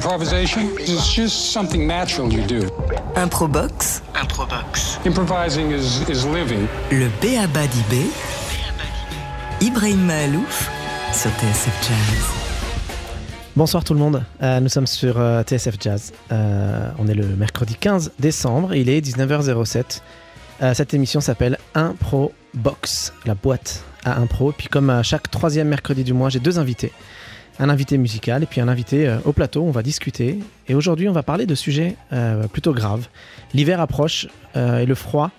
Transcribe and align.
Improvisation? 0.00 0.60
Is 0.78 1.08
just 1.08 1.52
something 1.52 1.86
natural 1.86 2.30
you 2.30 2.42
do. 2.46 2.60
Improbox. 3.14 4.02
Improbox. 4.12 4.98
Improvising 5.06 5.70
is, 5.72 6.06
is 6.10 6.26
living. 6.26 6.68
Le 6.90 7.08
Béaba 7.22 7.66
d'Ibé. 7.66 8.02
Ibrahim 9.62 10.04
Mahalouf 10.04 10.68
sur 11.14 11.30
TSF 11.30 11.72
Jazz. 11.88 12.30
Bonsoir 13.56 13.84
tout 13.84 13.94
le 13.94 13.98
monde, 14.00 14.22
Euh, 14.42 14.60
nous 14.60 14.68
sommes 14.68 14.86
sur 14.86 15.18
euh, 15.18 15.42
TSF 15.42 15.76
Jazz. 15.80 16.12
Euh, 16.30 16.90
on 16.98 17.08
est 17.08 17.14
le 17.14 17.28
mercredi 17.28 17.74
15 17.74 18.12
décembre, 18.18 18.74
il 18.74 18.90
est 18.90 19.00
19h07. 19.00 20.02
Euh, 20.60 20.74
cette 20.74 20.92
émission 20.92 21.22
s'appelle 21.22 21.56
Impro 21.74 22.34
Box, 22.52 23.14
la 23.24 23.34
boîte 23.34 23.82
à 24.04 24.18
impro. 24.18 24.52
Puis 24.52 24.68
comme 24.68 24.90
à 24.90 25.02
chaque 25.02 25.30
troisième 25.30 25.68
mercredi 25.68 26.04
du 26.04 26.12
mois, 26.12 26.28
j'ai 26.28 26.38
deux 26.40 26.58
invités. 26.58 26.92
Un 27.58 27.70
invité 27.70 27.96
musical 27.96 28.42
et 28.42 28.46
puis 28.46 28.60
un 28.60 28.68
invité 28.68 29.08
euh, 29.08 29.16
au 29.24 29.32
plateau, 29.32 29.62
on 29.62 29.70
va 29.70 29.82
discuter. 29.82 30.38
Et 30.68 30.74
aujourd'hui, 30.74 31.08
on 31.08 31.12
va 31.12 31.22
parler 31.22 31.46
de 31.46 31.54
sujets 31.54 31.96
euh, 32.12 32.46
plutôt 32.48 32.74
graves. 32.74 33.08
L'hiver 33.54 33.80
approche 33.80 34.28
euh, 34.56 34.80
et 34.80 34.86
le 34.86 34.94
froid, 34.94 35.30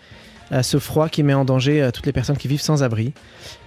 ce 0.62 0.80
froid 0.80 1.10
qui 1.10 1.24
met 1.24 1.34
en 1.34 1.44
danger 1.44 1.90
toutes 1.94 2.06
les 2.06 2.14
personnes 2.14 2.38
qui 2.38 2.48
vivent 2.48 2.62
sans 2.62 2.82
abri. 2.82 3.08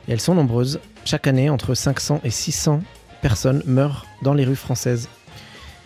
Et 0.09 0.13
elles 0.13 0.21
sont 0.21 0.35
nombreuses. 0.35 0.81
Chaque 1.05 1.27
année, 1.27 1.51
entre 1.51 1.75
500 1.75 2.23
et 2.25 2.31
600 2.31 2.81
personnes 3.21 3.63
meurent 3.67 4.07
dans 4.23 4.33
les 4.33 4.47
rues 4.47 4.57
françaises. 4.57 5.11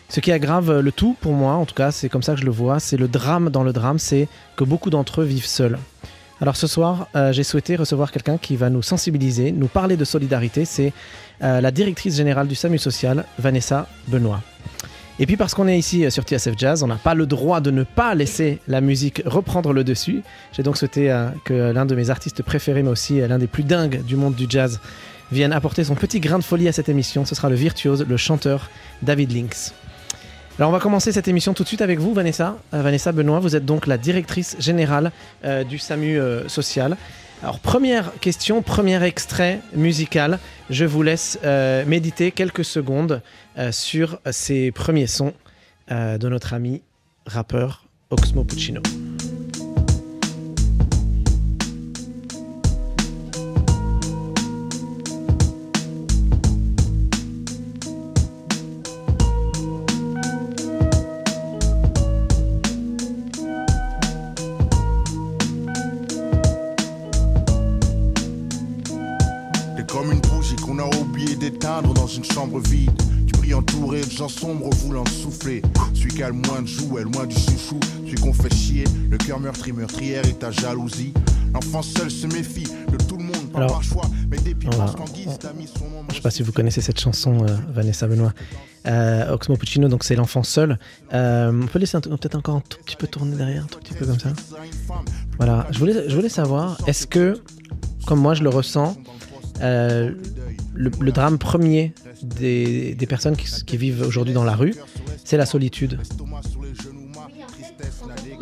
Ce 0.09 0.21
qui 0.21 0.31
aggrave 0.31 0.79
le 0.79 0.93
tout 0.93 1.17
pour 1.21 1.33
moi, 1.33 1.55
en 1.55 1.67
tout 1.67 1.75
cas 1.75 1.91
c'est 1.91 2.09
comme 2.09 2.23
ça 2.23 2.35
que 2.35 2.41
je 2.41 2.45
le 2.45 2.53
vois, 2.53 2.79
c'est 2.79 2.97
le 2.97 3.09
drame 3.09 3.51
dans 3.51 3.65
le 3.65 3.73
drame, 3.73 3.99
c'est 3.99 4.29
que 4.55 4.63
beaucoup 4.63 4.89
d'entre 4.89 5.23
eux 5.23 5.25
vivent 5.25 5.47
seuls. 5.47 5.79
Alors 6.41 6.55
ce 6.55 6.69
soir, 6.69 7.09
j'ai 7.33 7.43
souhaité 7.43 7.75
recevoir 7.75 8.13
quelqu'un 8.13 8.39
qui 8.39 8.55
va 8.55 8.71
nous 8.71 8.83
sensibiliser, 8.83 9.51
nous 9.51 9.67
parler 9.67 9.97
de 9.97 10.05
solidarité, 10.05 10.65
c'est 10.65 10.93
euh, 11.43 11.61
la 11.61 11.71
directrice 11.71 12.17
générale 12.17 12.47
du 12.47 12.55
SAMU 12.55 12.79
social, 12.79 13.25
Vanessa 13.39 13.89
Benoît. 14.09 14.41
Et 15.19 15.27
puis 15.27 15.37
parce 15.37 15.55
qu'on 15.55 15.69
est 15.69 15.79
ici 15.79 16.05
euh, 16.05 16.11
sur 16.11 16.25
TSF 16.25 16.55
Jazz, 16.57 16.83
on 16.83 16.87
n'a 16.87 16.97
pas 16.97 17.15
le 17.15 17.27
droit 17.27 17.61
de 17.61 17.71
ne 17.71 17.83
pas 17.83 18.15
laisser 18.15 18.61
la 18.69 18.81
musique 18.81 19.23
reprendre 19.27 19.73
le 19.73 19.85
dessus. 19.85 20.23
J'ai 20.53 20.63
donc 20.63 20.77
souhaité 20.77 21.11
euh, 21.11 21.29
que 21.45 21.73
l'un 21.73 21.87
de 21.87 21.95
mes 21.95 22.11
artistes 22.11 22.43
préférés, 22.43 22.83
mais 22.83 22.91
aussi 22.91 23.21
l'un 23.21 23.39
des 23.39 23.47
plus 23.47 23.65
dingues 23.65 24.05
du 24.05 24.17
monde 24.17 24.35
du 24.35 24.47
jazz, 24.49 24.81
vienne 25.33 25.53
apporter 25.53 25.85
son 25.85 25.95
petit 25.97 26.21
grain 26.21 26.39
de 26.39 26.45
folie 26.45 26.69
à 26.69 26.73
cette 26.73 26.89
émission. 26.89 27.25
Ce 27.25 27.35
sera 27.35 27.49
le 27.49 27.57
virtuose, 27.57 28.05
le 28.09 28.17
chanteur 28.17 28.71
David 29.03 29.33
Lynx. 29.33 29.75
Alors 30.59 30.71
on 30.71 30.73
va 30.73 30.79
commencer 30.79 31.11
cette 31.11 31.27
émission 31.27 31.53
tout 31.53 31.65
de 31.65 31.69
suite 31.69 31.83
avec 31.83 31.99
vous, 31.99 32.15
Vanessa. 32.15 32.57
Vanessa 32.71 33.11
Benoît, 33.11 33.41
vous 33.41 33.57
êtes 33.57 33.65
donc 33.65 33.89
la 33.89 33.99
directrice 33.99 34.55
générale 34.61 35.11
du 35.69 35.79
SAMU 35.79 36.21
social. 36.47 36.97
Alors 37.45 37.59
première 37.59 38.11
question, 38.21 38.63
premier 38.63 39.05
extrait 39.05 39.61
musical. 39.75 40.39
Je 40.71 40.87
vous 40.87 41.03
laisse 41.03 41.39
euh, 41.45 41.85
méditer 41.85 42.31
quelques 42.31 42.65
secondes 42.65 43.21
euh, 43.59 43.71
sur 43.71 44.19
ces 44.31 44.73
premiers 44.73 45.07
sons 45.07 45.35
euh, 45.91 46.17
de 46.17 46.31
notre 46.31 46.55
ami 46.55 46.81
rappeur 47.27 47.85
Oxmo 48.09 48.45
Puccino. 48.45 48.81
Gens 74.15 74.29
sombres 74.29 74.71
voulant 74.77 75.05
souffler. 75.07 75.63
Celui 75.95 76.11
qui 76.15 76.23
a 76.23 76.29
le 76.29 76.35
moins 76.35 76.63
de 76.63 76.67
jouets, 76.67 77.03
le 77.03 77.11
moins 77.11 77.27
du 77.27 77.35
chouchou. 77.37 77.81
Celui 78.05 78.15
qu'on 78.17 78.33
fait 78.33 78.55
chier, 78.55 78.85
le 79.11 79.19
cœur 79.19 79.41
meurtri, 79.41 79.73
meurtrière 79.73 80.25
et 80.27 80.33
ta 80.35 80.51
jalousie. 80.51 81.13
L'enfant 81.53 81.83
seul 81.83 82.11
se 82.11 82.27
méfie 82.27 82.65
de 82.91 82.97
tout 83.05 83.17
le 83.17 83.23
monde, 83.25 83.51
pas 83.53 83.59
Alors, 83.59 83.73
par 83.73 83.83
choix, 83.85 84.05
mais 84.29 84.39
dépit 84.39 84.67
va- 84.67 84.77
parce 84.77 84.97
qu'en 84.97 85.05
guise 85.05 85.37
t'as 85.39 85.53
mis 85.53 85.69
son 85.69 85.85
nom. 85.89 86.03
Je 86.11 86.17
sais 86.17 86.21
pas 86.21 86.31
si 86.31 86.43
vous 86.43 86.51
connaissez 86.51 86.81
cette 86.81 86.99
chanson, 86.99 87.45
euh, 87.45 87.57
Vanessa 87.73 88.09
Benoît. 88.09 88.33
Euh, 88.87 89.33
Oxmo 89.33 89.57
Puccino, 89.57 89.89
donc 89.89 90.03
c'est 90.03 90.17
l'enfant 90.17 90.43
seul. 90.43 90.79
Euh, 91.13 91.53
on 91.63 91.67
peut 91.69 91.79
laisser 91.79 91.97
un- 91.97 92.01
peut-être 92.01 92.35
encore 92.35 92.57
un 92.57 92.63
tout 92.69 92.79
petit 92.85 92.97
peu 92.97 93.07
tourner 93.07 93.37
derrière, 93.37 93.63
un 93.65 93.67
tout 93.69 93.79
petit 93.79 93.95
peu 93.95 94.05
comme 94.05 94.19
ça. 94.19 94.33
Voilà, 95.39 95.67
je 95.71 95.79
voulais, 95.79 96.09
je 96.09 96.15
voulais 96.15 96.29
savoir, 96.29 96.77
est-ce 96.89 97.07
que, 97.07 97.41
comme 98.07 98.19
moi 98.21 98.35
je 98.35 98.43
le 98.43 98.49
ressens, 98.51 98.97
euh, 99.63 100.13
le, 100.75 100.91
le 101.01 101.13
drame 101.13 101.39
premier 101.39 101.95
des, 102.25 103.07
personnes 103.09 103.37
qui 103.37 103.77
vivent 103.77 104.03
aujourd'hui 104.07 104.35
dans 104.35 104.45
la 104.45 104.55
rue, 104.55 104.75
c'est 105.25 105.37
la 105.37 105.47
solitude. 105.47 105.99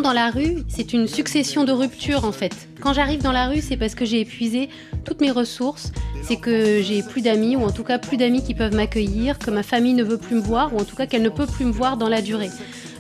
Dans 0.03 0.13
la 0.13 0.31
rue, 0.31 0.65
c'est 0.69 0.93
une 0.93 1.07
succession 1.07 1.65
de 1.65 1.73
ruptures 1.73 2.25
en 2.25 2.33
fait. 2.33 2.69
Quand 2.81 2.93
j'arrive 2.93 3.23
dans 3.23 3.33
la 3.33 3.49
rue, 3.49 3.61
c'est 3.61 3.77
parce 3.77 3.95
que 3.95 4.05
j'ai 4.05 4.21
épuisé 4.21 4.69
toutes 5.05 5.21
mes 5.21 5.31
ressources, 5.31 5.93
c'est 6.23 6.37
que 6.37 6.83
j'ai 6.83 7.03
plus 7.03 7.23
d'amis, 7.23 7.57
ou 7.57 7.63
en 7.63 7.71
tout 7.71 7.85
cas 7.85 7.99
plus 7.99 8.17
d'amis 8.17 8.43
qui 8.43 8.55
peuvent 8.55 8.75
m'accueillir, 8.75 9.39
que 9.39 9.51
ma 9.51 9.63
famille 9.63 9.95
ne 9.95 10.05
veut 10.05 10.19
plus 10.19 10.37
me 10.37 10.41
voir, 10.41 10.75
ou 10.75 10.79
en 10.79 10.85
tout 10.85 10.97
cas 10.97 11.07
qu'elle 11.07 11.23
ne 11.23 11.29
peut 11.29 11.47
plus 11.47 11.65
me 11.65 11.73
voir 11.73 11.97
dans 11.97 12.09
la 12.09 12.23
durée. 12.23 12.51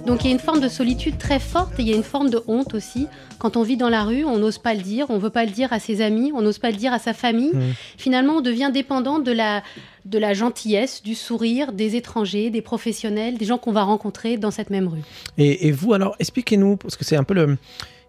Donc 0.06 0.24
il 0.24 0.26
y 0.26 0.30
a 0.30 0.32
une 0.32 0.40
forme 0.40 0.60
de 0.60 0.68
solitude 0.68 1.16
très 1.16 1.38
forte 1.38 1.78
et 1.78 1.82
il 1.82 1.88
y 1.88 1.92
a 1.92 1.96
une 1.96 2.02
forme 2.02 2.28
de 2.28 2.42
honte 2.48 2.74
aussi. 2.74 3.06
Quand 3.38 3.56
on 3.56 3.62
vit 3.62 3.76
dans 3.76 3.88
la 3.88 4.02
rue, 4.02 4.24
on 4.24 4.38
n'ose 4.38 4.58
pas 4.58 4.74
le 4.74 4.80
dire, 4.80 5.06
on 5.10 5.18
veut 5.18 5.30
pas 5.30 5.44
le 5.44 5.52
dire 5.52 5.72
à 5.72 5.78
ses 5.78 6.00
amis, 6.00 6.32
on 6.34 6.42
n'ose 6.42 6.58
pas 6.58 6.70
le 6.70 6.76
dire 6.76 6.92
à 6.92 6.98
sa 6.98 7.12
famille. 7.12 7.52
Mm. 7.54 7.72
Finalement, 7.96 8.34
on 8.34 8.40
devient 8.40 8.70
dépendant 8.72 9.20
de 9.20 9.30
la, 9.30 9.62
de 10.04 10.18
la 10.18 10.34
gentillesse, 10.34 11.02
du 11.02 11.14
sourire 11.14 11.72
des 11.72 11.94
étrangers, 11.94 12.50
des 12.50 12.62
professionnels, 12.62 13.38
des 13.38 13.44
gens 13.44 13.58
qu'on 13.58 13.72
va 13.72 13.84
rencontrer 13.84 14.36
dans 14.36 14.50
cette 14.50 14.70
même 14.70 14.88
rue. 14.88 15.02
Et, 15.38 15.68
et 15.68 15.72
vous, 15.72 15.92
alors, 15.92 16.16
expliquez-nous, 16.18 16.76
parce 16.76 16.96
que 16.96 17.04
c'est 17.04 17.16
un 17.16 17.24
peu 17.24 17.34
le. 17.34 17.56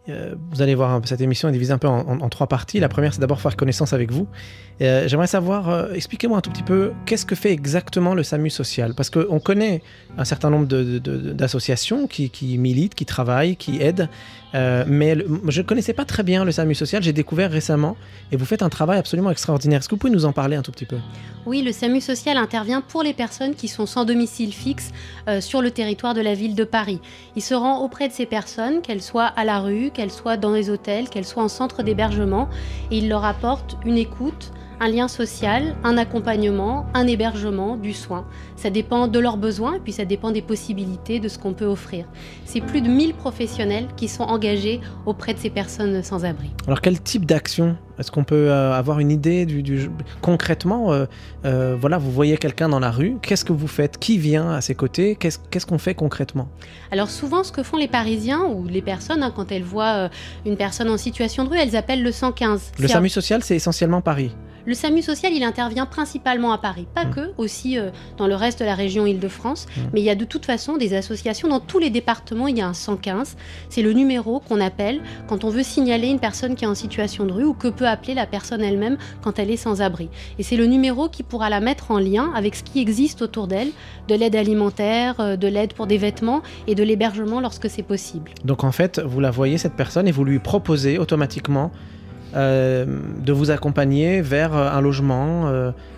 Euh, 0.10 0.36
vous 0.52 0.62
allez 0.62 0.76
voir, 0.76 1.00
peu, 1.00 1.08
cette 1.08 1.22
émission 1.22 1.48
est 1.48 1.54
divisée 1.54 1.72
un 1.72 1.78
peu 1.78 1.88
en, 1.88 2.30
trois 2.30 2.48
parties. 2.48 2.80
La 2.80 2.90
première, 2.90 3.14
c'est 3.14 3.22
d'abord 3.22 3.40
faire 3.40 3.56
connaissance 3.56 3.94
avec 3.94 4.12
vous. 4.12 4.28
Euh, 4.82 5.08
J'aimerais 5.08 5.28
savoir, 5.28 5.70
euh, 5.70 5.94
expliquez-moi 5.94 6.38
un 6.38 6.42
tout 6.42 6.50
petit 6.50 6.64
peu, 6.64 6.92
qu'est-ce 7.06 7.26
que 7.26 7.36
fait 7.36 7.52
exactement 7.52 8.14
le 8.14 8.24
SAMU 8.24 8.50
social? 8.50 8.96
Parce 8.96 9.10
qu'on 9.10 9.40
connaît 9.40 9.82
un 10.18 10.26
certain 10.26 10.50
nombre 10.50 10.68
d'associations 10.68 12.08
qui, 12.08 12.30
qui 12.30 12.58
militent, 12.58 12.96
qui 12.96 13.06
travaillent, 13.06 13.56
qui 13.56 13.82
aident, 13.82 14.10
mais 14.54 15.18
je 15.48 15.62
ne 15.62 15.66
connaissais 15.66 15.94
pas 15.94 16.06
très 16.06 16.22
bien 16.22 16.46
le 16.46 16.52
SAMU 16.52 16.76
social. 16.76 17.02
J'ai 17.02 17.14
découvert 17.14 17.50
récemment, 17.50 17.96
et 18.32 18.36
vous 18.36 18.46
faites 18.46 18.62
un 18.62 18.70
travail 18.70 19.00
absolument 19.00 19.32
extraordinaire. 19.32 19.80
Est-ce 19.80 19.90
que 19.90 19.96
vous 19.96 20.00
pouvez 20.00 20.14
nous 20.14 20.26
en 20.26 20.34
parler 20.34 20.56
un 20.56 20.62
tout 20.62 20.72
petit 20.72 20.86
peu? 20.86 20.98
Oui, 21.46 21.62
le 21.62 21.72
SAMU 21.72 22.02
social 22.02 22.38
intervient 22.38 22.82
pour 22.82 23.04
les 23.04 23.14
personnes 23.14 23.56
qui 23.56 23.68
sont 23.68 23.86
sans 23.86 24.06
domicile 24.06 24.54
fixe 24.54 24.92
sur 25.40 25.62
le 25.62 25.72
territoire 25.72 26.14
de 26.14 26.22
la 26.22 26.34
ville 26.36 26.56
de 26.56 26.66
Paris. 26.66 27.00
Il 27.36 27.42
se 27.42 27.56
rend 27.56 27.84
auprès 27.84 28.10
de 28.10 28.14
ces 28.14 28.26
personnes, 28.26 28.82
qu'elles 28.82 29.02
soient 29.02 29.26
à 29.26 29.44
la 29.44 29.60
rue, 29.60 29.92
qu'elles 29.94 30.12
soient 30.12 30.38
dans 30.38 30.52
les 30.52 30.70
hôtels, 30.70 31.10
qu'elles 31.10 31.26
soient 31.26 31.44
en 31.44 31.48
centre 31.48 31.84
d'hébergement, 31.84 32.50
et 32.92 32.98
il 32.98 33.10
leur 33.10 33.24
apporte 33.24 33.78
une 33.86 33.98
écoute, 33.98 34.52
un 34.80 34.90
lien 34.90 35.08
social, 35.08 35.76
un 35.84 35.98
accompagnement, 35.98 36.86
un 36.94 37.08
hébergement, 37.08 37.78
du 37.78 37.94
soin. 37.94 38.26
Ça 38.58 38.70
dépend 38.70 39.08
de 39.08 39.20
leurs 39.20 39.38
besoins 39.38 39.76
et 39.76 39.80
puis 39.80 39.94
ça 39.94 40.04
dépend 40.04 40.32
des 40.32 40.42
possibilités 40.42 41.20
de 41.20 41.30
ce 41.30 41.40
qu'on 41.40 41.54
peut 41.54 41.66
offrir. 41.66 42.06
C'est 42.46 42.60
plus 42.60 42.82
de 42.82 42.90
1000 42.90 43.14
professionnels 43.14 43.88
qui 43.96 44.08
sont 44.08 44.24
engagés 44.24 44.82
auprès 45.06 45.34
de 45.34 45.40
ces 45.40 45.50
personnes 45.50 46.04
sans 46.04 46.26
abri. 46.26 46.50
Alors, 46.68 46.82
quel 46.82 47.00
type 47.02 47.26
d'action 47.26 47.78
Est-ce 48.00 48.12
qu'on 48.12 48.24
peut 48.24 48.50
euh, 48.50 48.74
avoir 48.74 49.00
une 49.00 49.12
idée 49.12 49.46
du, 49.46 49.62
du- 49.62 49.90
concrètement 50.22 50.92
euh, 50.94 51.06
euh, 51.46 51.76
Voilà, 51.80 51.98
vous 51.98 52.12
voyez 52.12 52.38
quelqu'un 52.38 52.70
dans 52.70 52.80
la 52.80 52.92
rue, 52.92 53.18
qu'est-ce 53.22 53.46
que 53.46 53.54
vous 53.54 53.68
faites? 53.68 53.98
Qui 54.00 54.18
vient 54.18 54.52
à 54.52 54.62
ses 54.62 54.76
côtés? 54.76 55.16
Qu'est-ce 55.16 55.66
qu'on 55.66 55.78
fait 55.78 55.94
concrètement? 55.96 56.48
Alors 56.92 57.10
souvent, 57.10 57.44
ce 57.44 57.52
que 57.52 57.64
font 57.64 57.78
les 57.78 57.88
Parisiens 57.88 58.42
ou 58.44 58.68
les 58.68 58.82
personnes, 58.82 59.24
hein, 59.24 59.32
quand 59.36 59.52
elles 59.52 59.64
voient 59.64 60.10
une 60.46 60.58
personne 60.58 60.90
en 60.90 60.98
situation 60.98 61.44
de 61.44 61.50
rue, 61.50 61.58
elles 61.58 61.76
appellent 61.76 62.04
le 62.04 62.12
115. 62.12 62.72
Le 62.80 62.88
SAMU 62.88 63.10
social, 63.10 63.44
c'est 63.44 63.56
essentiellement 63.56 64.02
Paris? 64.02 64.32
Le 64.66 64.74
SAMU 64.76 65.02
social, 65.02 65.34
il 65.34 65.44
intervient 65.44 65.86
principalement 65.86 66.54
à 66.54 66.58
Paris, 66.58 66.88
pas 66.96 67.04
Mm. 67.04 67.14
que, 67.14 67.20
aussi 67.38 67.78
euh, 67.78 67.90
dans 68.16 68.28
le 68.28 68.36
reste 68.36 68.62
de 68.62 68.66
la 68.66 68.76
région 68.76 69.06
Île-de-France. 69.06 69.66
Mm. 69.76 69.82
Mais 69.94 70.00
il 70.00 70.06
y 70.06 70.10
a 70.10 70.16
de 70.16 70.24
toute 70.24 70.46
façon 70.46 70.78
des 70.78 70.94
associations 70.94 71.50
dans 71.50 71.60
tous 71.60 71.80
les 71.80 71.90
départements. 71.90 72.48
Il 72.48 72.58
y 72.58 72.62
a 72.62 72.68
un 72.70 72.74
115. 72.74 73.36
C'est 73.68 73.82
le 73.82 73.92
numéro 73.92 74.40
qu'on 74.40 74.62
appelle 74.62 75.02
quand 75.28 75.44
on 75.44 75.50
veut 75.50 75.64
signaler 75.64 76.08
une 76.08 76.20
personne 76.22 76.56
qui 76.56 76.64
est 76.64 76.68
en 76.70 76.76
situation 76.76 77.26
de 77.26 77.34
rue 77.34 77.44
ou 77.44 77.54
que 77.54 77.68
peut 77.68 77.83
appeler 77.86 78.14
la 78.14 78.26
personne 78.26 78.62
elle-même 78.62 78.98
quand 79.22 79.40
elle 79.40 79.52
est 79.52 79.58
sans 79.58 79.82
abri. 79.82 80.10
Et 80.40 80.44
c'est 80.44 80.58
le 80.58 80.66
numéro 80.66 81.10
qui 81.10 81.24
pourra 81.24 81.50
la 81.50 81.60
mettre 81.60 81.92
en 81.92 82.00
lien 82.00 82.32
avec 82.36 82.56
ce 82.56 82.64
qui 82.64 82.80
existe 82.80 83.22
autour 83.22 83.48
d'elle, 83.48 83.70
de 84.08 84.16
l'aide 84.16 84.36
alimentaire, 84.36 85.16
euh, 85.20 85.36
de 85.36 85.48
l'aide 85.48 85.74
pour 85.74 85.88
des 85.88 85.98
vêtements 85.98 86.42
et 86.68 86.76
de 86.76 86.84
l'hébergement 86.84 87.42
lorsque 87.42 87.70
c'est 87.70 87.84
possible. 87.84 88.32
Donc 88.44 88.64
en 88.64 88.72
fait, 88.72 89.00
vous 89.00 89.20
la 89.20 89.32
voyez, 89.32 89.58
cette 89.58 89.74
personne, 89.74 90.08
et 90.08 90.12
vous 90.12 90.26
lui 90.26 90.40
proposez 90.40 90.98
automatiquement 90.98 91.72
euh, 92.36 92.86
de 93.20 93.34
vous 93.34 93.52
accompagner 93.52 94.22
vers 94.22 94.56
euh, 94.56 94.70
un 94.72 94.82
logement, 94.82 95.52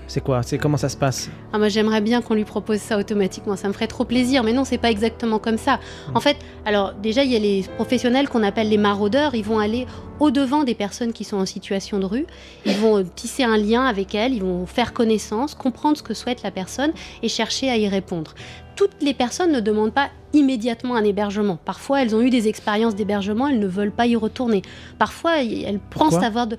C'est 0.07 0.21
quoi? 0.21 0.43
C'est 0.43 0.57
comment 0.57 0.77
ça 0.77 0.89
se 0.89 0.97
passe? 0.97 1.29
Ah, 1.51 1.57
Moi, 1.57 1.69
j'aimerais 1.69 2.01
bien 2.01 2.21
qu'on 2.21 2.35
lui 2.35 2.45
propose 2.45 2.79
ça 2.79 2.97
automatiquement. 2.97 3.55
Ça 3.55 3.67
me 3.67 3.73
ferait 3.73 3.87
trop 3.87 4.05
plaisir. 4.05 4.43
Mais 4.43 4.53
non, 4.53 4.63
c'est 4.63 4.77
pas 4.77 4.91
exactement 4.91 5.39
comme 5.39 5.57
ça. 5.57 5.79
En 6.13 6.19
fait, 6.19 6.37
alors 6.65 6.93
déjà, 6.93 7.23
il 7.23 7.31
y 7.31 7.35
a 7.35 7.39
les 7.39 7.65
professionnels 7.75 8.29
qu'on 8.29 8.43
appelle 8.43 8.69
les 8.69 8.77
maraudeurs. 8.77 9.35
Ils 9.35 9.43
vont 9.43 9.59
aller 9.59 9.87
au-devant 10.19 10.63
des 10.63 10.75
personnes 10.75 11.11
qui 11.11 11.23
sont 11.23 11.37
en 11.37 11.45
situation 11.45 11.99
de 11.99 12.05
rue. 12.05 12.25
Ils 12.65 12.77
vont 12.77 12.99
euh, 12.99 13.03
tisser 13.15 13.43
un 13.43 13.57
lien 13.57 13.85
avec 13.85 14.13
elles. 14.15 14.33
Ils 14.33 14.43
vont 14.43 14.65
faire 14.65 14.93
connaissance, 14.93 15.55
comprendre 15.55 15.97
ce 15.97 16.03
que 16.03 16.13
souhaite 16.13 16.43
la 16.43 16.51
personne 16.51 16.91
et 17.23 17.29
chercher 17.29 17.69
à 17.69 17.77
y 17.77 17.87
répondre. 17.87 18.35
Toutes 18.75 19.01
les 19.01 19.13
personnes 19.13 19.53
ne 19.53 19.61
demandent 19.61 19.93
pas 19.93 20.09
immédiatement 20.33 20.95
un 20.95 21.03
hébergement. 21.03 21.57
Parfois, 21.63 22.01
elles 22.01 22.13
ont 22.13 22.21
eu 22.21 22.29
des 22.29 22.49
expériences 22.49 22.93
d'hébergement, 22.93 23.47
elles 23.47 23.59
ne 23.59 23.67
veulent 23.67 23.91
pas 23.91 24.05
y 24.05 24.17
retourner. 24.17 24.63
Parfois, 24.99 25.41
elles 25.41 25.79
pensent 25.79 26.15
avoir 26.15 26.45
de 26.45 26.57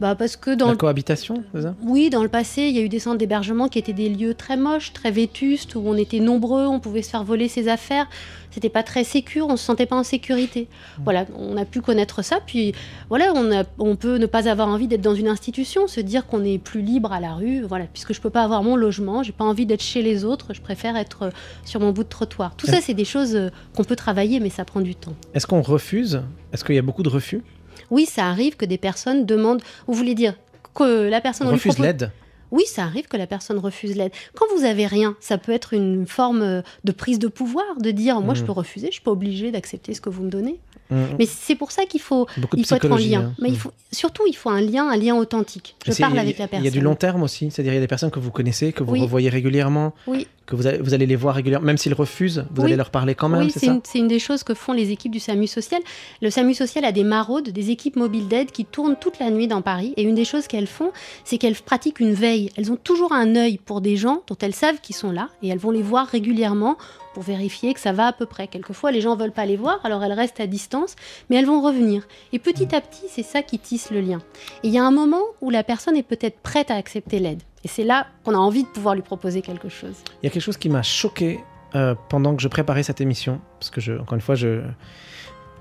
bah 0.00 0.14
parce 0.14 0.36
que 0.36 0.54
dans 0.54 0.68
la 0.68 0.76
cohabitation, 0.76 1.42
ça? 1.60 1.74
Oui, 1.82 2.10
dans 2.10 2.22
le 2.22 2.28
passé, 2.28 2.62
il 2.62 2.76
y 2.76 2.78
a 2.78 2.82
eu 2.82 2.88
des 2.88 3.00
centres 3.00 3.18
d'hébergement 3.18 3.68
qui 3.68 3.78
étaient 3.78 3.92
des 3.92 4.08
lieux 4.08 4.34
très 4.34 4.56
moches, 4.56 4.92
très 4.92 5.10
vétustes, 5.10 5.74
où 5.74 5.82
on 5.84 5.94
était 5.94 6.20
nombreux, 6.20 6.66
on 6.66 6.80
pouvait 6.80 7.02
se 7.02 7.10
faire 7.10 7.24
voler 7.24 7.48
ses 7.48 7.68
affaires. 7.68 8.06
C'était 8.50 8.70
pas 8.70 8.82
très 8.82 9.04
sécur, 9.04 9.46
on 9.48 9.56
se 9.56 9.64
sentait 9.64 9.86
pas 9.86 9.96
en 9.96 10.02
sécurité. 10.02 10.62
Mmh. 10.62 11.02
Voilà, 11.04 11.26
on 11.36 11.56
a 11.56 11.64
pu 11.64 11.80
connaître 11.80 12.22
ça. 12.22 12.38
Puis 12.44 12.72
voilà, 13.08 13.32
on, 13.34 13.52
a, 13.52 13.64
on 13.78 13.94
peut 13.94 14.16
ne 14.16 14.26
pas 14.26 14.48
avoir 14.48 14.68
envie 14.68 14.88
d'être 14.88 15.02
dans 15.02 15.14
une 15.14 15.28
institution, 15.28 15.86
se 15.86 16.00
dire 16.00 16.26
qu'on 16.26 16.44
est 16.44 16.58
plus 16.58 16.80
libre 16.80 17.12
à 17.12 17.20
la 17.20 17.34
rue. 17.34 17.62
Voilà, 17.62 17.86
puisque 17.92 18.14
je 18.14 18.20
peux 18.20 18.30
pas 18.30 18.42
avoir 18.42 18.62
mon 18.62 18.76
logement, 18.76 19.22
j'ai 19.22 19.32
pas 19.32 19.44
envie 19.44 19.66
d'être 19.66 19.82
chez 19.82 20.02
les 20.02 20.24
autres, 20.24 20.54
je 20.54 20.60
préfère 20.60 20.96
être 20.96 21.30
sur 21.64 21.80
mon 21.80 21.92
bout 21.92 22.04
de 22.04 22.08
trottoir. 22.08 22.56
Tout 22.56 22.66
ça, 22.66 22.80
c'est 22.80 22.94
des 22.94 23.04
choses 23.04 23.34
euh, 23.34 23.50
qu'on 23.76 23.84
peut 23.84 23.96
travailler, 23.96 24.40
mais 24.40 24.50
ça 24.50 24.64
prend 24.64 24.80
du 24.80 24.94
temps. 24.94 25.14
Est-ce 25.34 25.46
qu'on 25.46 25.62
refuse? 25.62 26.22
Est-ce 26.52 26.64
qu'il 26.64 26.74
y 26.74 26.78
a 26.78 26.82
beaucoup 26.82 27.02
de 27.02 27.10
refus? 27.10 27.42
Oui, 27.90 28.06
ça 28.06 28.26
arrive 28.26 28.56
que 28.56 28.64
des 28.64 28.78
personnes 28.78 29.26
demandent. 29.26 29.62
Vous 29.86 29.94
voulez 29.94 30.14
dire 30.14 30.34
que 30.74 31.08
la 31.08 31.20
personne 31.20 31.48
refuse 31.48 31.78
l'aide 31.78 32.10
oui, 32.50 32.64
ça 32.66 32.84
arrive 32.84 33.08
que 33.08 33.16
la 33.16 33.26
personne 33.26 33.58
refuse 33.58 33.94
l'aide. 33.94 34.12
Quand 34.34 34.46
vous 34.56 34.64
avez 34.64 34.86
rien, 34.86 35.16
ça 35.20 35.36
peut 35.36 35.52
être 35.52 35.74
une 35.74 36.06
forme 36.06 36.42
euh, 36.42 36.62
de 36.84 36.92
prise 36.92 37.18
de 37.18 37.28
pouvoir, 37.28 37.76
de 37.78 37.90
dire 37.90 38.20
moi 38.20 38.34
je 38.34 38.42
mmh. 38.42 38.46
peux 38.46 38.52
refuser, 38.52 38.86
je 38.86 38.92
suis 38.92 39.02
pas 39.02 39.10
obligé 39.10 39.50
d'accepter 39.50 39.92
ce 39.92 40.00
que 40.00 40.08
vous 40.08 40.22
me 40.22 40.30
donnez. 40.30 40.58
Mmh. 40.90 40.96
Mais 41.18 41.26
c'est 41.26 41.54
pour 41.54 41.70
ça 41.70 41.84
qu'il 41.84 42.00
faut, 42.00 42.26
il 42.56 42.64
faut 42.64 42.74
être 42.74 42.90
en 42.90 42.96
lien. 42.96 43.20
Hein. 43.20 43.34
Mais 43.40 43.50
il 43.50 43.58
faut, 43.58 43.72
surtout, 43.92 44.22
il 44.26 44.34
faut 44.34 44.50
un 44.50 44.60
lien, 44.60 44.88
un 44.88 44.96
lien 44.96 45.14
authentique. 45.14 45.76
Je 45.86 45.92
parle 45.92 46.18
avec 46.18 46.38
la 46.38 46.48
personne. 46.48 46.64
Il 46.64 46.68
y 46.68 46.68
a 46.68 46.78
du 46.78 46.80
long 46.80 46.94
terme 46.94 47.22
aussi, 47.22 47.50
c'est-à-dire 47.50 47.72
il 47.72 47.76
y 47.76 47.78
a 47.78 47.82
des 47.82 47.88
personnes 47.88 48.10
que 48.10 48.20
vous 48.20 48.30
connaissez, 48.30 48.72
que 48.72 48.82
vous 48.82 48.94
revoyez 48.94 49.28
régulièrement. 49.28 49.94
Oui 50.06 50.26
que 50.48 50.56
vous 50.56 50.66
allez, 50.66 50.78
vous 50.78 50.94
allez 50.94 51.06
les 51.06 51.14
voir 51.14 51.34
régulièrement, 51.34 51.66
même 51.66 51.76
s'ils 51.76 51.94
refusent, 51.94 52.44
vous 52.50 52.62
allez 52.62 52.74
leur 52.74 52.90
parler 52.90 53.14
quand 53.14 53.28
même, 53.28 53.42
oui, 53.42 53.52
c'est 53.54 53.70
C'est 53.84 53.98
une 53.98 54.08
des 54.08 54.18
choses 54.18 54.42
que 54.42 54.54
font 54.54 54.72
les 54.72 54.90
équipes 54.90 55.12
du 55.12 55.20
SAMU 55.20 55.46
social. 55.46 55.80
Le 56.22 56.30
SAMU 56.30 56.54
social 56.54 56.84
a 56.84 56.92
des 56.92 57.04
maraudes, 57.04 57.50
des 57.50 57.70
équipes 57.70 57.96
mobiles 57.96 58.28
d'aide 58.28 58.50
qui 58.50 58.64
tournent 58.64 58.96
toute 58.98 59.18
la 59.18 59.30
nuit 59.30 59.46
dans 59.46 59.60
Paris. 59.60 59.92
Et 59.96 60.02
une 60.02 60.14
des 60.14 60.24
choses 60.24 60.46
qu'elles 60.46 60.66
font, 60.66 60.90
c'est 61.24 61.36
qu'elles 61.36 61.54
pratiquent 61.54 62.00
une 62.00 62.14
veille. 62.14 62.50
Elles 62.56 62.72
ont 62.72 62.76
toujours 62.76 63.12
un 63.12 63.36
œil 63.36 63.58
pour 63.58 63.82
des 63.82 63.96
gens 63.96 64.22
dont 64.26 64.36
elles 64.40 64.54
savent 64.54 64.80
qu'ils 64.80 64.96
sont 64.96 65.10
là 65.10 65.28
et 65.42 65.48
elles 65.48 65.58
vont 65.58 65.70
les 65.70 65.82
voir 65.82 66.06
régulièrement 66.06 66.78
pour 67.14 67.22
vérifier 67.22 67.74
que 67.74 67.80
ça 67.80 67.92
va 67.92 68.06
à 68.06 68.12
peu 68.12 68.26
près. 68.26 68.48
Quelquefois, 68.48 68.90
les 68.90 69.00
gens 69.00 69.16
ne 69.16 69.20
veulent 69.20 69.32
pas 69.32 69.46
les 69.46 69.56
voir, 69.56 69.80
alors 69.84 70.02
elles 70.04 70.12
restent 70.12 70.40
à 70.40 70.46
distance, 70.46 70.96
mais 71.28 71.36
elles 71.36 71.46
vont 71.46 71.60
revenir. 71.60 72.06
Et 72.32 72.38
petit 72.38 72.74
à 72.74 72.80
petit, 72.80 73.06
c'est 73.08 73.22
ça 73.22 73.42
qui 73.42 73.58
tisse 73.58 73.90
le 73.90 74.00
lien. 74.00 74.18
Et 74.62 74.68
il 74.68 74.74
y 74.74 74.78
a 74.78 74.84
un 74.84 74.90
moment 74.90 75.22
où 75.40 75.50
la 75.50 75.64
personne 75.64 75.96
est 75.96 76.02
peut-être 76.02 76.40
prête 76.40 76.70
à 76.70 76.74
accepter 76.74 77.18
l'aide. 77.18 77.42
Et 77.64 77.68
c'est 77.68 77.84
là 77.84 78.06
qu'on 78.24 78.34
a 78.34 78.38
envie 78.38 78.62
de 78.62 78.68
pouvoir 78.68 78.94
lui 78.94 79.02
proposer 79.02 79.42
quelque 79.42 79.68
chose. 79.68 79.94
Il 80.22 80.26
y 80.26 80.28
a 80.28 80.30
quelque 80.30 80.42
chose 80.42 80.56
qui 80.56 80.68
m'a 80.68 80.82
choqué 80.82 81.40
euh, 81.74 81.94
pendant 82.08 82.34
que 82.34 82.42
je 82.42 82.48
préparais 82.48 82.82
cette 82.82 83.00
émission, 83.00 83.40
parce 83.58 83.70
que, 83.70 84.00
encore 84.00 84.14
une 84.14 84.20
fois, 84.20 84.34
je 84.34 84.62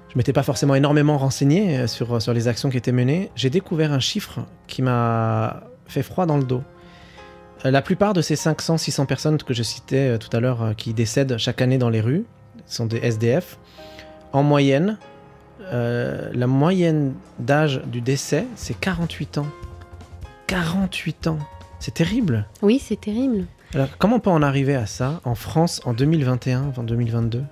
je 0.10 0.18
m'étais 0.18 0.34
pas 0.34 0.44
forcément 0.44 0.74
énormément 0.74 1.18
renseigné 1.18 1.78
euh, 1.78 1.88
sur, 1.88 2.22
sur 2.22 2.34
les 2.34 2.48
actions 2.48 2.70
qui 2.70 2.78
étaient 2.78 2.92
menées. 2.92 3.30
J'ai 3.36 3.50
découvert 3.50 3.92
un 3.92 4.00
chiffre 4.00 4.40
qui 4.66 4.82
m'a 4.82 5.64
fait 5.86 6.02
froid 6.02 6.26
dans 6.26 6.38
le 6.38 6.44
dos. 6.44 6.64
Euh, 7.66 7.72
la 7.72 7.82
plupart 7.82 8.14
de 8.14 8.22
ces 8.22 8.36
500-600 8.36 9.06
personnes 9.06 9.38
que 9.38 9.54
je 9.54 9.64
citais 9.64 10.18
tout 10.20 10.36
à 10.36 10.40
l'heure 10.40 10.74
qui 10.78 10.94
décèdent 10.94 11.38
chaque 11.38 11.62
année 11.62 11.78
dans 11.78 11.90
les 11.90 12.02
rues 12.02 12.26
sont 12.66 12.86
des 12.86 12.98
SDF. 12.98 13.58
En 14.34 14.44
moyenne, 14.44 14.98
la 15.72 16.48
moyenne 16.48 17.14
d'âge 17.40 17.82
du 17.86 18.02
décès, 18.02 18.46
c'est 18.56 18.78
48 18.80 19.40
ans. 19.40 19.48
48 20.48 21.28
ans 21.28 21.40
c'est 21.80 21.94
terrible. 21.94 22.46
Oui, 22.62 22.80
c'est 22.84 23.00
terrible. 23.00 23.46
Alors, 23.74 23.90
comment 23.98 24.18
on 24.18 24.20
peut 24.20 24.30
en 24.30 24.42
arriver 24.42 24.76
à 24.76 24.86
ça 24.86 25.22
en 25.26 25.36
France 25.36 25.82
en 25.86 25.94
2021, 25.94 26.74
en 26.76 26.84
2022 26.84 27.44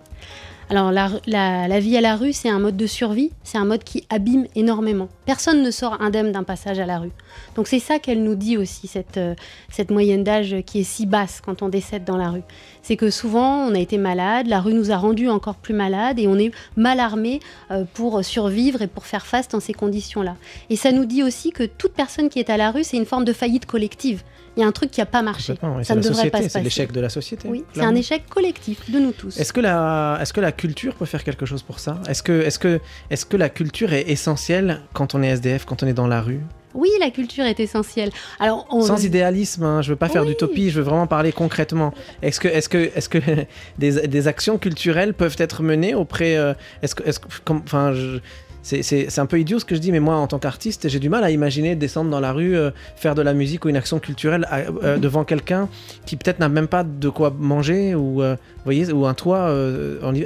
alors 0.69 0.91
la, 0.91 1.79
vie 1.79 1.95
à 1.95 2.01
la 2.01 2.15
rue, 2.15 2.33
c'est 2.33 2.50
un 2.50 2.57
mode 2.57 2.75
de 2.75 2.88
survie, 2.88 3.31
c'est 3.44 3.59
un 3.59 3.65
mode 3.65 3.83
qui 3.83 4.03
abîme 4.09 4.47
énormément. 4.56 5.09
Personne 5.25 5.62
ne 5.62 5.69
sort 5.69 6.01
indemne 6.01 6.31
d'un 6.31 6.44
passage 6.44 6.79
à 6.79 6.88
la 6.88 6.97
rue. 6.97 7.12
Donc 7.56 7.67
c'est 7.67 7.79
ça 7.79 8.00
qu'elle 8.00 8.23
nous 8.23 8.33
dit 8.33 8.57
aussi, 8.57 8.88
cette, 8.88 9.17
euh, 9.17 9.35
cette 9.69 9.91
moyenne 9.91 10.23
d'âge 10.23 10.56
qui 10.65 10.79
est 10.79 10.83
si 10.83 11.06
basse 11.06 11.39
quand 11.45 11.62
on 11.62 11.69
décède 11.69 12.03
dans 12.03 12.17
la 12.17 12.29
rue. 12.29 12.41
C'est 12.81 12.95
que 12.95 13.12
souvent 13.12 13.67
on 13.67 13.75
a 13.75 13.79
été 13.79 14.00
malade, 14.00 14.47
la 14.47 14.59
rue 14.59 14.73
nous 14.73 14.91
a 14.91 14.97
rendus 14.97 15.29
encore 15.29 15.56
plus 15.56 15.75
malades 15.75 16.17
et 16.17 16.27
on 16.27 16.38
est 16.38 16.51
mal 16.75 17.00
armé 17.00 17.41
euh, 17.69 17.83
pour 17.94 18.23
survivre 18.25 18.81
et 18.81 18.88
pour 18.88 19.06
faire 19.06 19.25
face 19.25 19.47
dans 19.47 19.59
ces 19.59 19.73
conditions-là. 19.73 20.35
Et 20.71 20.75
ça 20.75 20.91
nous 20.91 21.06
dit 21.06 21.21
aussi 21.21 21.51
que 21.51 21.63
toute 21.63 21.94
personne 21.94 22.29
qui 22.29 22.39
est 22.39 22.50
à 22.50 22.57
la 22.57 22.71
rue, 22.71 22.83
c'est 22.83 22.97
une 22.97 23.06
forme 23.06 23.25
de 23.25 23.33
faillite 23.33 23.68
collective 23.68 24.23
il 24.56 24.62
y 24.62 24.63
a 24.63 24.68
un 24.68 24.72
truc 24.72 24.92
qui 24.92 25.02
n'a 25.02 25.06
pas 25.06 25.22
marché. 25.22 25.56
ça 25.84 25.96
ne 25.96 26.02
devrait 26.02 26.30
pas 26.30 26.42
se 26.42 26.50
C'est 26.50 26.62
l'échec 26.62 26.92
de 26.92 27.02
la 27.02 27.10
société. 27.10 27.48
Oui, 27.48 27.63
c'est 27.74 27.81
un 27.81 27.96
échec 27.96 28.28
collectif 28.30 28.90
de 28.90 29.00
nous 29.00 29.12
tous. 29.12 29.40
Est-ce 29.40 29.54
que 29.54 29.62
la, 29.62 30.18
est-ce 30.22 30.34
que 30.34 30.42
la 30.42 30.52
culture 30.52 30.96
peut 30.96 31.06
faire 31.06 31.24
quelque 31.24 31.46
chose 31.46 31.63
pour 31.63 31.80
ça? 31.80 32.00
Est-ce 32.07 32.24
que, 32.24 32.42
est-ce 32.42 32.60
que, 32.60 32.80
est-ce 33.10 33.25
que 33.25 33.38
la 33.38 33.50
culture 33.50 33.94
est 33.94 34.10
essentielle 34.10 34.81
quand 34.94 35.16
on 35.16 35.24
est 35.24 35.28
SDF, 35.28 35.66
quand 35.66 35.84
on 35.84 35.88
est 35.88 35.94
dans 35.94 36.07
la 36.07 36.22
rue? 36.22 36.42
Oui, 36.75 36.90
la 37.00 37.10
culture 37.10 37.46
est 37.46 37.60
essentielle. 37.60 38.12
Alors, 38.40 38.68
Sans 38.81 39.04
idéalisme, 39.06 39.63
hein, 39.63 39.81
je 39.81 39.92
veux 39.92 39.96
pas 39.96 40.10
faire 40.10 40.25
d'utopie, 40.25 40.69
je 40.69 40.80
veux 40.80 40.86
vraiment 40.86 41.07
parler 41.07 41.31
concrètement. 41.31 41.94
Est-ce 42.22 42.40
que, 42.40 42.50
est-ce 42.50 42.68
que, 42.68 42.92
est-ce 42.96 43.07
que 43.07 43.19
des, 43.78 44.07
des, 44.07 44.28
actions 44.28 44.57
culturelles 44.57 45.13
peuvent 45.13 45.38
être 45.40 45.63
menées 45.63 45.96
auprès, 45.96 46.36
euh, 46.36 46.54
est-ce 46.81 46.96
que, 46.96 47.04
est-ce 47.07 47.19
enfin, 47.50 47.94
je, 47.94 48.19
c'est 48.65 49.19
un 49.19 49.27
peu 49.27 49.39
idiot 49.39 49.59
ce 49.59 49.65
que 49.65 49.75
je 49.75 49.79
dis, 49.79 49.91
mais 49.91 50.00
moi, 50.00 50.15
en 50.15 50.25
tant 50.25 50.39
qu'artiste, 50.39 50.89
j'ai 50.89 51.00
du 51.00 51.07
mal 51.07 51.23
à 51.23 51.29
imaginer 51.29 51.75
descendre 51.75 52.09
dans 52.09 52.19
la 52.19 52.31
rue, 52.31 52.57
euh, 52.57 52.71
faire 52.95 53.13
de 53.13 53.21
la 53.21 53.35
musique 53.35 53.63
ou 53.63 53.69
une 53.69 53.77
action 53.77 54.00
culturelle 54.00 54.47
euh, 54.83 54.97
devant 54.97 55.23
quelqu'un 55.23 55.69
qui 56.07 56.15
peut-être 56.15 56.39
n'a 56.39 56.50
même 56.50 56.67
pas 56.67 56.83
de 56.83 57.09
quoi 57.09 57.31
manger 57.38 57.94
ou, 57.94 58.23
euh, 58.23 58.35
voyez, 58.63 58.91
ou 58.91 59.06
un 59.06 59.13
toit. 59.13 59.53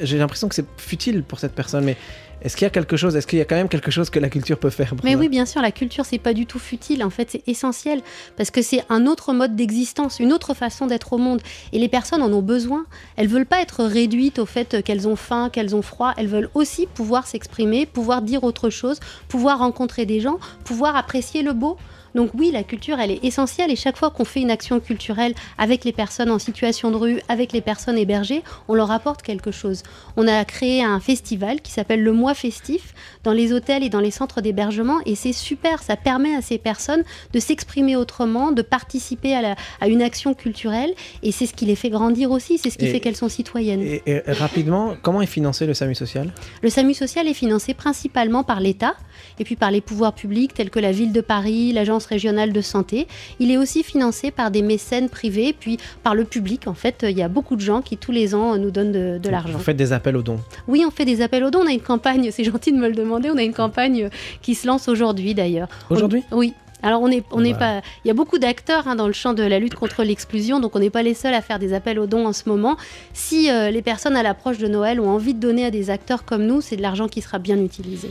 j'ai 0.04 0.18
l'impression 0.18 0.48
que 0.48 0.56
c'est 0.56 0.66
futile 0.78 1.24
pour 1.24 1.40
cette 1.40 1.54
personne, 1.54 1.84
mais 1.84 1.98
est-ce 2.42 2.56
qu'il 2.56 2.66
y 2.66 2.68
a 2.68 2.70
quelque 2.70 2.98
chose, 2.98 3.16
est-ce 3.16 3.28
qu'il 3.28 3.40
y 3.40 3.42
a 3.42 3.46
quand 3.46 3.56
même 3.56 3.70
quelque 3.70 3.92
chose 3.92 4.10
que 4.10 4.20
la 4.20 4.30
culture 4.30 4.58
peut 4.58 4.70
faire 4.70 4.96
Mais 5.04 5.16
oui, 5.16 5.30
bien 5.30 5.46
sûr, 5.46 5.62
la 5.62 5.72
culture, 5.72 6.06
c'est 6.06 6.18
pas 6.18 6.34
du 6.34 6.46
tout 6.46 6.60
futile. 6.60 7.04
En 7.04 7.10
fait, 7.10 7.32
c'est 7.32 7.48
essentiel 7.48 8.02
parce 8.38 8.52
que 8.52 8.62
c'est 8.62 8.84
un 8.90 9.08
autre 9.08 9.34
mode 9.34 9.56
d'existence, 9.56 10.20
une 10.20 10.32
autre 10.32 10.54
façon 10.54 10.88
d'être 10.88 11.14
au 11.14 11.18
monde. 11.18 11.42
Et 11.74 11.80
les 11.80 11.90
personnes 11.90 12.22
en 12.22 12.32
ont 12.32 12.42
besoin. 12.42 12.86
Elles 13.18 13.28
veulent 13.28 13.46
pas 13.46 13.62
être 13.62 13.84
réduites 13.84 14.40
au 14.40 14.46
fait 14.46 14.84
qu'elles 14.84 15.08
ont 15.08 15.16
faim, 15.16 15.50
qu'elles 15.52 15.76
ont 15.76 15.82
froid. 15.82 16.14
Elles 16.18 16.28
veulent 16.28 16.50
aussi 16.54 16.88
pouvoir 16.88 17.28
s'exprimer, 17.28 17.86
pouvoir 17.86 18.22
dire 18.22 18.44
autre 18.44 18.70
chose, 18.70 19.00
pouvoir 19.28 19.60
rencontrer 19.60 20.06
des 20.06 20.20
gens, 20.20 20.40
pouvoir 20.64 20.96
apprécier 20.96 21.42
le 21.42 21.54
beau. 21.54 21.78
Donc 22.16 22.32
oui, 22.34 22.52
la 22.52 22.64
culture, 22.64 23.00
elle 23.00 23.12
est 23.12 23.24
essentielle. 23.24 23.72
Et 23.72 23.76
chaque 23.76 23.98
fois 23.98 24.10
qu'on 24.10 24.26
fait 24.26 24.42
une 24.42 24.52
action 24.52 24.80
culturelle 24.80 25.34
avec 25.58 25.84
les 25.84 25.92
personnes 25.92 26.32
en 26.32 26.40
situation 26.40 26.92
de 26.92 26.96
rue, 26.96 27.22
avec 27.28 27.54
les 27.54 27.62
personnes 27.62 27.98
hébergées, 27.98 28.44
on 28.68 28.74
leur 28.74 28.92
apporte 28.92 29.22
quelque 29.22 29.52
chose. 29.52 29.84
On 30.18 30.28
a 30.28 30.44
créé 30.46 30.84
un 30.84 31.00
festival 31.00 31.62
qui 31.62 31.72
s'appelle 31.72 32.04
le 32.04 32.14
Mois 32.14 32.34
Festif 32.34 32.94
dans 33.24 33.34
les 33.34 33.54
hôtels 33.54 33.84
et 33.84 33.90
dans 33.90 34.00
les 34.00 34.12
centres 34.12 34.42
d'hébergement. 34.42 35.00
Et 35.06 35.16
c'est 35.16 35.34
super, 35.34 35.84
ça 35.84 35.96
permet 35.96 36.36
à 36.36 36.42
ces 36.42 36.58
personnes 36.58 37.04
de 37.34 37.40
s'exprimer 37.40 37.96
autrement, 37.96 38.52
de 38.52 38.62
participer 38.62 39.36
à, 39.36 39.88
une 39.88 40.02
action 40.02 40.34
culturelle. 40.34 40.94
Et 41.24 41.32
c'est 41.32 41.46
ce 41.46 41.54
qui 41.54 41.66
les 41.66 41.76
fait 41.76 41.90
grandir 41.90 42.32
aussi, 42.32 42.58
c'est 42.58 42.70
ce 42.70 42.78
qui 42.78 42.88
fait 42.88 43.00
qu'elles 43.00 43.16
sont 43.16 43.30
citoyennes. 43.30 43.82
Et, 43.82 44.22
rapidement, 44.28 44.96
comment 45.02 45.22
est 45.22 45.28
financé 45.28 45.66
le 45.66 45.74
SAMU 45.74 45.96
social? 45.96 46.32
Le 46.62 46.70
SAMU 46.70 46.94
social 46.94 47.28
est 47.28 47.34
financé 47.34 47.74
principalement 47.74 48.44
par 48.44 48.60
l'État 48.60 48.96
et 49.40 49.44
puis 49.44 49.56
par 49.56 49.72
les 49.72 49.82
pouvoirs 49.82 50.14
publics 50.14 50.54
tels 50.54 50.70
que 50.70 50.80
la 50.80 50.92
ville 50.92 51.12
de 51.12 51.22
Paris, 51.22 51.72
l'agence 51.74 52.06
régionale 52.06 52.54
de 52.54 52.62
santé. 52.62 53.08
Il 53.40 53.52
est 53.52 53.58
aussi 53.58 53.84
financé 53.84 54.32
par 54.32 54.52
des 54.52 54.62
mécènes 54.62 55.10
privés, 55.10 55.56
puis 55.58 55.78
par 56.04 56.16
le 56.16 56.26
public. 56.26 56.68
En 56.68 56.74
fait, 56.74 57.06
il 57.08 57.18
y 57.18 57.24
a 57.24 57.28
beaucoup 57.28 57.56
de 57.56 57.62
gens 57.62 57.82
qui 57.82 57.98
tous 57.98 58.12
les 58.12 58.36
ans 58.36 58.58
nous 58.58 58.72
donnent 58.72 58.92
de, 58.92 59.30
l'argent. 59.30 59.58
Vous 59.58 59.64
faites 59.64 59.78
des 59.78 59.94
appels 59.94 60.18
aux 60.18 60.24
dons 60.24 60.40
Oui, 60.68 60.84
on 60.88 60.92
fait 60.92 61.06
des 61.06 61.22
appels 61.22 61.44
aux 61.44 61.52
dons. 61.52 61.62
On 61.64 61.68
a 61.68 61.72
une 61.72 61.82
campagne, 61.82 62.30
c'est 62.32 62.44
gentil 62.44 62.72
de 62.72 62.78
me 62.78 62.88
le 62.88 62.96
demander, 62.96 63.30
on 63.30 63.38
a 63.38 63.44
une 63.44 63.54
campagne 63.54 64.10
qui 64.42 64.56
se 64.56 64.68
lance 64.68 64.88
aujourd'hui 64.88 65.34
d'ailleurs. 65.34 65.68
Aujourd'hui? 65.90 66.24
Oui, 66.32 66.54
alors 66.82 67.02
on 67.02 67.10
n'est 67.10 67.24
on 67.32 67.42
n'est 67.42 67.54
pas, 67.54 67.82
il 68.04 68.08
y 68.08 68.12
a 68.12 68.14
beaucoup 68.14 68.38
d'acteurs 68.38 68.88
hein, 68.88 68.96
dans 68.96 69.08
le 69.08 69.14
champ 69.14 69.34
de 69.34 69.44
la 69.44 69.60
lutte 69.60 69.76
contre 69.76 70.04
l'exclusion, 70.04 70.60
donc 70.60 70.76
on 70.76 70.80
n'est 70.80 70.90
pas 70.90 71.04
les 71.04 71.14
seuls 71.14 71.34
à 71.34 71.42
faire 71.42 71.60
des 71.60 71.74
appels 71.74 72.00
aux 72.00 72.08
dons 72.08 72.26
en 72.26 72.34
ce 72.34 72.48
moment. 72.48 72.78
Si 73.14 73.52
euh, 73.52 73.70
les 73.70 73.82
personnes 73.82 74.16
à 74.16 74.24
l'approche 74.24 74.58
de 74.58 74.68
Noël 74.68 75.00
ont 75.00 75.10
envie 75.10 75.34
de 75.34 75.40
donner 75.40 75.66
à 75.66 75.72
des 75.72 75.90
acteurs 75.90 76.24
comme 76.24 76.46
nous, 76.46 76.62
c'est 76.62 76.78
de 76.78 76.82
l'argent 76.82 77.08
qui 77.08 77.22
sera 77.22 77.40
bien 77.40 77.58
utilisé. 77.58 78.10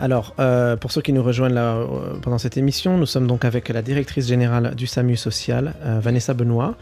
Alors, 0.00 0.34
euh, 0.38 0.76
pour 0.76 0.92
ceux 0.92 1.02
qui 1.02 1.12
nous 1.12 1.22
rejoignent 1.22 1.54
là, 1.54 1.74
euh, 1.74 2.14
pendant 2.22 2.38
cette 2.38 2.56
émission, 2.56 2.96
nous 2.96 3.04
sommes 3.04 3.26
donc 3.26 3.44
avec 3.44 3.68
la 3.68 3.82
directrice 3.82 4.26
générale 4.26 4.74
du 4.74 4.86
SAMU 4.86 5.14
social, 5.16 5.74
euh, 5.84 6.00
Vanessa 6.00 6.32
Benoît. 6.32 6.74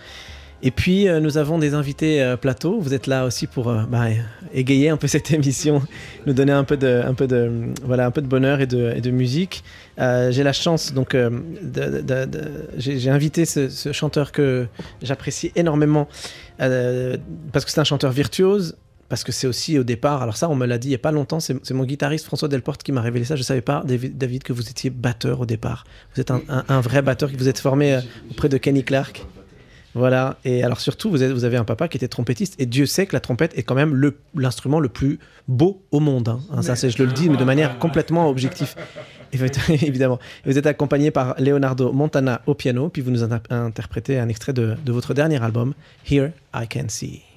Et 0.61 0.73
puis 0.73 1.07
nous 1.23 1.39
avons 1.39 1.57
des 1.57 1.75
invités 1.75 2.35
plateau. 2.41 2.81
Vous 2.81 2.93
êtes 2.93 3.07
là 3.07 3.25
aussi 3.25 3.47
pour 3.47 3.73
bah, 3.73 4.07
égayer 4.53 4.89
un 4.89 4.97
peu 4.97 5.07
cette 5.15 5.31
émission, 5.31 5.81
nous 6.27 6.33
donner 6.33 6.51
un 6.51 6.65
peu 6.65 6.77
de, 6.77 7.01
un 7.07 7.15
peu 7.15 7.29
de, 7.29 7.73
voilà, 7.85 8.07
un 8.07 8.11
peu 8.11 8.21
de 8.21 8.27
bonheur 8.27 8.61
et 8.61 8.67
de, 8.67 9.11
musique. 9.13 9.63
J'ai 9.97 10.43
la 10.43 10.53
chance 10.53 10.93
donc 10.93 11.17
j'ai 12.77 13.09
invité 13.09 13.45
ce, 13.45 13.93
chanteur 13.93 14.33
que 14.33 14.67
j'apprécie 15.01 15.53
énormément 15.55 16.09
parce 16.59 17.65
que 17.65 17.71
c'est 17.71 17.79
un 17.79 17.85
chanteur 17.85 18.11
virtuose. 18.11 18.75
Parce 19.09 19.25
que 19.25 19.33
c'est 19.33 19.47
aussi 19.47 19.79
au 19.79 19.85
départ, 19.85 20.23
alors 20.23 20.37
ça 20.37 20.51
on 20.51 20.55
me 20.55 20.67
l'a 20.67 20.77
dit 20.77 20.89
il 20.89 20.91
n'y 20.91 20.97
a 20.97 20.99
pas 20.99 21.13
longtemps, 21.13 21.41
c'est 21.41 21.71
mon 21.71 21.85
guitariste 21.85 22.27
François 22.27 22.49
Delporte 22.49 22.83
qui 22.83 22.93
m'a 22.93 23.01
révélé 23.01 23.25
ça. 23.25 23.37
Je 23.37 23.41
ne 23.41 23.45
savais 23.45 23.63
pas, 23.63 23.83
David, 23.85 24.43
que 24.43 24.53
vous 24.53 24.69
étiez 24.69 24.91
batteur 24.91 25.41
au 25.41 25.47
départ. 25.47 25.85
Vous 26.15 26.21
êtes 26.21 26.31
un, 26.31 26.81
vrai 26.81 27.01
batteur, 27.01 27.33
que 27.33 27.37
vous 27.37 27.49
êtes 27.49 27.59
formé 27.59 27.95
euh, 27.95 28.01
auprès 28.31 28.49
de 28.49 28.59
Kenny 28.59 28.85
Clark. 28.85 29.25
Voilà, 29.95 30.37
et 30.45 30.63
alors 30.63 30.81
surtout, 30.81 31.11
vous, 31.11 31.23
avez 31.23 31.57
un 31.57 31.65
papa 31.65 31.89
qui 31.89 31.97
était 31.97 32.09
trompettiste, 32.09 32.55
et 32.59 32.67
Dieu 32.67 32.87
sait 32.87 33.07
que 33.07 33.17
la 33.17 33.21
trompette 33.21 33.57
est 33.59 33.63
quand 33.63 33.75
même 33.75 34.13
l'instrument 34.35 34.79
le, 34.79 34.89
plus 34.89 35.19
beau 35.49 35.83
au 35.91 35.99
monde. 35.99 36.29
hein. 36.29 36.41
Hein, 36.53 36.63
ça, 36.63 36.75
je 36.77 37.03
le 37.03 37.11
dis, 37.11 37.29
mais 37.31 37.37
de 37.37 37.45
manière 37.45 37.79
complètement 37.79 38.29
objective. 38.29 38.75
Évidemment. 39.33 40.19
Vous 40.45 40.57
êtes 40.57 40.67
accompagné 40.67 41.11
par 41.11 41.35
Leonardo 41.41 41.93
Montana 41.93 42.43
au 42.47 42.55
piano, 42.55 42.91
puis 42.91 43.03
vous 43.03 43.11
nous 43.11 43.25
in- 43.25 43.41
interprétez 43.51 44.19
un 44.19 44.29
extrait 44.29 44.53
de 44.53 44.77
votre 44.87 45.15
dernier 45.15 45.43
album, 45.43 45.75
Here 46.09 46.31
I 46.55 46.69
Can 46.69 46.89
See. 46.89 47.28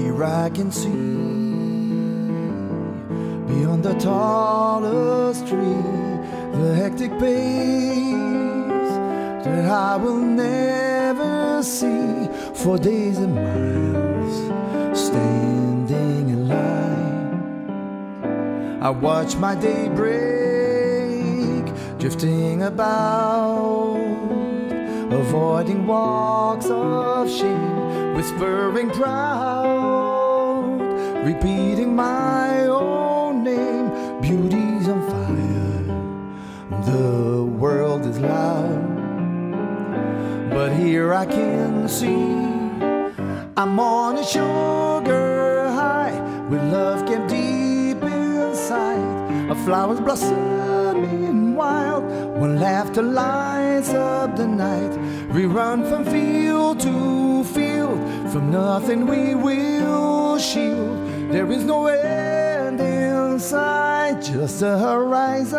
Here 0.00 0.24
I 0.24 0.48
can 0.48 0.72
see 0.72 0.88
beyond 3.48 3.82
the 3.84 3.94
tallest 3.98 5.46
tree 5.46 5.84
the 6.58 6.74
hectic 6.74 7.10
pace 7.18 8.92
that 9.44 9.66
I 9.70 9.96
will 9.96 10.16
never 10.16 11.62
see 11.62 12.28
for 12.54 12.78
days 12.78 13.18
and 13.18 13.34
miles 13.34 14.98
standing 14.98 16.30
in 16.30 16.48
line. 16.48 17.60
I 18.82 18.88
watch 18.88 19.36
my 19.36 19.54
day 19.54 19.90
break, 19.90 21.66
drifting 21.98 22.62
about, 22.62 24.19
avoiding 25.12 25.86
walks 25.86 26.66
of 26.70 27.30
shame, 27.30 28.14
whispering 28.14 28.90
proud, 28.90 30.80
repeating 31.24 31.94
my 31.94 32.66
own 32.66 33.44
name. 33.44 33.90
Beauty's 34.20 34.88
on 34.88 35.00
fire, 35.10 35.84
the 36.84 37.44
world 37.44 38.06
is 38.06 38.18
loud, 38.18 38.80
but 40.50 40.72
here 40.72 41.12
I 41.12 41.26
can 41.26 41.88
see 41.88 42.40
I'm 43.56 43.78
on 43.78 44.16
a 44.16 44.24
sugar 44.24 45.68
high 45.68 46.18
with 46.48 46.62
love 46.72 47.06
kept 47.06 47.28
deep 47.28 48.02
inside. 48.02 49.50
A 49.50 49.54
flowers 49.66 50.00
blossoming 50.92 51.54
wild 51.54 52.04
when 52.40 52.60
laughter 52.60 53.02
lights 53.02 53.90
up 53.90 54.36
the 54.36 54.46
night. 54.46 54.96
We 55.32 55.46
run 55.46 55.84
from 55.88 56.04
field 56.04 56.80
to 56.80 57.44
field, 57.44 57.98
from 58.30 58.50
nothing 58.50 59.06
we 59.06 59.34
will 59.34 60.38
shield. 60.38 61.30
There 61.30 61.50
is 61.52 61.64
no 61.64 61.86
end 61.86 62.80
in 62.80 63.38
sight, 63.38 64.20
just 64.22 64.62
a 64.62 64.78
horizon. 64.78 65.58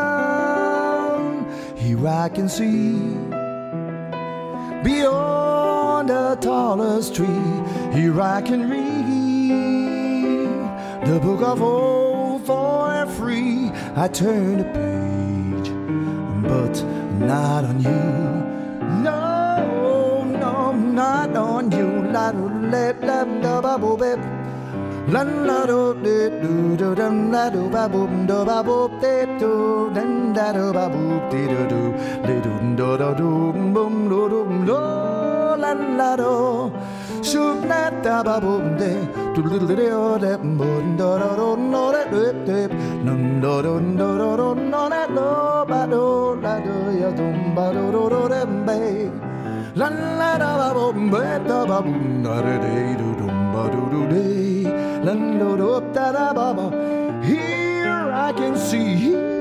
Here 1.76 2.08
I 2.08 2.30
can 2.30 2.50
see 2.50 3.16
beyond 4.84 6.10
the 6.10 6.38
tallest 6.42 7.16
tree. 7.16 7.28
Here 7.94 8.20
I 8.22 8.42
can 8.42 8.70
read 8.70 8.92
the 11.08 11.20
book 11.20 11.42
of 11.42 11.62
old 11.62 12.46
for 12.46 13.06
free. 13.18 13.72
I 13.96 14.08
turn 14.08 14.58
the 14.60 14.64
page, 14.64 14.91
but 16.42 16.84
not 17.20 17.64
on 17.66 17.80
you. 17.82 18.04
No, 19.06 20.24
no, 20.24 20.74
not 20.74 21.36
on 21.36 21.72
you. 21.72 22.12
La 22.12 22.32
do 22.32 22.50
le 22.72 22.94
la 23.02 23.24
da 23.44 23.62
ba 23.62 23.78
bo 23.78 23.96
be. 23.98 24.16
La 25.14 25.24
la 25.24 25.66
do 25.66 25.94
de 26.04 26.30
do 26.42 26.76
do 26.78 26.96
dum 26.96 27.32
la 27.32 27.50
do 27.50 27.70
ba 27.70 27.88
boom 27.90 28.26
do 28.28 28.46
ba 28.46 28.64
bo 28.64 28.88
de 29.02 29.26
do 29.40 29.90
dum 29.96 30.34
da 30.34 30.52
do 30.54 30.72
ba 30.74 30.90
boop 30.90 31.32
de 31.32 31.48
do 31.48 31.62
do 31.72 31.82
le 32.28 32.36
do 32.46 32.54
do 32.76 32.98
do 32.98 33.14
do 33.22 33.32
boom 33.74 34.10
do 34.10 34.30
do 34.30 34.66
do 34.66 35.11
la 35.74 35.88
la 35.98 36.16
do 36.16 36.72
shoot 37.24 37.64
na 37.72 37.90
da 38.06 38.24
ba 38.24 38.40
boom 38.44 38.78
de 38.78 38.92
do 39.34 39.42
do 39.44 39.60
do 39.60 39.68
do 39.68 39.76
de 40.24 40.38
boom 40.38 40.98
do 40.98 41.10
do 41.22 41.30
do 41.40 41.48
no 41.72 41.84
de 41.96 42.04
de 42.14 42.24
de 42.48 42.60
num 43.06 43.40
do 43.44 43.54
do 43.66 43.74
do 44.00 44.10
do 44.22 44.30
do 44.40 44.48
no 44.72 44.84
na 44.94 45.02
do 45.18 45.30
ba 45.72 45.82
do 45.92 46.36
la 46.44 46.56
do 46.66 46.76
ya 47.02 47.10
dum 47.20 47.56
ba 47.56 47.66
do 47.76 47.86
do 47.96 48.04
do 48.14 48.22
de 48.34 48.42
be 48.66 48.80
La 49.80 49.88
la 50.20 50.32
da 50.42 50.52
ba 50.60 50.70
boom 50.78 51.10
ba 51.10 51.24
da 51.50 51.60
ba 51.66 51.82
boom 51.82 52.24
da 52.24 52.36
de 52.46 52.56
de 52.64 52.78
do 53.02 53.10
dum 53.20 53.36
ba 53.54 53.64
do 53.74 53.82
do 53.94 54.02
de 54.14 54.26
la 55.06 55.14
do 55.40 55.52
do 55.62 55.72
da 55.94 56.12
da 56.18 56.28
ba 56.34 56.48
ba. 56.58 56.66
Here 57.24 58.12
I 58.28 58.34
can 58.34 58.56
see. 58.58 59.32
I'm 59.32 59.41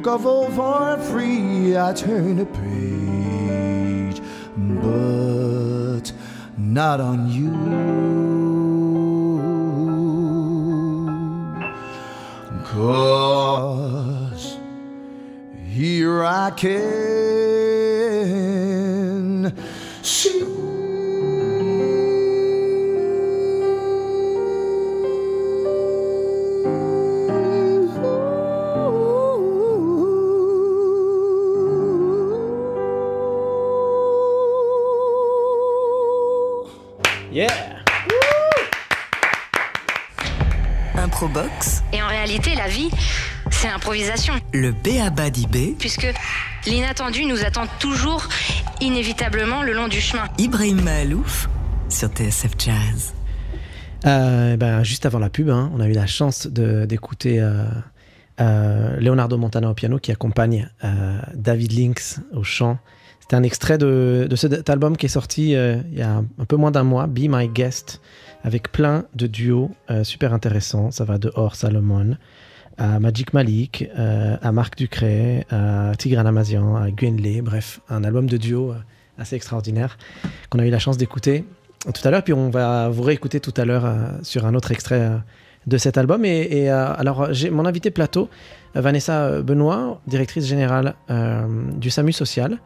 book 0.00 0.06
of 0.06 0.26
all 0.26 0.48
for 0.50 0.96
free. 1.10 1.76
I 1.76 1.92
turn 1.92 2.38
a 2.38 2.46
page, 2.46 4.22
but 4.56 6.12
not 6.56 7.00
on 7.00 7.28
you. 7.28 7.50
Cause 12.64 14.58
here 15.66 16.22
I 16.22 16.52
can. 16.52 16.97
Le 44.52 44.70
B.A.B.A. 44.70 45.30
d'IB, 45.30 45.76
Puisque 45.76 46.06
l'inattendu 46.66 47.24
nous 47.24 47.44
attend 47.44 47.66
toujours, 47.80 48.28
inévitablement, 48.80 49.62
le 49.62 49.72
long 49.72 49.88
du 49.88 50.00
chemin. 50.00 50.24
Ibrahim 50.38 50.82
Mahalouf 50.82 51.48
sur 51.88 52.08
TSF 52.08 52.52
Jazz. 52.58 53.14
Euh, 54.06 54.56
ben, 54.56 54.84
juste 54.84 55.04
avant 55.04 55.18
la 55.18 55.30
pub, 55.30 55.48
hein, 55.48 55.72
on 55.74 55.80
a 55.80 55.88
eu 55.88 55.92
la 55.92 56.06
chance 56.06 56.46
d'écouter 56.46 57.40
euh, 57.40 57.64
euh, 58.40 58.96
Leonardo 59.00 59.36
Montana 59.36 59.68
au 59.70 59.74
piano 59.74 59.98
qui 59.98 60.12
accompagne 60.12 60.70
euh, 60.84 61.18
David 61.34 61.72
Lynx 61.72 62.20
au 62.32 62.44
chant. 62.44 62.78
C'était 63.18 63.34
un 63.34 63.42
extrait 63.42 63.78
de, 63.78 64.28
de 64.30 64.36
cet 64.36 64.70
album 64.70 64.96
qui 64.96 65.06
est 65.06 65.10
sorti 65.10 65.56
euh, 65.56 65.78
il 65.90 65.98
y 65.98 66.02
a 66.02 66.22
un 66.38 66.44
peu 66.46 66.54
moins 66.54 66.70
d'un 66.70 66.84
mois, 66.84 67.08
Be 67.08 67.26
My 67.28 67.48
Guest, 67.48 68.00
avec 68.44 68.70
plein 68.70 69.06
de 69.16 69.26
duos 69.26 69.72
euh, 69.90 70.04
super 70.04 70.32
intéressants. 70.32 70.92
Ça 70.92 71.04
va 71.04 71.18
de 71.18 71.32
Or 71.34 71.56
Salomon 71.56 72.16
à 72.78 73.00
Magic 73.00 73.32
Malik, 73.34 73.88
euh, 73.98 74.36
à 74.40 74.52
Marc 74.52 74.76
Ducret, 74.76 75.44
à 75.50 75.92
Tigran 75.98 76.24
Amazian, 76.24 76.76
à 76.76 76.90
Gwenley, 76.90 77.42
bref, 77.42 77.80
un 77.90 78.04
album 78.04 78.26
de 78.26 78.36
duo 78.36 78.70
euh, 78.70 78.76
assez 79.18 79.34
extraordinaire 79.34 79.98
qu'on 80.48 80.60
a 80.60 80.66
eu 80.66 80.70
la 80.70 80.78
chance 80.78 80.96
d'écouter 80.96 81.44
tout 81.84 82.06
à 82.06 82.10
l'heure. 82.10 82.22
Puis 82.22 82.32
on 82.32 82.50
va 82.50 82.88
vous 82.88 83.02
réécouter 83.02 83.40
tout 83.40 83.54
à 83.56 83.64
l'heure 83.64 83.84
euh, 83.84 84.06
sur 84.22 84.46
un 84.46 84.54
autre 84.54 84.70
extrait 84.70 85.10
de 85.66 85.76
cet 85.76 85.98
album. 85.98 86.24
Et, 86.24 86.70
alors, 86.70 87.32
j'ai 87.34 87.50
mon 87.50 87.66
invité 87.66 87.90
plateau, 87.90 88.30
Vanessa 88.74 89.42
Benoît, 89.42 90.00
directrice 90.06 90.46
générale 90.46 90.94
du 91.76 91.90
SAMU 91.90 92.12
Social. 92.12 92.58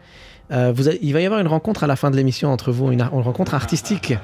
Euh, 0.52 0.74
il 1.00 1.12
va 1.12 1.20
y 1.20 1.26
avoir 1.26 1.40
une 1.40 1.46
rencontre 1.46 1.84
à 1.84 1.86
la 1.86 1.96
fin 1.96 2.10
de 2.10 2.16
l'émission 2.16 2.50
entre 2.50 2.72
vous, 2.72 2.92
une, 2.92 3.02
rencontre 3.02 3.54
artistique. 3.54 4.14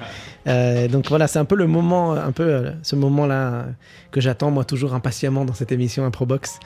Euh, 0.47 0.88
donc 0.88 1.08
voilà, 1.08 1.26
c'est 1.26 1.38
un 1.38 1.44
peu 1.44 1.56
le 1.56 1.66
moment, 1.66 2.12
un 2.12 2.32
peu 2.32 2.44
euh, 2.44 2.70
ce 2.82 2.97
moment-là 2.97 3.66
que 4.11 4.20
j'attends 4.20 4.50
moi 4.50 4.64
toujours 4.64 4.94
impatiemment 4.94 5.44
dans 5.44 5.54
cette 5.54 5.73
émission 5.73 6.04
Improbox. 6.04 6.61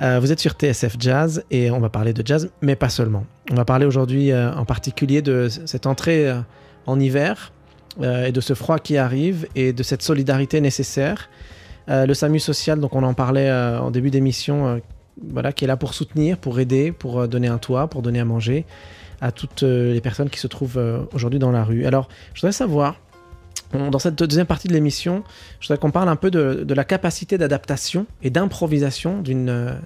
Euh, 0.00 0.20
vous 0.20 0.30
êtes 0.30 0.40
sur 0.40 0.52
TSF 0.52 0.96
Jazz 0.98 1.44
et 1.50 1.70
on 1.70 1.80
va 1.80 1.88
parler 1.88 2.12
de 2.12 2.24
jazz, 2.24 2.50
mais 2.60 2.76
pas 2.76 2.88
seulement. 2.88 3.24
On 3.50 3.54
va 3.54 3.64
parler 3.64 3.86
aujourd'hui 3.86 4.32
en 4.32 4.64
particulier 4.64 5.22
de 5.22 5.48
cette 5.48 5.86
entrée 5.86 6.32
en 6.86 7.00
hiver 7.00 7.52
et 8.00 8.30
de 8.30 8.40
ce 8.40 8.54
froid 8.54 8.78
qui 8.78 8.96
arrive 8.96 9.48
et 9.56 9.72
de 9.72 9.82
cette 9.82 10.02
solidarité 10.02 10.60
nécessaire. 10.60 11.28
Le 11.88 12.14
SAMU 12.14 12.38
social, 12.38 12.78
donc 12.78 12.94
on 12.94 13.02
en 13.02 13.14
parlait 13.14 13.50
en 13.50 13.90
début 13.90 14.10
d'émission, 14.10 14.80
voilà, 15.22 15.52
qui 15.52 15.64
est 15.64 15.68
là 15.68 15.76
pour 15.76 15.94
soutenir, 15.94 16.38
pour 16.38 16.60
aider, 16.60 16.92
pour 16.92 17.20
euh, 17.20 17.26
donner 17.26 17.48
un 17.48 17.58
toit, 17.58 17.88
pour 17.88 18.02
donner 18.02 18.20
à 18.20 18.24
manger 18.24 18.64
à 19.20 19.32
toutes 19.32 19.62
euh, 19.62 19.92
les 19.92 20.00
personnes 20.00 20.30
qui 20.30 20.38
se 20.38 20.46
trouvent 20.46 20.78
euh, 20.78 21.00
aujourd'hui 21.12 21.38
dans 21.38 21.50
la 21.50 21.64
rue. 21.64 21.86
Alors, 21.86 22.08
je 22.34 22.40
voudrais 22.40 22.52
savoir, 22.52 22.96
dans 23.72 23.98
cette 23.98 24.14
deuxième 24.14 24.46
partie 24.46 24.68
de 24.68 24.72
l'émission, 24.72 25.24
je 25.60 25.66
voudrais 25.66 25.78
qu'on 25.78 25.90
parle 25.90 26.08
un 26.08 26.16
peu 26.16 26.30
de, 26.30 26.72
la 26.72 26.84
capacité 26.84 27.36
d'adaptation 27.36 28.06
et 28.22 28.30
d'improvisation 28.30 29.20
d'une 29.20 29.78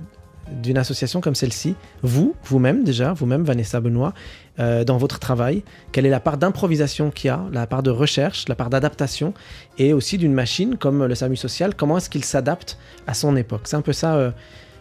d'une 0.61 0.77
association 0.77 1.21
comme 1.21 1.37
celle-ci. 1.37 1.77
Vous, 2.03 2.35
vous-même 2.45 2.85
déjà, 2.85 3.12
vous-même, 3.12 3.43
Vanessa 3.43 3.81
Benoît, 3.81 4.12
dans 4.59 4.99
votre 4.99 5.19
travail, 5.19 5.62
quelle 5.93 6.05
est 6.05 6.11
la 6.11 6.21
part 6.21 6.37
d'improvisation 6.37 7.11
qu'il 7.11 7.29
y 7.29 7.31
a, 7.31 7.43
la 7.53 7.67
part 7.67 7.83
de 7.83 7.91
recherche, 7.91 8.49
la 8.49 8.55
part 8.55 8.69
d'adaptation, 8.69 9.33
et 9.79 9.95
aussi 9.95 10.19
d'une 10.19 10.35
machine 10.35 10.77
comme 10.77 11.07
le 11.07 11.15
SAMU 11.15 11.37
social, 11.37 11.75
comment 11.75 11.97
est-ce 11.97 12.11
qu'il 12.11 12.25
s'adapte 12.25 12.77
à 13.07 13.15
son 13.15 13.37
époque? 13.37 13.62
C'est 13.65 13.77
un 13.77 13.83
peu 13.83 13.95
ça, 13.95 14.35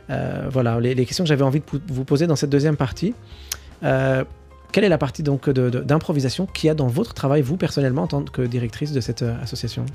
voilà, 0.09 0.79
les, 0.79 1.05
questions 1.05 1.23
que 1.23 1.29
j'avais 1.29 1.43
envie 1.43 1.59
de 1.59 1.93
vous 1.93 2.03
poser 2.03 2.27
dans 2.27 2.35
cette 2.35 2.49
deuxième 2.49 2.77
partie. 2.77 3.13
Euh, 3.83 4.23
quelle 4.71 4.85
est 4.85 4.89
la 4.89 4.97
partie 4.97 5.21
donc 5.21 5.49
d'improvisation 5.49 6.45
qu'il 6.45 6.67
y 6.67 6.69
a 6.69 6.73
dans 6.73 6.87
votre 6.87 7.13
travail, 7.13 7.41
vous 7.41 7.57
personnellement, 7.57 8.03
en 8.03 8.07
tant 8.07 8.23
que 8.23 8.41
directrice 8.41 8.93
de 8.93 9.01
cette 9.01 9.21
euh, 9.21 9.35
association? 9.43 9.85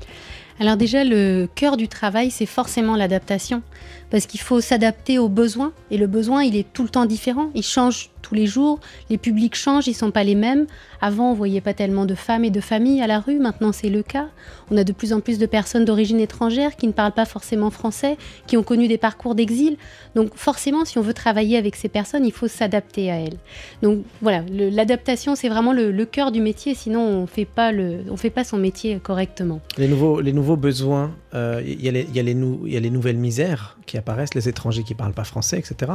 Alors 0.59 0.77
déjà, 0.77 1.03
le 1.03 1.47
cœur 1.55 1.77
du 1.77 1.87
travail, 1.87 2.29
c'est 2.29 2.45
forcément 2.45 2.95
l'adaptation, 2.95 3.63
parce 4.11 4.27
qu'il 4.27 4.39
faut 4.39 4.61
s'adapter 4.61 5.17
aux 5.17 5.29
besoins, 5.29 5.73
et 5.89 5.97
le 5.97 6.05
besoin, 6.05 6.43
il 6.43 6.55
est 6.55 6.71
tout 6.73 6.83
le 6.83 6.89
temps 6.89 7.05
différent, 7.05 7.49
il 7.55 7.63
change 7.63 8.11
tous 8.27 8.35
les 8.35 8.45
jours, 8.45 8.79
les 9.09 9.17
publics 9.17 9.55
changent, 9.55 9.87
ils 9.87 9.93
sont 9.93 10.11
pas 10.11 10.23
les 10.23 10.35
mêmes. 10.35 10.67
Avant, 10.99 11.31
on 11.31 11.33
voyait 11.33 11.61
pas 11.61 11.73
tellement 11.73 12.05
de 12.05 12.15
femmes 12.15 12.43
et 12.43 12.49
de 12.49 12.59
familles 12.59 13.01
à 13.01 13.07
la 13.07 13.19
rue, 13.19 13.39
maintenant 13.39 13.71
c'est 13.71 13.89
le 13.89 14.03
cas. 14.03 14.27
On 14.69 14.77
a 14.77 14.83
de 14.83 14.91
plus 14.91 15.13
en 15.13 15.21
plus 15.21 15.37
de 15.37 15.45
personnes 15.45 15.85
d'origine 15.85 16.19
étrangère 16.19 16.75
qui 16.75 16.87
ne 16.87 16.91
parlent 16.91 17.13
pas 17.13 17.25
forcément 17.25 17.69
français, 17.69 18.17
qui 18.47 18.57
ont 18.57 18.63
connu 18.63 18.87
des 18.87 18.97
parcours 18.97 19.35
d'exil. 19.35 19.77
Donc 20.15 20.31
forcément, 20.35 20.83
si 20.83 20.97
on 20.97 21.01
veut 21.01 21.13
travailler 21.13 21.57
avec 21.57 21.75
ces 21.75 21.87
personnes, 21.87 22.25
il 22.25 22.33
faut 22.33 22.47
s'adapter 22.47 23.11
à 23.11 23.19
elles. 23.19 23.37
Donc 23.81 24.03
voilà, 24.21 24.43
l'adaptation, 24.51 25.35
c'est 25.35 25.49
vraiment 25.49 25.71
le, 25.71 26.05
cœur 26.05 26.31
du 26.31 26.41
métier, 26.41 26.73
sinon 26.73 27.01
on 27.01 27.27
fait 27.27 27.45
pas 27.45 27.71
le, 27.71 27.99
on 28.09 28.17
fait 28.17 28.29
pas 28.29 28.43
son 28.43 28.57
métier 28.57 28.99
correctement. 29.01 29.61
Les 29.77 29.87
nouveaux, 29.87 30.21
les 30.21 30.33
nouveaux 30.33 30.55
besoins, 30.55 31.11
euh, 31.33 31.61
il 31.65 31.81
y, 31.81 31.89
a 31.89 32.23
les- 32.23 32.89
nouvelles 32.89 33.17
misères 33.17 33.77
qui 33.85 33.97
apparaissent, 33.97 34.33
les 34.33 34.49
étrangers 34.49 34.83
qui 34.83 34.95
parlent 34.95 35.13
pas 35.13 35.25
français, 35.25 35.59
etc. 35.59 35.93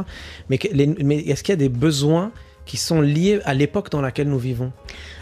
Mais, 0.49 0.59
mais 1.03 1.17
est-ce 1.19 1.43
qu'il 1.43 1.51
y 1.51 1.57
a 1.57 1.57
des 1.57 1.69
besoins 1.69 2.22
qui 2.65 2.77
sont 2.77 3.01
liés 3.01 3.39
à 3.45 3.53
l'époque 3.53 3.89
dans 3.89 4.01
laquelle 4.01 4.29
nous 4.29 4.39
vivons 4.39 4.71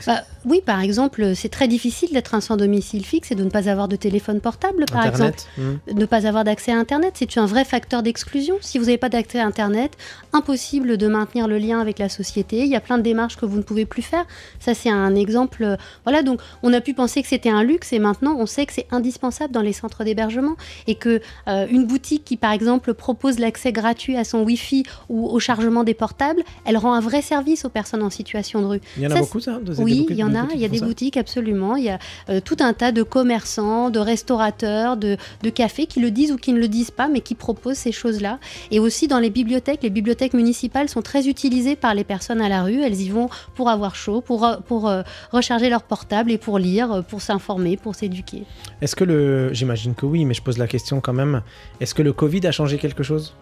Bah, 0.07 0.21
oui, 0.45 0.61
par 0.65 0.81
exemple, 0.81 1.35
c'est 1.35 1.49
très 1.49 1.67
difficile 1.67 2.09
d'être 2.13 2.33
un 2.35 2.41
sans 2.41 2.57
domicile 2.57 3.05
fixe 3.05 3.31
et 3.31 3.35
de 3.35 3.43
ne 3.43 3.49
pas 3.49 3.69
avoir 3.69 3.87
de 3.87 3.95
téléphone 3.95 4.39
portable, 4.41 4.85
par 4.91 5.05
exemple. 5.05 5.37
Hmm. 5.57 5.99
Ne 5.99 6.05
pas 6.05 6.25
avoir 6.27 6.43
d'accès 6.43 6.71
à 6.71 6.77
Internet, 6.77 7.13
c'est 7.15 7.37
un 7.37 7.45
vrai 7.45 7.63
facteur 7.65 8.01
d'exclusion. 8.03 8.55
Si 8.61 8.77
vous 8.77 8.85
n'avez 8.85 8.97
pas 8.97 9.09
d'accès 9.09 9.39
à 9.39 9.45
Internet, 9.45 9.91
impossible 10.33 10.97
de 10.97 11.07
maintenir 11.07 11.47
le 11.47 11.57
lien 11.57 11.79
avec 11.79 11.99
la 11.99 12.09
société. 12.09 12.59
Il 12.61 12.67
y 12.67 12.75
a 12.75 12.79
plein 12.81 12.97
de 12.97 13.03
démarches 13.03 13.37
que 13.37 13.45
vous 13.45 13.57
ne 13.57 13.61
pouvez 13.63 13.85
plus 13.85 14.01
faire. 14.01 14.25
Ça, 14.59 14.73
c'est 14.73 14.89
un 14.89 15.15
exemple. 15.15 15.63
euh, 15.63 15.75
Voilà, 16.05 16.23
donc 16.23 16.39
on 16.63 16.73
a 16.73 16.81
pu 16.81 16.93
penser 16.93 17.21
que 17.21 17.27
c'était 17.27 17.49
un 17.49 17.63
luxe 17.63 17.93
et 17.93 17.99
maintenant 17.99 18.35
on 18.39 18.45
sait 18.45 18.65
que 18.65 18.73
c'est 18.73 18.87
indispensable 18.91 19.53
dans 19.53 19.61
les 19.61 19.73
centres 19.73 20.03
d'hébergement 20.03 20.55
et 20.87 20.95
que 20.95 21.21
euh, 21.47 21.67
une 21.69 21.85
boutique 21.85 22.23
qui, 22.23 22.37
par 22.37 22.51
exemple, 22.51 22.93
propose 22.93 23.39
l'accès 23.39 23.71
gratuit 23.71 24.17
à 24.17 24.23
son 24.23 24.39
Wi-Fi 24.43 24.83
ou 25.09 25.27
au 25.27 25.39
chargement 25.39 25.83
des 25.83 25.93
portables, 25.93 26.41
elle 26.65 26.77
rend 26.77 26.93
un 26.93 26.99
vrai 27.01 27.21
service 27.21 27.65
aux 27.65 27.69
personnes 27.69 28.03
en 28.03 28.09
situation 28.09 28.61
de 28.61 28.65
rue. 28.67 28.81
Il 28.97 29.03
y 29.03 29.07
en 29.07 29.11
a 29.11 29.15
Ça, 29.15 29.19
beaucoup, 29.21 29.39
ça 29.39 29.59
de- 29.59 29.73
Oui, 29.81 29.90
boutiques- 29.95 30.09
il 30.11 30.17
y 30.17 30.23
en 30.23 30.35
a. 30.35 30.47
Il 30.53 30.59
y 30.59 30.65
a 30.65 30.67
des 30.67 30.79
boutiques, 30.81 31.17
absolument. 31.17 31.75
Il 31.75 31.83
y 31.85 31.89
a 31.89 31.99
euh, 32.29 32.39
tout 32.39 32.57
un 32.59 32.73
tas 32.73 32.91
de 32.91 33.03
commerçants, 33.03 33.89
de 33.89 33.99
restaurateurs, 33.99 34.97
de, 34.97 35.17
de 35.43 35.49
cafés 35.49 35.85
qui 35.85 35.99
le 35.99 36.11
disent 36.11 36.31
ou 36.31 36.37
qui 36.37 36.53
ne 36.53 36.59
le 36.59 36.67
disent 36.67 36.91
pas, 36.91 37.07
mais 37.07 37.21
qui 37.21 37.35
proposent 37.35 37.77
ces 37.77 37.91
choses-là. 37.91 38.39
Et 38.71 38.79
aussi 38.79 39.07
dans 39.07 39.19
les 39.19 39.29
bibliothèques. 39.29 39.83
Les 39.83 39.89
bibliothèques 39.89 40.33
municipales 40.33 40.89
sont 40.89 41.01
très 41.01 41.27
utilisées 41.27 41.75
par 41.75 41.93
les 41.93 42.03
personnes 42.03 42.41
à 42.41 42.49
la 42.49 42.63
rue. 42.63 42.81
Elles 42.81 43.01
y 43.01 43.09
vont 43.09 43.29
pour 43.55 43.69
avoir 43.69 43.95
chaud, 43.95 44.21
pour, 44.21 44.45
euh, 44.45 44.57
pour 44.67 44.87
euh, 44.89 45.01
recharger 45.31 45.69
leur 45.69 45.83
portable 45.83 46.31
et 46.31 46.37
pour 46.37 46.59
lire, 46.59 47.03
pour 47.07 47.21
s'informer, 47.21 47.77
pour 47.77 47.95
s'éduquer. 47.95 48.43
Est-ce 48.81 48.95
que 48.95 49.03
le. 49.03 49.53
J'imagine 49.53 49.95
que 49.95 50.05
oui, 50.05 50.25
mais 50.25 50.33
je 50.33 50.41
pose 50.41 50.57
la 50.57 50.67
question 50.67 51.01
quand 51.01 51.13
même. 51.13 51.41
Est-ce 51.79 51.93
que 51.93 52.01
le 52.01 52.13
Covid 52.13 52.45
a 52.47 52.51
changé 52.51 52.77
quelque 52.77 53.03
chose? 53.03 53.33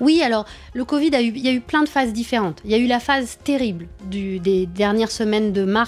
Oui, 0.00 0.20
alors 0.24 0.44
le 0.74 0.84
Covid, 0.84 1.14
a 1.14 1.22
eu, 1.22 1.32
il 1.34 1.44
y 1.44 1.48
a 1.48 1.52
eu 1.52 1.60
plein 1.60 1.82
de 1.82 1.88
phases 1.88 2.12
différentes. 2.12 2.60
Il 2.64 2.70
y 2.70 2.74
a 2.74 2.78
eu 2.78 2.86
la 2.86 3.00
phase 3.00 3.38
terrible 3.44 3.86
du, 4.10 4.38
des 4.38 4.66
dernières 4.66 5.10
semaines 5.10 5.52
de 5.52 5.64
mars 5.64 5.85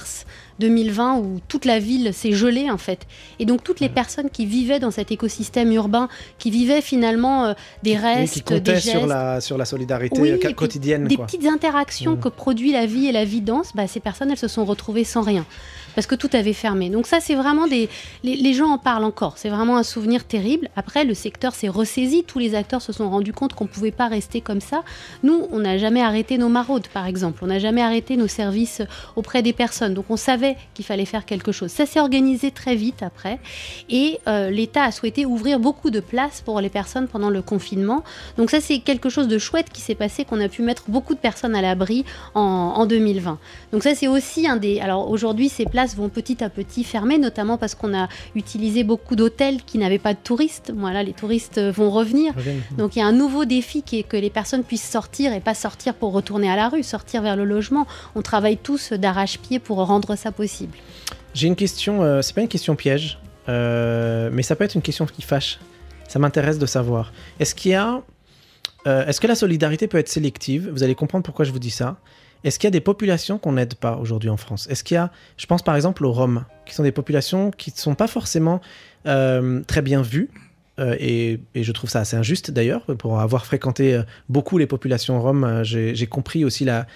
2020 0.59 1.19
où 1.19 1.41
toute 1.47 1.65
la 1.65 1.79
ville 1.79 2.13
s'est 2.13 2.33
gelée 2.33 2.69
en 2.71 2.79
fait. 2.79 3.07
Et 3.39 3.45
donc 3.45 3.63
toutes 3.63 3.79
les 3.81 3.89
personnes 3.89 4.29
qui 4.31 4.45
vivaient 4.47 4.81
dans 4.81 4.91
cet 4.91 5.13
écosystème 5.13 5.71
urbain, 5.73 6.09
qui 6.39 6.51
vivaient 6.51 6.81
finalement 6.83 7.45
euh, 7.47 7.53
des 7.85 7.93
Oui, 7.93 7.97
restes, 7.99 8.33
qui 8.35 8.41
des 8.41 8.45
comptait 8.57 8.75
gestes, 8.75 8.89
sur 8.91 9.07
la, 9.07 9.41
sur 9.41 9.57
la 9.57 9.65
solidarité 9.65 10.21
Oui, 10.21 10.31
euh, 10.33 10.53
quotidienne. 10.53 11.07
des 11.07 11.17
quoi. 11.17 11.27
petites 11.27 11.47
interactions 11.47 12.13
Mhm. 12.17 12.21
que 12.21 12.29
produit 12.29 12.73
la 12.73 12.87
vie 12.87 13.07
et 13.07 13.13
la 13.13 13.25
vie 13.25 13.41
dense, 13.41 13.71
bah, 13.75 13.87
ces 13.87 14.01
personnes, 14.01 14.31
elles 14.31 14.37
se 14.39 14.49
sont 14.49 14.65
retrouvées 14.65 15.05
sans 15.05 15.23
rien. 15.23 15.47
Parce 15.99 16.07
que 16.07 16.15
tout 16.15 16.31
avait 16.33 16.53
fermé. 16.53 16.91
Donc 16.91 17.09
ça, 17.09 17.19
c'est 17.19 17.35
vraiment 17.35 17.67
des... 17.67 17.89
Les, 18.23 18.55
gens 18.55 18.69
en 18.69 18.79
parlent 18.79 19.03
encore. 19.03 19.37
C'est 19.37 19.49
vraiment 19.49 19.77
un 19.79 19.83
souvenir 19.83 20.23
terrible. 20.23 20.69
Après, 20.77 21.03
le 21.03 21.13
secteur 21.13 21.57
s'est 21.57 21.67
ressaisi. 21.67 22.23
Tous 22.23 22.39
les 22.39 22.55
acteurs 22.55 22.81
se 22.83 22.93
sont 22.93 23.11
rendus 23.11 23.33
compte 23.33 23.55
qu'on 23.55 23.65
ne 23.65 23.69
pouvait 23.69 23.91
pas 23.91 24.07
rester 24.07 24.41
comme 24.41 24.61
ça. 24.61 24.85
Nous, 25.25 25.49
on 25.51 25.59
n'a 25.59 25.77
jamais 25.77 26.01
arrêté 26.01 26.39
nos 26.39 26.49
maraudes, 26.49 26.87
par 26.87 27.07
exemple. 27.07 27.41
On 27.43 27.49
n'a 27.49 27.59
jamais 27.59 27.83
arrêté 27.83 28.17
nos 28.17 28.29
services 28.29 28.81
auprès 29.17 29.43
des 29.43 29.53
personnes. 29.53 29.93
Donc 29.93 30.05
on 30.09 30.17
savait 30.17 30.57
qu'il 30.73 30.85
fallait 30.85 31.05
faire 31.05 31.25
quelque 31.25 31.51
chose. 31.51 31.73
Ça 31.73 31.85
s'est 31.85 31.99
organisé 31.99 32.53
très 32.53 32.77
vite 32.77 33.03
après. 33.03 33.41
Et 33.91 34.21
euh, 34.29 34.51
l'État 34.51 34.85
a 34.85 34.93
souhaité 34.93 35.27
ouvrir 35.27 35.59
beaucoup 35.59 35.91
de 35.91 35.99
places 35.99 36.43
pour 36.43 36.61
les 36.61 36.69
personnes 36.69 37.09
pendant 37.09 37.29
le 37.29 37.43
confinement. 37.43 38.05
Donc 38.37 38.53
ça, 38.53 38.61
c'est 38.61 38.79
quelque 38.79 39.09
chose 39.09 39.27
de 39.27 39.39
chouette 39.39 39.71
qui 39.73 39.81
s'est 39.81 39.97
passé, 39.97 40.25
qu'on 40.25 40.41
a 40.41 40.49
pu 40.49 40.63
mettre 40.63 40.85
beaucoup 40.87 41.15
de 41.17 41.19
personnes 41.19 41.57
à 41.57 41.61
l'abri 41.61 42.05
en 42.35 42.87
2020. 42.87 43.41
Donc 43.73 43.83
ça, 43.83 43.97
c'est 43.97 44.07
aussi 44.07 44.47
un 44.47 44.55
des... 44.55 44.79
Alors 44.79 45.11
aujourd'hui, 45.11 45.49
ces 45.49 45.65
places 45.65 45.88
vont 45.97 46.09
petit 46.09 46.43
à 46.43 46.51
petit 46.51 46.85
fermer, 46.85 47.19
notamment 47.19 47.59
parce 47.59 47.75
qu'on 47.75 47.95
a 47.95 48.09
utilisé 48.35 48.85
beaucoup 48.85 49.17
d'hôtels 49.17 49.63
qui 49.65 49.79
n'avaient 49.79 49.99
pas 49.99 50.15
de 50.15 50.19
touristes. 50.23 50.73
Voilà, 50.77 51.03
les 51.03 51.13
touristes 51.13 51.61
vont 51.61 51.91
revenir. 51.91 52.35
Donc 52.77 52.97
il 52.97 53.01
y 53.01 53.03
a 53.03 53.07
un 53.07 53.13
nouveau 53.13 53.45
défi 53.45 53.83
qui 53.83 53.99
est 53.99 54.03
que 54.03 54.17
les 54.17 54.31
personnes 54.31 54.65
puissent 54.65 54.89
sortir 54.89 55.33
et 55.33 55.41
pas 55.41 55.55
sortir 55.55 55.95
pour 55.95 56.13
retourner 56.13 56.51
à 56.51 56.57
la 56.57 56.69
rue, 56.69 56.83
sortir 56.83 57.23
vers 57.23 57.37
le 57.37 57.45
logement. 57.45 57.87
On 58.15 58.23
travaille 58.23 58.57
tous 58.57 58.93
d'arrache-pied 58.93 59.59
pour 59.59 59.79
rendre 59.79 60.17
ça 60.17 60.33
possible. 60.33 60.77
J'ai 61.35 61.47
une 61.47 61.57
question, 61.57 62.03
euh, 62.03 62.23
c'est 62.23 62.35
pas 62.35 62.41
une 62.41 62.49
question 62.49 62.75
piège, 62.75 63.19
euh, 63.49 64.31
mais 64.33 64.43
ça 64.43 64.57
peut 64.57 64.65
être 64.65 64.75
une 64.75 64.83
question 64.83 65.07
qui 65.07 65.23
fâche. 65.23 65.59
Ça 66.09 66.19
m'intéresse 66.19 66.59
de 66.59 66.67
savoir. 66.67 67.13
Est-ce 67.39 67.55
qu'il 67.55 67.73
y 67.73 67.75
a, 67.75 68.03
euh, 68.87 69.07
est-ce 69.07 69.21
que 69.21 69.27
la 69.27 69.35
solidarité 69.35 69.87
peut 69.89 69.99
être 69.99 70.09
sélective? 70.09 70.71
Vous 70.73 70.83
allez 70.83 70.95
comprendre 70.95 71.25
pourquoi 71.25 71.45
je 71.45 71.53
vous 71.53 71.59
dis 71.59 71.71
ça. 71.71 71.97
Est-ce 72.45 72.59
qu'il 72.59 72.67
y 72.67 72.69
a 72.69 72.73
des 72.73 72.81
populations 72.81 73.39
qu'on 73.39 73.53
n'aide 73.53 73.75
pas 73.75 73.97
aujourd'hui 73.97 74.31
en 74.31 74.37
France? 74.37 74.67
Est-ce 74.71 74.85
qu'il 74.85 74.95
y 74.95 74.99
a, 74.99 75.11
je 75.37 75.47
pense 75.47 75.63
par 75.63 75.77
exemple 75.77 76.05
aux 76.05 76.13
Roms, 76.13 76.45
qui 76.67 76.75
sont 76.75 76.83
des 76.83 76.93
populations 76.93 77.51
qui 77.51 77.71
ne 77.71 77.77
sont 77.77 77.95
pas 77.95 78.07
forcément 78.07 78.61
euh, 79.07 79.63
très 79.67 79.83
bien 79.83 80.03
vues, 80.03 80.31
euh, 80.79 80.95
et, 81.01 81.41
je 81.55 81.73
trouve 81.73 81.91
ça 81.91 82.01
assez 82.01 82.17
injuste 82.17 82.51
d'ailleurs, 82.51 82.83
pour 82.99 83.21
avoir 83.21 83.45
fréquenté 83.45 83.95
euh, 83.95 84.03
beaucoup 84.29 84.59
les 84.59 84.67
populations 84.67 85.21
roms, 85.21 85.63
j'ai 85.65 86.07
compris 86.07 86.45
aussi 86.45 86.65
la, 86.65 86.87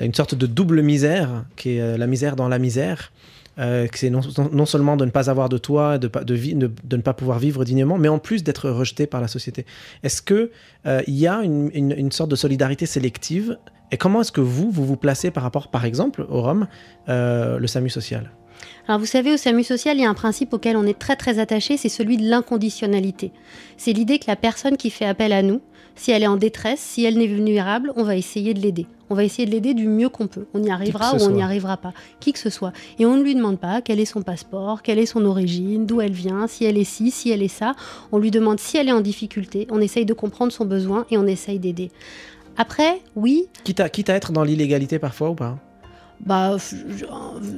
une 0.00 0.14
sorte 0.14 0.34
de 0.36 0.46
double 0.46 0.82
misère, 0.82 1.44
qui 1.56 1.76
est 1.76 1.98
la 1.98 2.06
misère 2.06 2.36
dans 2.36 2.48
la 2.48 2.58
misère. 2.58 3.10
Euh, 3.58 3.86
que 3.86 3.98
c'est 3.98 4.10
non, 4.10 4.66
seulement 4.66 4.98
de 4.98 5.06
ne 5.06 5.10
pas 5.10 5.30
avoir 5.30 5.48
de 5.48 5.56
toit, 5.56 5.96
de, 5.96 6.08
ne 6.08 7.02
pas 7.02 7.14
pouvoir 7.14 7.38
vivre 7.38 7.64
dignement, 7.64 7.96
mais 7.96 8.08
en 8.08 8.18
plus 8.18 8.44
d'être 8.44 8.68
rejeté 8.68 9.06
par 9.06 9.22
la 9.22 9.28
société. 9.28 9.64
Est-ce 10.02 10.20
que 10.20 10.50
euh, 10.84 11.02
il 11.06 11.14
y 11.14 11.26
a 11.26 11.40
une 11.42 12.12
sorte 12.12 12.30
de 12.30 12.36
solidarité 12.36 12.84
sélective 12.84 13.56
Et 13.92 13.96
comment 13.96 14.20
est-ce 14.20 14.32
que 14.32 14.40
vous, 14.40 14.70
vous 14.70 14.84
vous 14.84 14.96
placez 14.96 15.30
par 15.30 15.42
rapport, 15.42 15.68
par 15.68 15.84
exemple, 15.84 16.26
au 16.28 16.42
Rhum, 16.42 16.66
euh, 17.08 17.58
le 17.58 17.66
SAMU 17.66 17.88
social? 17.88 18.30
Alors 18.88 19.00
vous 19.00 19.06
savez, 19.06 19.32
au 19.32 19.36
SAMU 19.36 19.64
social, 19.64 19.96
il 19.96 20.02
y 20.02 20.06
a 20.06 20.10
un 20.10 20.14
principe 20.14 20.52
auquel 20.52 20.76
on 20.76 20.84
est 20.84 20.98
très 20.98 21.16
très 21.16 21.38
attaché, 21.38 21.76
c'est 21.76 21.88
celui 21.88 22.16
de 22.16 22.28
l'inconditionnalité. 22.28 23.32
C'est 23.76 23.92
l'idée 23.92 24.18
que 24.18 24.26
la 24.28 24.36
personne 24.36 24.76
qui 24.76 24.90
fait 24.90 25.04
appel 25.04 25.32
à 25.32 25.42
nous, 25.42 25.60
si 25.96 26.10
elle 26.10 26.22
est 26.22 26.28
en 26.28 26.36
détresse, 26.36 26.80
si 26.80 27.04
elle 27.04 27.20
est 27.20 27.26
vulnérable, 27.26 27.92
on 27.96 28.04
va 28.04 28.16
essayer 28.16 28.54
de 28.54 28.60
l'aider. 28.60 28.86
On 29.08 29.14
va 29.14 29.24
essayer 29.24 29.46
de 29.46 29.50
l'aider 29.50 29.72
du 29.72 29.88
mieux 29.88 30.08
qu'on 30.08 30.26
peut. 30.26 30.46
On 30.52 30.62
y 30.62 30.70
arrivera 30.70 31.14
ou 31.14 31.22
on 31.22 31.30
n'y 31.30 31.42
arrivera 31.42 31.76
pas. 31.76 31.92
Qui 32.20 32.32
que 32.32 32.38
ce 32.38 32.50
soit. 32.50 32.72
Et 32.98 33.06
on 33.06 33.16
ne 33.16 33.22
lui 33.22 33.34
demande 33.34 33.58
pas 33.58 33.80
quel 33.80 34.00
est 34.00 34.04
son 34.04 34.22
passeport, 34.22 34.82
quelle 34.82 34.98
est 34.98 35.06
son 35.06 35.24
origine, 35.24 35.86
d'où 35.86 36.00
elle 36.00 36.12
vient, 36.12 36.46
si 36.48 36.64
elle 36.64 36.76
est 36.76 36.84
ci, 36.84 37.10
si 37.10 37.30
elle 37.30 37.42
est 37.42 37.48
ça. 37.48 37.74
On 38.12 38.18
lui 38.18 38.30
demande 38.30 38.58
si 38.58 38.76
elle 38.76 38.88
est 38.88 38.92
en 38.92 39.00
difficulté. 39.00 39.66
On 39.70 39.80
essaye 39.80 40.04
de 40.04 40.12
comprendre 40.12 40.52
son 40.52 40.64
besoin 40.64 41.06
et 41.10 41.16
on 41.16 41.26
essaye 41.26 41.58
d'aider. 41.58 41.90
Après, 42.58 43.00
oui, 43.14 43.46
quitte 43.64 43.80
à, 43.80 43.88
quitte 43.88 44.10
à 44.10 44.14
être 44.14 44.32
dans 44.32 44.44
l'illégalité 44.44 44.98
parfois 44.98 45.30
ou 45.30 45.34
pas? 45.34 45.58
Bah, 46.24 46.56
je, 46.56 47.04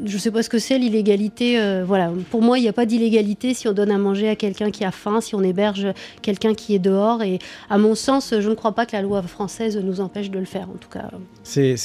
je 0.05 0.19
sais 0.19 0.33
pas 0.33 0.43
ce 0.43 0.49
que 0.51 0.59
c'est 0.59 0.79
l'illégalité. 0.81 1.61
euh, 1.61 1.85
voilà, 1.87 2.11
pour 2.29 2.43
moi, 2.43 2.59
il 2.59 2.63
n'y 2.63 2.69
a 2.69 2.73
pas 2.73 2.87
d'illégalité 2.87 3.55
si 3.55 3.69
on 3.69 3.73
donne 3.73 3.93
à 3.93 3.99
manger 3.99 4.29
à 4.29 4.35
quelqu'un 4.35 4.73
qui 4.73 4.85
a 4.85 4.91
faim, 4.91 5.21
si 5.21 5.37
on 5.37 5.43
héberge 5.45 5.87
quelqu'un 6.23 6.55
qui 6.55 6.75
est 6.75 6.81
dehors. 6.81 7.23
Et 7.23 7.39
à 7.71 7.79
mon 7.79 7.95
sens, 7.95 8.35
je 8.41 8.49
ne 8.49 8.55
crois 8.57 8.73
pas 8.73 8.85
que 8.85 8.97
la 8.97 9.03
loi 9.03 9.23
française 9.23 9.77
nous 9.77 10.01
empêche 10.01 10.29
de 10.33 10.41
le 10.41 10.45
faire. 10.45 10.69
En 10.75 10.77
tout 10.77 10.89
cas, 10.89 11.09
c'est- 11.45 11.77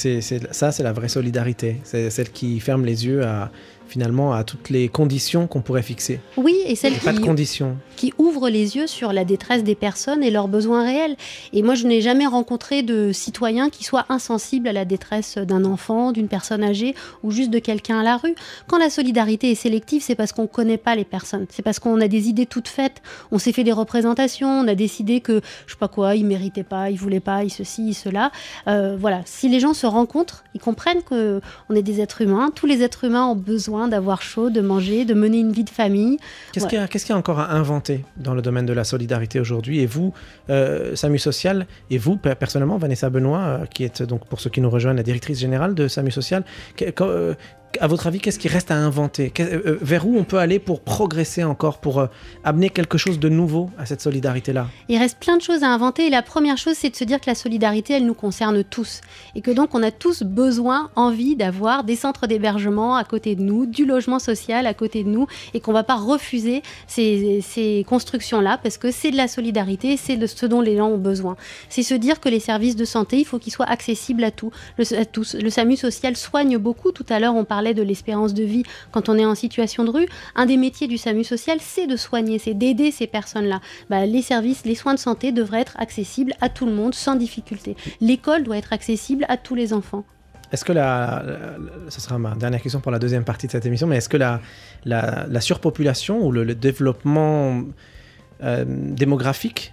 ça, 0.50 0.72
c'est 0.72 0.82
la 0.82 0.92
vraie 0.92 1.08
solidarité. 1.08 1.76
C'est 1.84 2.10
celle 2.10 2.30
qui 2.32 2.58
ferme 2.58 2.84
les 2.84 3.06
yeux 3.06 3.22
à, 3.24 3.52
finalement 3.88 4.32
à 4.32 4.44
toutes 4.44 4.70
les 4.70 4.88
conditions 4.88 5.46
qu'on 5.46 5.60
pourrait 5.60 5.82
fixer. 5.82 6.20
oui, 6.36 6.56
et 6.66 6.74
celle 6.74 6.94
Et 6.94 6.96
pas 6.96 7.12
de 7.12 7.18
qui, 7.18 7.24
conditions. 7.24 7.76
qui 7.96 8.12
ouvre 8.18 8.48
les 8.48 8.76
yeux 8.76 8.86
sur 8.86 9.12
la 9.12 9.24
détresse 9.24 9.62
des 9.62 9.74
personnes 9.74 10.22
et 10.22 10.30
leurs 10.30 10.48
besoins 10.48 10.84
réels. 10.84 11.16
Et 11.52 11.62
moi, 11.62 11.74
je 11.74 11.86
n'ai 11.86 12.00
jamais 12.00 12.26
rencontré 12.26 12.82
de 12.82 13.12
citoyen 13.12 13.70
qui 13.70 13.84
soit 13.84 14.06
insensible 14.08 14.66
à 14.68 14.72
la 14.72 14.84
détresse 14.84 15.38
d'un 15.38 15.64
enfant, 15.64 16.12
d'une 16.12 16.28
personne 16.28 16.62
âgée 16.64 16.94
ou 17.22 17.30
juste 17.30 17.50
de 17.50 17.58
quelqu'un 17.58 18.00
à 18.00 18.02
la 18.02 18.16
rue. 18.16 18.34
Quand 18.66 18.78
la 18.78 18.90
solidarité 18.90 19.50
est 19.50 19.54
sélective, 19.54 20.02
c'est 20.02 20.14
parce 20.14 20.32
qu'on 20.32 20.42
ne 20.42 20.46
connaît 20.48 20.78
pas 20.78 20.94
les 20.96 21.04
personnes. 21.04 21.46
C'est 21.50 21.62
parce 21.62 21.78
qu'on 21.78 22.00
a 22.00 22.08
des 22.08 22.28
idées 22.28 22.46
toutes 22.46 22.68
faites. 22.68 23.02
On 23.30 23.38
s'est 23.38 23.52
fait 23.52 23.64
des 23.64 23.72
représentations, 23.72 24.48
on 24.48 24.66
a 24.66 24.74
décidé 24.74 25.20
que, 25.20 25.40
je 25.66 25.72
sais 25.72 25.78
pas 25.78 25.88
quoi, 25.88 26.16
ils 26.16 26.24
méritaient 26.26 26.62
pas, 26.64 26.90
ils 26.90 26.96
voulaient 26.98 27.20
pas, 27.20 27.44
ils 27.44 27.50
ceci, 27.50 27.88
ils 27.88 27.94
cela. 27.94 28.32
Euh, 28.66 28.96
voilà. 28.98 29.20
Si 29.26 29.48
les 29.48 29.60
gens 29.60 29.74
se 29.74 29.86
rencontrent, 29.86 30.42
ils 30.54 30.60
comprennent 30.60 31.02
que 31.02 31.40
on 31.68 31.74
est 31.74 31.82
des 31.82 32.00
êtres 32.00 32.22
humains. 32.22 32.50
Tous 32.54 32.66
les 32.66 32.82
êtres 32.82 33.04
humains 33.04 33.26
ont 33.26 33.36
besoin 33.36 33.73
d'avoir 33.88 34.22
chaud, 34.22 34.50
de 34.50 34.60
manger, 34.60 35.04
de 35.04 35.14
mener 35.14 35.38
une 35.38 35.52
vie 35.52 35.64
de 35.64 35.70
famille. 35.70 36.18
Qu'est-ce 36.52 36.64
Ouais. 36.64 36.70
qu'il 36.70 36.78
y, 36.78 37.12
a- 37.12 37.16
y 37.16 37.18
encore 37.18 37.38
à 37.40 37.52
inventer 37.52 38.04
dans 38.16 38.32
le 38.34 38.42
domaine 38.42 38.66
de 38.66 38.72
la 38.72 38.84
solidarité 38.84 39.40
aujourd'hui? 39.40 39.80
Et 39.80 39.86
vous, 39.86 40.12
euh, 40.50 40.94
SAMU 40.96 41.18
Social, 41.18 41.66
et 41.90 41.98
vous, 41.98 42.16
per- 42.16 42.34
personnellement, 42.38 42.78
Vanessa 42.78 43.10
Benoît, 43.10 43.40
euh, 43.40 43.66
qui 43.66 43.84
est 43.84 44.02
donc, 44.02 44.24
pour 44.26 44.40
ceux 44.40 44.50
qui 44.50 44.60
nous 44.60 44.70
rejoignent, 44.70 44.96
la 44.96 45.02
directrice 45.02 45.38
générale 45.38 45.74
de 45.74 45.88
SAMU 45.88 46.10
Social, 46.10 46.44
que- 46.76 46.90
que- 46.90 47.04
euh, 47.04 47.34
à 47.80 47.86
votre 47.86 48.06
avis, 48.06 48.20
qu'est-ce 48.20 48.38
qui 48.38 48.48
reste 48.48 48.70
à 48.70 48.76
inventer 48.76 49.32
euh, 49.40 49.62
euh, 49.66 49.78
Vers 49.80 50.06
où 50.06 50.16
on 50.16 50.24
peut 50.24 50.38
aller 50.38 50.58
pour 50.58 50.80
progresser 50.80 51.44
encore, 51.44 51.78
pour 51.78 51.98
euh, 51.98 52.06
amener 52.44 52.70
quelque 52.70 52.98
chose 52.98 53.18
de 53.18 53.28
nouveau 53.28 53.70
à 53.78 53.86
cette 53.86 54.00
solidarité-là 54.00 54.66
Il 54.88 54.98
reste 54.98 55.18
plein 55.18 55.36
de 55.36 55.42
choses 55.42 55.62
à 55.62 55.68
inventer 55.68 56.10
la 56.10 56.22
première 56.22 56.58
chose, 56.58 56.74
c'est 56.76 56.90
de 56.90 56.96
se 56.96 57.04
dire 57.04 57.20
que 57.20 57.26
la 57.26 57.34
solidarité, 57.34 57.94
elle 57.94 58.06
nous 58.06 58.14
concerne 58.14 58.62
tous 58.64 59.00
et 59.34 59.40
que 59.40 59.50
donc 59.50 59.74
on 59.74 59.82
a 59.82 59.90
tous 59.90 60.22
besoin, 60.22 60.90
envie 60.96 61.36
d'avoir 61.36 61.84
des 61.84 61.96
centres 61.96 62.26
d'hébergement 62.26 62.96
à 62.96 63.04
côté 63.04 63.34
de 63.34 63.42
nous, 63.42 63.66
du 63.66 63.84
logement 63.84 64.18
social 64.18 64.66
à 64.66 64.74
côté 64.74 65.04
de 65.04 65.08
nous 65.08 65.26
et 65.54 65.60
qu'on 65.60 65.72
va 65.72 65.84
pas 65.84 65.96
refuser 65.96 66.62
ces, 66.86 67.42
constructions-là 67.88 68.58
parce 68.62 68.78
que 68.78 68.90
c'est 68.90 69.10
de 69.10 69.16
la 69.16 69.28
solidarité, 69.28 69.96
c'est 69.96 70.16
de 70.16 70.26
ce 70.26 70.46
dont 70.46 70.60
les 70.60 70.76
gens 70.76 70.88
ont 70.88 70.98
besoin. 70.98 71.36
C'est 71.68 71.82
se 71.82 71.94
dire 71.94 72.20
que 72.20 72.28
les 72.28 72.40
services 72.40 72.76
de 72.76 72.84
santé, 72.84 73.18
il 73.18 73.24
faut 73.24 73.38
qu'ils 73.38 73.52
soient 73.52 73.68
accessibles 73.68 74.24
à, 74.24 74.28
à 74.28 75.04
tous. 75.04 75.34
Le 75.34 75.50
SAMU 75.50 75.76
social 75.76 76.16
soigne 76.16 76.58
beaucoup. 76.58 76.92
Tout 76.92 77.06
à 77.08 77.18
l'heure, 77.18 77.34
on 77.34 77.44
parlait 77.44 77.63
de 77.72 77.82
l'espérance 77.82 78.34
de 78.34 78.44
vie 78.44 78.64
quand 78.90 79.08
on 79.08 79.16
est 79.16 79.24
en 79.24 79.34
situation 79.34 79.84
de 79.84 79.90
rue. 79.90 80.06
Un 80.34 80.44
des 80.44 80.58
métiers 80.58 80.88
du 80.88 80.98
SAMU 80.98 81.24
social, 81.24 81.58
c'est 81.60 81.86
de 81.86 81.96
soigner, 81.96 82.38
c'est 82.38 82.54
d'aider 82.54 82.90
ces 82.90 83.06
personnes-là 83.06 83.60
bah, 83.90 84.06
les 84.06 84.22
services, 84.22 84.64
les 84.64 84.74
soins 84.74 84.94
de 84.94 84.98
santé 84.98 85.32
devraient 85.32 85.60
être 85.60 85.76
accessibles 85.78 86.34
à 86.40 86.48
tout 86.48 86.66
le 86.66 86.72
monde 86.72 86.94
sans 86.94 87.14
difficulté. 87.14 87.76
L'école 88.00 88.42
doit 88.42 88.56
être 88.56 88.72
accessible 88.72 89.24
à 89.28 89.36
tous 89.36 89.54
les 89.54 89.72
enfants. 89.72 90.04
Est-ce 90.52 90.64
que 90.64 90.72
la, 90.72 91.24
ce 91.88 92.00
sera 92.00 92.18
ma 92.18 92.34
dernière 92.34 92.60
question 92.60 92.80
pour 92.80 92.92
la 92.92 92.98
deuxième 92.98 93.24
partie 93.24 93.46
de 93.46 93.52
cette 93.52 93.66
émission, 93.66 93.86
mais 93.86 93.96
est-ce 93.96 94.08
que 94.08 94.16
la, 94.16 94.40
la, 94.84 95.26
la 95.28 95.40
surpopulation 95.40 96.24
ou 96.24 96.30
le, 96.30 96.44
le 96.44 96.54
développement 96.54 97.62
euh, 98.42 98.64
démographique 98.66 99.72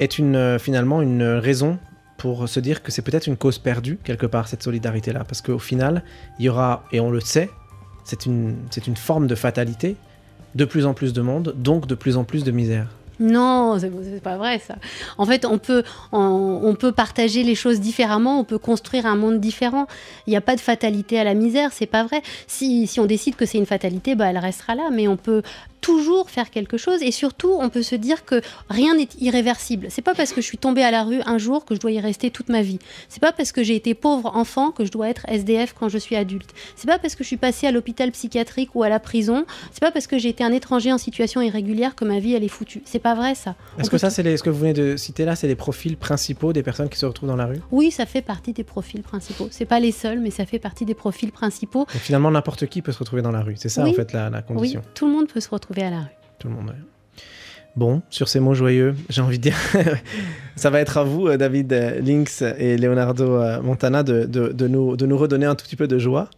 est 0.00 0.18
une, 0.18 0.36
euh, 0.36 0.58
finalement 0.58 1.02
une 1.02 1.22
raison 1.22 1.78
pour 2.18 2.48
se 2.48 2.60
dire 2.60 2.82
que 2.82 2.92
c'est 2.92 3.02
peut-être 3.02 3.26
une 3.26 3.38
cause 3.38 3.58
perdue 3.58 3.98
quelque 4.04 4.26
part 4.26 4.48
cette 4.48 4.62
solidarité-là 4.62 5.24
Parce 5.24 5.40
qu'au 5.40 5.58
final, 5.58 6.02
il 6.38 6.44
y 6.44 6.48
aura, 6.50 6.84
et 6.92 7.00
on 7.00 7.10
le 7.10 7.20
sait, 7.20 7.48
c'est 8.04 8.26
une, 8.26 8.56
une 8.86 8.96
forme 8.96 9.26
de 9.26 9.34
fatalité, 9.34 9.96
de 10.54 10.64
plus 10.64 10.84
en 10.84 10.92
plus 10.92 11.12
de 11.14 11.22
monde, 11.22 11.54
donc 11.56 11.86
de 11.86 11.94
plus 11.94 12.16
en 12.16 12.24
plus 12.24 12.44
de 12.44 12.50
misère. 12.50 12.88
Non, 13.20 13.78
c'est 13.80 14.22
pas 14.22 14.36
vrai 14.36 14.60
ça. 14.60 14.76
En 15.16 15.26
fait, 15.26 15.44
on 15.44 15.58
peut, 15.58 15.82
on 16.12 16.76
peut 16.78 16.92
partager 16.92 17.42
les 17.42 17.56
choses 17.56 17.80
différemment, 17.80 18.38
on 18.38 18.44
peut 18.44 18.58
construire 18.58 19.06
un 19.06 19.16
monde 19.16 19.40
différent. 19.40 19.86
Il 20.26 20.30
n'y 20.30 20.36
a 20.36 20.40
pas 20.40 20.54
de 20.54 20.60
fatalité 20.60 21.18
à 21.18 21.24
la 21.24 21.34
misère, 21.34 21.70
c'est 21.72 21.86
pas 21.86 22.04
vrai. 22.04 22.22
Si, 22.46 22.86
si 22.86 23.00
on 23.00 23.06
décide 23.06 23.34
que 23.34 23.44
c'est 23.44 23.58
une 23.58 23.66
fatalité, 23.66 24.14
bah, 24.14 24.26
elle 24.30 24.38
restera 24.38 24.76
là, 24.76 24.90
mais 24.92 25.08
on 25.08 25.16
peut 25.16 25.42
toujours 25.80 26.30
faire 26.30 26.50
quelque 26.50 26.76
chose 26.76 27.02
et 27.02 27.10
surtout, 27.10 27.52
on 27.58 27.68
peut 27.68 27.82
se 27.82 27.94
dire 27.94 28.24
que 28.24 28.40
rien 28.68 28.94
n'est 28.94 29.08
irréversible. 29.20 29.86
C'est 29.90 30.02
pas 30.02 30.14
parce 30.14 30.32
que 30.32 30.40
je 30.40 30.46
suis 30.46 30.58
tombée 30.58 30.82
à 30.82 30.90
la 30.90 31.02
rue 31.04 31.20
un 31.26 31.38
jour 31.38 31.64
que 31.64 31.74
je 31.74 31.80
dois 31.80 31.90
y 31.90 32.00
rester 32.00 32.30
toute 32.30 32.48
ma 32.48 32.62
vie. 32.62 32.78
C'est 33.08 33.20
pas 33.20 33.32
parce 33.32 33.52
que 33.52 33.62
j'ai 33.62 33.76
été 33.76 33.94
pauvre 33.94 34.34
enfant 34.34 34.70
que 34.70 34.84
je 34.84 34.90
dois 34.90 35.08
être 35.08 35.24
SDF 35.28 35.74
quand 35.78 35.88
je 35.88 35.98
suis 35.98 36.16
adulte. 36.16 36.50
C'est 36.76 36.86
pas 36.88 36.98
parce 36.98 37.14
que 37.14 37.22
je 37.24 37.28
suis 37.28 37.36
passée 37.36 37.66
à 37.66 37.72
l'hôpital 37.72 38.10
psychiatrique 38.10 38.70
ou 38.74 38.82
à 38.82 38.88
la 38.88 38.98
prison, 39.00 39.44
c'est 39.72 39.80
pas 39.80 39.90
parce 39.90 40.06
que 40.06 40.18
j'ai 40.18 40.28
été 40.30 40.42
un 40.44 40.52
étranger 40.52 40.92
en 40.92 40.98
situation 40.98 41.40
irrégulière 41.40 41.94
que 41.94 42.04
ma 42.04 42.18
vie 42.18 42.34
elle 42.34 42.44
est 42.44 42.48
foutue. 42.48 42.82
C'est 42.84 42.98
pas 42.98 43.14
vrai 43.14 43.34
ça. 43.34 43.54
Est-ce 43.78 43.90
que 43.90 43.98
ça, 43.98 44.10
c'est 44.10 44.22
les- 44.22 44.36
ce 44.36 44.42
que 44.42 44.50
vous 44.50 44.58
venez 44.60 44.72
de 44.72 44.96
citer 44.96 45.24
là, 45.24 45.36
c'est 45.36 45.46
les 45.48 45.56
profils 45.56 45.96
principaux 45.96 46.52
des 46.52 46.62
personnes 46.62 46.88
qui 46.88 46.98
se 46.98 47.06
retrouvent 47.06 47.28
dans 47.28 47.36
la 47.36 47.46
rue? 47.46 47.60
Oui, 47.70 47.90
ça 47.90 48.06
fait 48.06 48.22
partie 48.22 48.52
des 48.52 48.64
profils 48.64 49.02
principaux. 49.02 49.48
C'est 49.50 49.64
pas 49.66 49.80
les 49.80 49.92
seuls, 49.92 50.18
mais 50.20 50.30
ça 50.30 50.46
fait 50.46 50.58
partie 50.58 50.84
des 50.84 50.94
profils 50.94 51.32
principaux. 51.32 51.86
Finalement, 51.88 52.30
n'importe 52.30 52.66
qui 52.66 52.82
peut 52.82 52.92
se 52.92 52.98
retrouver 52.98 53.22
dans 53.22 53.30
la 53.32 53.42
rue. 53.42 53.54
C'est 53.56 53.68
ça, 53.68 53.84
Oui. 53.84 53.90
en 53.90 53.94
fait, 53.94 54.12
la, 54.12 54.30
la 54.30 54.42
condition. 54.42 54.80
Oui, 54.84 54.90
tout 54.94 55.06
le 55.06 55.12
monde 55.12 55.28
peut 55.28 55.40
se 55.40 55.48
retrouver 55.50 55.67
à 55.76 55.90
la 55.90 56.00
rue. 56.00 56.06
Tout 56.38 56.48
le 56.48 56.54
monde. 56.54 56.74
Bon, 57.76 58.02
sur 58.10 58.28
ces 58.28 58.40
mots 58.40 58.54
joyeux, 58.54 58.96
j'ai 59.08 59.20
envie 59.20 59.38
de 59.38 59.42
dire, 59.42 59.56
ça 60.56 60.68
va 60.70 60.80
être 60.80 60.96
à 60.98 61.04
vous, 61.04 61.28
euh, 61.28 61.36
David 61.36 61.72
euh, 61.72 62.00
Lynx 62.00 62.42
et 62.42 62.76
Leonardo 62.76 63.36
euh, 63.36 63.62
Montana, 63.62 64.02
de, 64.02 64.24
de- 64.24 64.66
nous, 64.68 64.96
de 64.96 65.06
nous 65.06 65.16
redonner 65.16 65.46
un 65.46 65.54
tout 65.54 65.64
petit 65.64 65.76
peu 65.76 65.86
de 65.86 65.98
joie. 65.98 66.28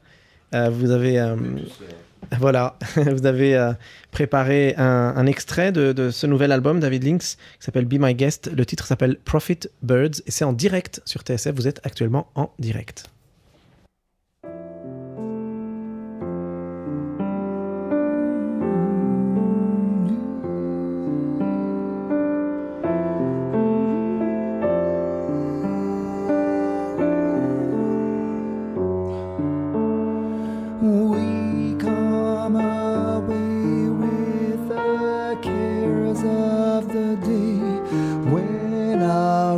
Vous 0.52 0.90
avez, 0.90 1.34
voilà, 2.40 2.76
vous 2.96 3.24
avez 3.24 3.72
préparé 4.10 4.74
un, 4.76 5.14
un 5.16 5.26
extrait 5.26 5.70
de, 5.72 5.92
de 5.92 6.10
ce 6.10 6.26
nouvel 6.26 6.50
album, 6.52 6.80
David 6.80 7.04
Lynx, 7.04 7.36
qui 7.58 7.64
s'appelle 7.64 7.84
Be 7.86 7.94
My 7.98 8.14
Guest. 8.14 8.50
Le 8.54 8.66
titre 8.66 8.86
s'appelle 8.86 9.16
Profit 9.24 9.60
Birds 9.82 10.20
et 10.26 10.30
c'est 10.30 10.44
en 10.44 10.52
direct 10.52 11.00
sur 11.04 11.20
TSF. 11.22 11.54
Vous 11.54 11.68
êtes 11.68 11.80
actuellement 11.84 12.26
en 12.34 12.50
direct. 12.58 13.04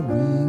we 0.09 0.42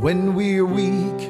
when 0.00 0.34
we're 0.34 0.64
weak 0.64 1.20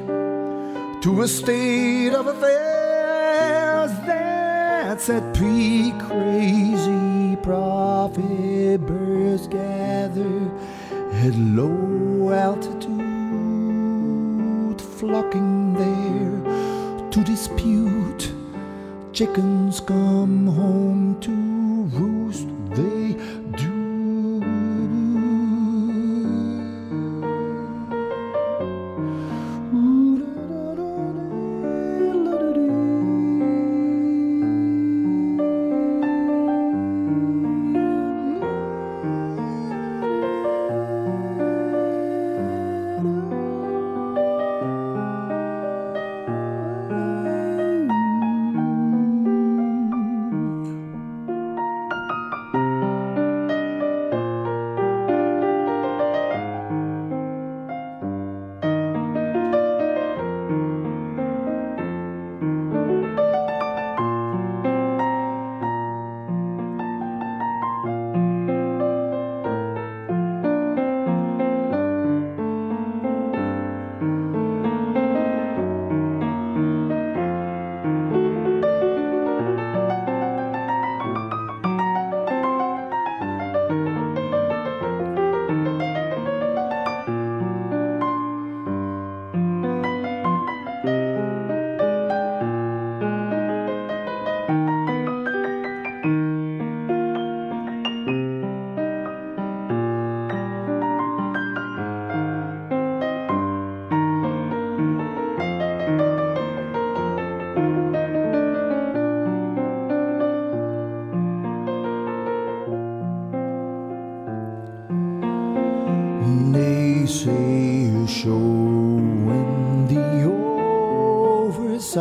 to 1.02 1.22
a 1.22 1.28
state 1.28 2.14
of 2.14 2.28
affairs 2.28 3.90
that's 4.06 5.11
at 5.11 5.35
peak. 5.35 5.98
Crazy 5.98 7.37
prophet 7.42 8.78
birds 8.87 9.48
gather 9.48 10.48
at 11.14 11.35
low 11.35 12.33
altitude 12.33 12.90
flocking 14.80 15.74
there 15.74 16.40
to 17.11 17.24
dispute. 17.24 18.33
Chickens 19.12 19.80
come 19.80 20.46
home 20.46 21.18
to 21.20 21.33
roost. 21.98 22.46
They 22.76 23.10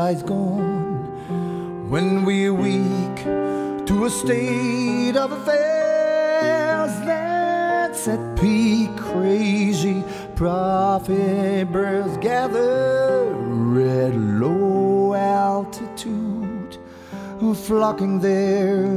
overside's 0.09 0.23
gone, 0.23 1.89
when 1.89 2.25
we're 2.25 2.53
weak 2.53 3.23
to 3.85 4.05
a 4.05 4.09
state 4.09 5.15
of 5.15 5.31
affairs 5.31 6.91
that's 7.05 8.07
at 8.07 8.35
peak 8.39 8.95
crazy. 8.97 10.03
Prophet 10.35 11.71
birds 11.71 12.17
gather 12.17 13.29
at 13.81 14.15
low 14.15 15.13
altitude, 15.13 16.77
flocking 17.55 18.19
there 18.19 18.88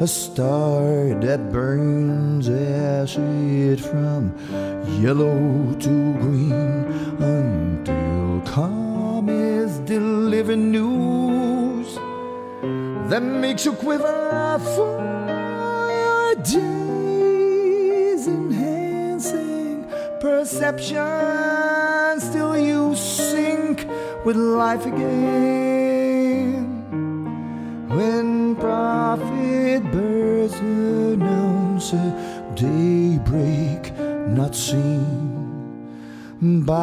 a 0.00 0.06
star 0.06 1.12
that 1.20 1.50
burns 1.50 2.48
acid 2.48 3.80
from 3.80 4.32
yellow 5.02 5.74
to 5.80 6.14
green 6.22 6.52
until 7.18 8.40
calm 8.46 9.28
is 9.28 9.80
delivering 9.80 10.70
news 10.70 11.96
that 13.10 13.22
makes 13.22 13.64
you 13.64 13.72
quiver 13.72 14.60
for 14.76 16.36
days, 16.44 18.28
enhancing 18.28 19.84
perception. 20.20 22.20
Still, 22.20 22.56
you 22.56 22.94
sink 22.94 23.84
with 24.24 24.36
life 24.36 24.86
again 24.86 25.57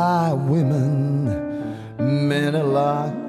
by 0.06 0.32
women, 0.34 1.26
men 1.98 2.54
alike. 2.54 3.25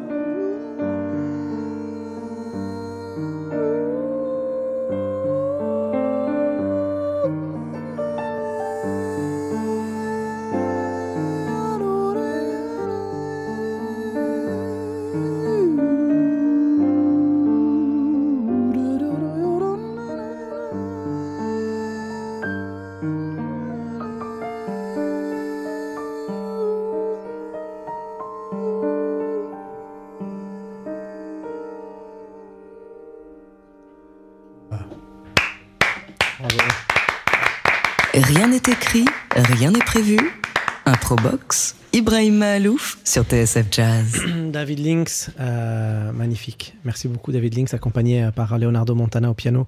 Sur 43.17 43.25
TSF 43.25 43.69
Jazz. 43.71 44.21
David 44.53 44.79
Lynx, 44.85 45.31
euh, 45.41 46.13
magnifique. 46.13 46.75
Merci 46.85 47.09
beaucoup 47.09 47.33
David 47.33 47.57
Lynx, 47.57 47.73
accompagné 47.73 48.23
euh, 48.25 48.31
par 48.31 48.59
Leonardo 48.59 48.95
Montana 48.95 49.31
au 49.31 49.33
piano. 49.33 49.67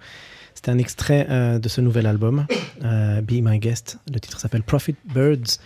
C'était 0.55 0.71
un 0.71 0.77
extrait 0.77 1.27
euh, 1.31 1.59
de 1.59 1.67
ce 1.71 1.81
nouvel 1.81 2.05
album, 2.07 2.45
Be 2.83 3.31
My 3.41 3.59
Guest. 3.59 4.01
Le 4.13 4.21
titre 4.21 4.39
s'appelle 4.39 4.63
Profit 4.63 4.97
Birds. 5.15 5.57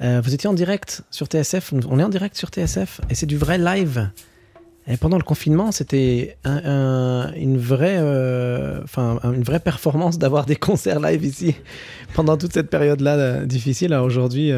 Vous 0.00 0.34
étiez 0.34 0.46
en 0.50 0.52
direct 0.52 1.04
sur 1.10 1.26
TSF, 1.26 1.72
on 1.88 1.98
est 1.98 2.02
en 2.02 2.10
direct 2.10 2.36
sur 2.36 2.48
TSF 2.50 3.00
et 3.08 3.14
c'est 3.14 3.24
du 3.24 3.38
vrai 3.38 3.56
live. 3.56 4.10
Et 4.86 4.98
pendant 4.98 5.16
le 5.16 5.22
confinement, 5.22 5.72
c'était 5.72 6.36
un- 6.44 6.60
un- 6.66 7.32
une, 7.32 7.56
vraie, 7.56 7.96
une 7.96 9.42
vraie 9.42 9.60
performance 9.60 10.18
d'avoir 10.18 10.44
des 10.44 10.56
concerts 10.56 11.00
live 11.00 11.24
ici 11.24 11.54
pendant 12.12 12.36
toute 12.36 12.52
cette 12.52 12.68
période-là 12.68 13.46
difficile. 13.46 13.94
Aujourd'hui, 13.94 14.52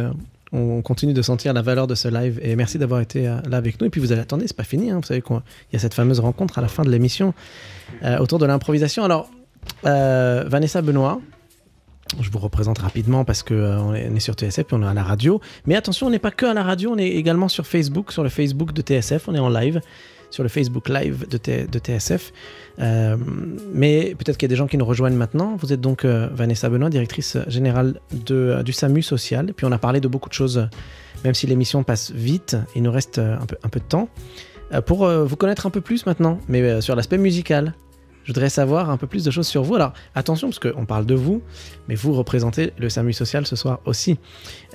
on 0.54 0.82
continue 0.82 1.12
de 1.12 1.22
sentir 1.22 1.52
la 1.52 1.62
valeur 1.62 1.86
de 1.86 1.96
ce 1.96 2.06
live 2.06 2.38
et 2.42 2.54
merci 2.54 2.78
d'avoir 2.78 3.00
été 3.00 3.26
euh, 3.26 3.40
là 3.48 3.56
avec 3.56 3.80
nous. 3.80 3.88
Et 3.88 3.90
puis 3.90 4.00
vous 4.00 4.12
allez 4.12 4.20
attendre, 4.20 4.44
c'est 4.46 4.56
pas 4.56 4.62
fini. 4.62 4.90
hein. 4.90 5.00
Vous 5.00 5.06
savez 5.06 5.20
qu'il 5.20 5.36
y 5.72 5.76
a 5.76 5.78
cette 5.80 5.94
fameuse 5.94 6.20
rencontre 6.20 6.58
à 6.58 6.62
la 6.62 6.68
fin 6.68 6.84
de 6.84 6.90
l'émission 6.90 7.34
euh, 8.04 8.18
autour 8.18 8.38
de 8.38 8.46
l'improvisation. 8.46 9.04
Alors, 9.04 9.28
euh, 9.84 10.44
Vanessa 10.46 10.80
Benoît, 10.80 11.20
je 12.20 12.30
vous 12.30 12.38
représente 12.38 12.78
rapidement 12.78 13.24
parce 13.24 13.42
que 13.42 13.94
est 13.96 14.20
sur 14.20 14.34
TSF 14.34 14.58
et 14.60 14.74
on 14.74 14.82
est 14.82 14.86
à 14.86 14.94
la 14.94 15.02
radio. 15.02 15.40
Mais 15.66 15.74
attention, 15.74 16.06
on 16.06 16.10
n'est 16.10 16.20
pas 16.20 16.30
que 16.30 16.46
à 16.46 16.54
la 16.54 16.62
radio, 16.62 16.92
on 16.92 16.98
est 16.98 17.08
également 17.08 17.48
sur 17.48 17.66
Facebook, 17.66 18.12
sur 18.12 18.22
le 18.22 18.28
Facebook 18.28 18.72
de 18.72 18.82
TSF, 18.82 19.26
on 19.26 19.34
est 19.34 19.40
en 19.40 19.48
live 19.48 19.80
sur 20.34 20.42
le 20.42 20.48
Facebook 20.48 20.88
Live 20.88 21.28
de, 21.28 21.78
TSF. 21.78 22.32
Euh, 22.80 23.16
mais 23.72 24.16
peut-être 24.18 24.36
qu'il 24.36 24.46
y 24.46 24.50
a 24.50 24.52
des 24.52 24.56
gens 24.56 24.66
qui 24.66 24.76
nous 24.76 24.84
rejoignent 24.84 25.16
maintenant. 25.16 25.56
Vous 25.56 25.72
êtes 25.72 25.80
donc 25.80 26.04
euh, 26.04 26.28
Vanessa 26.32 26.68
Benoît, 26.68 26.90
directrice 26.90 27.38
générale 27.46 28.00
euh, 28.32 28.64
du 28.64 28.72
SAMU 28.72 29.00
social. 29.00 29.52
Puis 29.54 29.64
on 29.64 29.70
a 29.70 29.78
parlé 29.78 30.00
de 30.00 30.08
beaucoup 30.08 30.28
de 30.28 30.34
choses, 30.34 30.68
même 31.22 31.34
si 31.34 31.46
l'émission 31.46 31.84
passe 31.84 32.10
vite, 32.10 32.56
il 32.74 32.82
nous 32.82 32.90
reste 32.90 33.18
un 33.18 33.46
peu, 33.46 33.78
de 33.78 33.84
temps. 33.84 34.08
Pour 34.86 35.06
vous 35.06 35.36
connaître 35.36 35.66
un 35.66 35.70
peu 35.70 35.80
plus 35.80 36.04
maintenant, 36.04 36.40
mais 36.48 36.80
sur 36.80 36.96
l'aspect 36.96 37.18
musical. 37.18 37.74
Je 38.24 38.32
voudrais 38.32 38.48
savoir 38.48 38.90
un 38.90 38.96
peu 38.96 39.06
plus 39.06 39.24
de 39.24 39.30
choses 39.30 39.46
sur 39.46 39.62
vous. 39.62 39.74
Alors 39.74 39.92
attention, 40.14 40.48
parce 40.48 40.58
qu'on 40.58 40.86
parle 40.86 41.06
de 41.06 41.14
vous, 41.14 41.42
mais 41.88 41.94
vous 41.94 42.12
représentez 42.12 42.72
le 42.78 42.88
SAMU 42.88 43.12
social 43.12 43.46
ce 43.46 43.54
soir 43.54 43.80
aussi. 43.84 44.18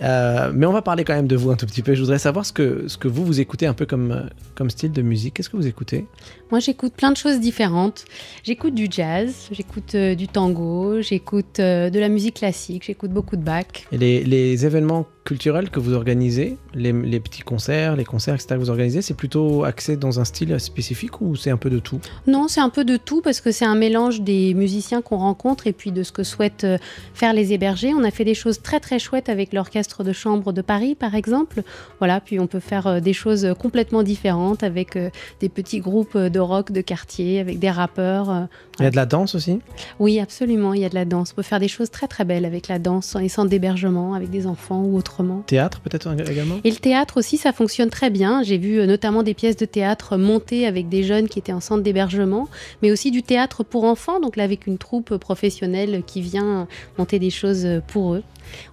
Euh, 0.01 0.51
mais 0.53 0.65
on 0.65 0.71
va 0.71 0.81
parler 0.81 1.03
quand 1.03 1.15
même 1.15 1.27
de 1.27 1.35
vous 1.35 1.51
un 1.51 1.55
tout 1.55 1.65
petit 1.65 1.81
peu. 1.81 1.95
Je 1.95 2.01
voudrais 2.01 2.19
savoir 2.19 2.45
ce 2.45 2.53
que, 2.53 3.07
vous, 3.07 3.25
vous 3.25 3.39
écoutez 3.39 3.65
un 3.65 3.73
peu 3.73 3.85
comme, 3.85 4.29
comme 4.55 4.69
style 4.69 4.91
de 4.91 5.01
musique. 5.01 5.33
Qu'est-ce 5.33 5.49
que 5.49 5.57
vous 5.57 5.67
écoutez? 5.67 6.05
Moi, 6.51 6.59
j'écoute 6.59 6.93
plein 6.93 7.11
de 7.11 7.17
choses 7.17 7.39
différentes. 7.39 8.05
J'écoute 8.43 8.73
du 8.73 8.87
jazz, 8.89 9.49
j'écoute 9.51 9.93
euh, 9.93 10.15
du 10.15 10.27
tango, 10.27 10.99
j'écoute 11.01 11.59
euh, 11.59 11.91
de 11.91 11.99
la 11.99 12.09
musique 12.09 12.37
classique, 12.37 12.83
j'écoute 12.87 13.11
beaucoup 13.11 13.35
de 13.35 13.43
Bach. 13.43 13.65
Et 13.91 13.97
les, 13.97 14.23
les 14.23 14.65
événements 14.65 15.05
culturels 15.25 15.69
que 15.69 15.79
vous 15.79 15.93
organisez, 15.93 16.57
les, 16.73 16.91
les 16.91 17.19
petits 17.19 17.43
concerts, 17.43 17.95
les 17.95 18.03
concerts, 18.03 18.33
etc. 18.33 18.55
que 18.55 18.55
vous 18.55 18.71
organisez, 18.71 19.03
c'est 19.03 19.13
plutôt 19.13 19.63
axé 19.63 19.95
dans 19.95 20.19
un 20.19 20.25
style 20.25 20.59
spécifique 20.59 21.21
ou 21.21 21.35
c'est 21.35 21.51
un 21.51 21.57
peu 21.57 21.69
de 21.69 21.77
tout? 21.77 21.99
Non, 22.25 22.47
c'est 22.47 22.61
un 22.61 22.69
peu 22.69 22.83
de 22.83 22.97
tout 22.97 23.21
parce 23.21 23.41
que 23.41 23.51
c'est 23.51 23.65
un 23.65 23.75
mélange 23.75 24.21
des 24.21 24.55
musiciens 24.55 25.03
qu'on 25.03 25.17
rencontre 25.17 25.67
et 25.67 25.73
puis 25.73 25.91
de 25.91 26.01
ce 26.01 26.11
que 26.11 26.23
souhaitent 26.23 26.63
euh, 26.63 26.77
faire 27.13 27.33
les 27.33 27.53
hébergés. 27.53 27.93
On 27.93 28.03
a 28.03 28.09
fait 28.09 28.25
des 28.25 28.33
choses 28.33 28.59
très 28.63 28.79
très 28.79 28.97
chouettes 28.97 29.29
avec 29.29 29.53
l'orchestre 29.53 30.03
de 30.03 30.13
chambre 30.13 30.51
de 30.51 30.63
Paris, 30.63 30.95
par 30.95 31.13
exemple. 31.13 31.61
Voilà, 31.99 32.21
puis 32.21 32.39
on 32.39 32.47
peut 32.47 32.59
faire 32.59 32.99
des 32.99 33.13
choses 33.13 33.53
complètement 33.59 34.01
différentes 34.01 34.63
avec 34.63 34.97
des 35.39 35.49
petits 35.49 35.79
groupes 35.79 36.15
euh, 36.15 36.29
de 36.39 36.41
rock 36.41 36.71
de 36.71 36.79
quartier, 36.81 37.39
avec 37.39 37.59
des 37.59 37.69
rappeurs. 37.69 38.29
euh. 38.29 38.45
Il 38.79 38.83
y 38.83 38.87
a 38.87 38.91
de 38.91 38.95
la 38.95 39.05
danse 39.05 39.35
aussi 39.35 39.59
Oui, 39.99 40.21
absolument, 40.21 40.73
il 40.73 40.81
y 40.81 40.85
a 40.85 40.89
de 40.89 40.95
la 40.95 41.03
danse. 41.03 41.31
On 41.33 41.35
peut 41.35 41.41
faire 41.41 41.59
des 41.59 41.67
choses 41.67 41.89
très 41.89 42.07
très 42.07 42.23
belles 42.23 42.45
avec 42.45 42.69
la 42.69 42.79
danse, 42.79 43.11
dans 43.13 43.19
les 43.19 43.27
centres 43.27 43.49
d'hébergement, 43.49 44.13
avec 44.13 44.29
des 44.29 44.47
enfants 44.47 44.81
ou 44.83 44.97
autrement. 44.97 45.43
Théâtre 45.47 45.81
peut-être 45.81 46.07
également 46.31 46.55
Et 46.63 46.71
le 46.71 46.77
théâtre 46.77 47.17
aussi, 47.17 47.35
ça 47.35 47.51
fonctionne 47.51 47.89
très 47.89 48.09
bien. 48.09 48.41
J'ai 48.41 48.57
vu 48.57 48.79
euh, 48.79 48.85
notamment 48.85 49.21
des 49.21 49.33
pièces 49.33 49.57
de 49.57 49.65
théâtre 49.65 50.15
montées 50.15 50.65
avec 50.65 50.87
des 50.87 51.03
jeunes 51.03 51.27
qui 51.27 51.39
étaient 51.39 51.51
en 51.51 51.59
centre 51.59 51.83
d'hébergement, 51.83 52.47
mais 52.81 52.89
aussi 52.91 53.11
du 53.11 53.21
théâtre 53.21 53.63
pour 53.63 53.83
enfants, 53.83 54.21
donc 54.21 54.37
là 54.37 54.45
avec 54.45 54.65
une 54.65 54.77
troupe 54.77 55.17
professionnelle 55.17 56.03
qui 56.07 56.21
vient 56.21 56.67
monter 56.97 57.19
des 57.19 57.31
choses 57.31 57.67
pour 57.87 58.13
eux. 58.13 58.23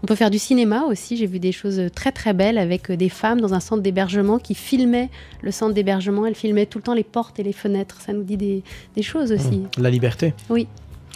On 0.03 0.07
peut 0.07 0.15
faire 0.15 0.31
du 0.31 0.39
cinéma 0.39 0.83
aussi. 0.89 1.17
J'ai 1.17 1.27
vu 1.27 1.39
des 1.39 1.53
choses 1.53 1.81
très 1.95 2.13
très 2.13 2.33
belles 2.33 2.59
avec 2.59 2.91
des 2.93 3.09
femmes 3.09 3.41
dans 3.41 3.55
un 3.55 3.61
centre 3.61 3.83
d'hébergement 3.83 4.39
qui 4.39 4.55
filmaient 4.55 5.09
le 5.43 5.51
centre 5.51 5.75
d'hébergement. 5.75 6.27
Elles 6.27 6.35
filmaient 6.35 6.67
tout 6.67 6.79
le 6.79 6.83
temps 6.83 6.95
les 6.95 7.05
portes 7.05 7.39
et 7.39 7.43
les 7.43 7.53
fenêtres. 7.53 8.01
Ça 8.01 8.13
nous 8.13 8.23
dit 8.25 8.37
des, 8.37 8.63
des 8.95 9.03
choses 9.03 9.33
aussi. 9.33 9.63
La 9.79 9.91
liberté 9.91 10.35
Oui, 10.49 10.67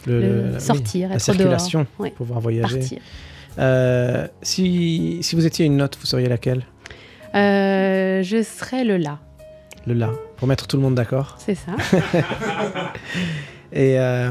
Le- 0.07 0.21
Le 0.21 0.53
le- 0.53 0.59
sortir, 0.61 1.09
la 1.11 1.15
être 1.17 1.21
circulation, 1.21 1.81
dehors. 1.81 1.89
Ouais. 1.99 2.11
pouvoir 2.11 2.41
voyager. 2.41 2.79
partir. 2.79 2.99
Euh, 3.59 4.27
si, 4.43 5.19
si 5.23 5.35
vous 5.37 5.45
étiez 5.47 5.67
une 5.67 5.77
note, 5.77 5.99
vous 6.01 6.07
seriez 6.07 6.29
laquelle? 6.29 6.63
Euh, 7.35 8.23
je 8.23 8.43
serais 8.43 8.85
le 8.85 8.97
là, 8.97 9.19
Le 9.87 9.95
la, 9.95 10.11
pour 10.37 10.49
mettre 10.49 10.67
tout 10.67 10.77
le 10.77 10.83
monde 10.83 10.95
d'accord. 10.95 11.37
c'est 11.39 11.55
ça. 11.57 11.73
Et 13.73 13.99
euh, 14.01 14.31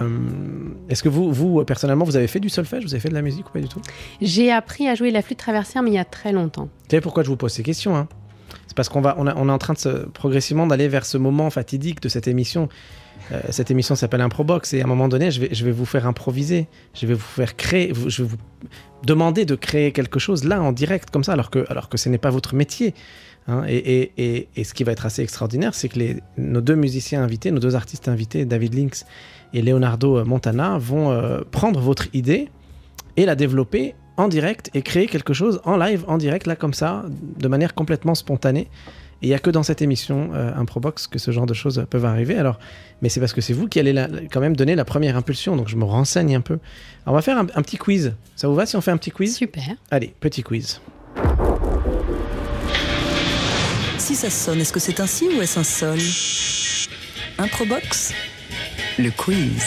est-ce 0.89 1.01
que 1.03 1.09
vous, 1.09 1.31
vous, 1.31 1.63
personnellement, 1.63 2.05
vous 2.05 2.15
avez 2.17 2.27
fait 2.27 2.39
du 2.39 2.49
solfège? 2.49 2.83
Vous 2.83 2.93
avez 2.93 2.99
fait 3.01 3.09
de 3.09 3.13
la 3.13 3.21
musique 3.21 3.47
ou 3.49 3.51
pas 3.51 3.61
du 3.61 3.69
tout? 3.69 3.81
J'ai 4.21 4.51
appris 4.51 4.87
à 4.87 4.95
jouer 4.95 5.11
la 5.11 5.21
flûte 5.21 5.39
traversière, 5.39 5.81
mais 5.83 5.91
il 5.91 5.95
y 5.95 5.99
a 5.99 6.05
très 6.05 6.31
longtemps. 6.31 6.63
Vous 6.65 6.89
savez 6.91 7.01
pourquoi 7.01 7.23
je 7.23 7.29
vous 7.29 7.37
pose 7.37 7.51
ces 7.53 7.63
questions 7.63 7.95
hein? 7.95 8.07
C'est 8.67 8.75
parce 8.75 8.89
qu'on 8.89 9.01
va, 9.01 9.15
on, 9.17 9.25
a- 9.27 9.35
on 9.35 9.49
est 9.49 9.51
en 9.51 9.57
train 9.57 9.73
de 9.73 9.79
se, 9.79 9.89
progressivement 10.09 10.67
d'aller 10.67 10.87
vers 10.87 11.05
ce 11.05 11.17
moment 11.17 11.49
fatidique 11.49 12.01
de 12.01 12.09
cette 12.09 12.27
émission. 12.27 12.69
Euh, 13.31 13.39
cette 13.49 13.69
émission 13.71 13.95
s'appelle 13.95 14.21
Improbox 14.21 14.73
et 14.73 14.81
à 14.81 14.83
un 14.83 14.87
moment 14.87 15.07
donné, 15.07 15.31
je 15.31 15.41
vais, 15.41 15.49
je 15.51 15.63
vais 15.65 15.71
vous 15.71 15.85
faire 15.85 16.05
improviser. 16.07 16.67
Je 16.93 17.05
vais 17.07 17.13
vous 17.15 17.19
faire 17.19 17.55
créer. 17.55 17.93
Je 18.07 18.23
vais 18.23 18.29
vous 18.29 18.37
demander 19.03 19.45
de 19.45 19.55
créer 19.55 19.91
quelque 19.91 20.19
chose 20.19 20.43
là 20.43 20.61
en 20.61 20.71
direct 20.71 21.09
comme 21.11 21.23
ça, 21.23 21.33
alors 21.33 21.49
que, 21.49 21.65
alors 21.69 21.89
que 21.89 21.97
ce 21.97 22.09
n'est 22.09 22.17
pas 22.17 22.29
votre 22.31 22.53
métier. 22.55 22.93
Hein. 23.49 23.63
et, 23.67 23.75
et- 23.77 24.11
et- 24.17 24.47
et 24.55 24.63
ce 24.63 24.73
qui 24.73 24.83
va 24.83 24.91
être 24.91 25.05
assez 25.05 25.21
extraordinaire, 25.21 25.73
c'est 25.75 25.89
que 25.89 25.99
les, 25.99 26.17
nos 26.37 26.61
deux 26.61 26.75
musiciens 26.75 27.23
invités, 27.23 27.51
nos 27.51 27.59
deux 27.59 27.75
artistes 27.75 28.07
invités, 28.07 28.45
David 28.45 28.73
Lynx 28.75 29.05
et 29.53 29.61
Leonardo 29.61 30.23
Montana, 30.25 30.77
vont 30.77 31.11
euh, 31.11 31.41
prendre 31.51 31.79
votre 31.79 32.07
idée 32.13 32.49
et 33.17 33.25
la 33.25 33.35
développer 33.35 33.95
en 34.17 34.27
direct 34.27 34.69
et 34.73 34.81
créer 34.81 35.07
quelque 35.07 35.33
chose 35.33 35.61
en 35.63 35.77
live, 35.77 36.03
en 36.07 36.17
direct, 36.17 36.45
là 36.47 36.55
comme 36.55 36.73
ça, 36.73 37.05
de 37.39 37.47
manière 37.47 37.73
complètement 37.73 38.15
spontanée. 38.15 38.67
Et 39.21 39.25
il 39.25 39.29
n'y 39.29 39.35
a 39.35 39.39
que 39.39 39.49
dans 39.49 39.63
cette 39.63 39.81
émission 39.81 40.29
euh, 40.33 40.53
Improbox 40.55 41.07
que 41.07 41.19
ce 41.19 41.31
genre 41.31 41.45
de 41.45 41.53
choses 41.53 41.85
peuvent 41.89 42.05
arriver. 42.05 42.37
Alors, 42.37 42.57
mais 43.01 43.09
c'est 43.09 43.19
parce 43.19 43.33
que 43.33 43.41
c'est 43.41 43.51
vous 43.53 43.67
qui 43.67 43.77
allez 43.79 43.91
la- 43.91 44.07
quand 44.31 44.39
même 44.39 44.55
donner 44.55 44.75
la 44.75 44.85
première 44.85 45.17
impulsion, 45.17 45.57
donc 45.57 45.67
je 45.67 45.75
me 45.75 45.83
renseigne 45.83 46.35
un 46.37 46.41
peu. 46.41 46.53
Alors, 47.05 47.07
on 47.07 47.13
va 47.13 47.21
faire 47.21 47.37
un, 47.37 47.47
un 47.55 47.61
petit 47.61 47.77
quiz. 47.77 48.13
Ça 48.37 48.47
vous 48.47 48.55
va 48.55 48.65
si 48.65 48.77
on 48.77 48.81
fait 48.81 48.91
un 48.91 48.97
petit 48.97 49.11
quiz? 49.11 49.35
Super. 49.35 49.63
Allez, 49.91 50.13
petit 50.21 50.43
quiz. 50.43 50.79
Si 54.09 54.15
ça 54.15 54.31
sonne, 54.31 54.59
est-ce 54.59 54.73
que 54.73 54.79
c'est 54.79 55.01
un 55.01 55.05
si 55.05 55.27
ou 55.27 55.39
est-ce 55.39 55.59
un 55.59 55.63
sol 55.63 55.99
Improbox? 57.37 58.11
Le 58.97 59.11
quiz. 59.11 59.63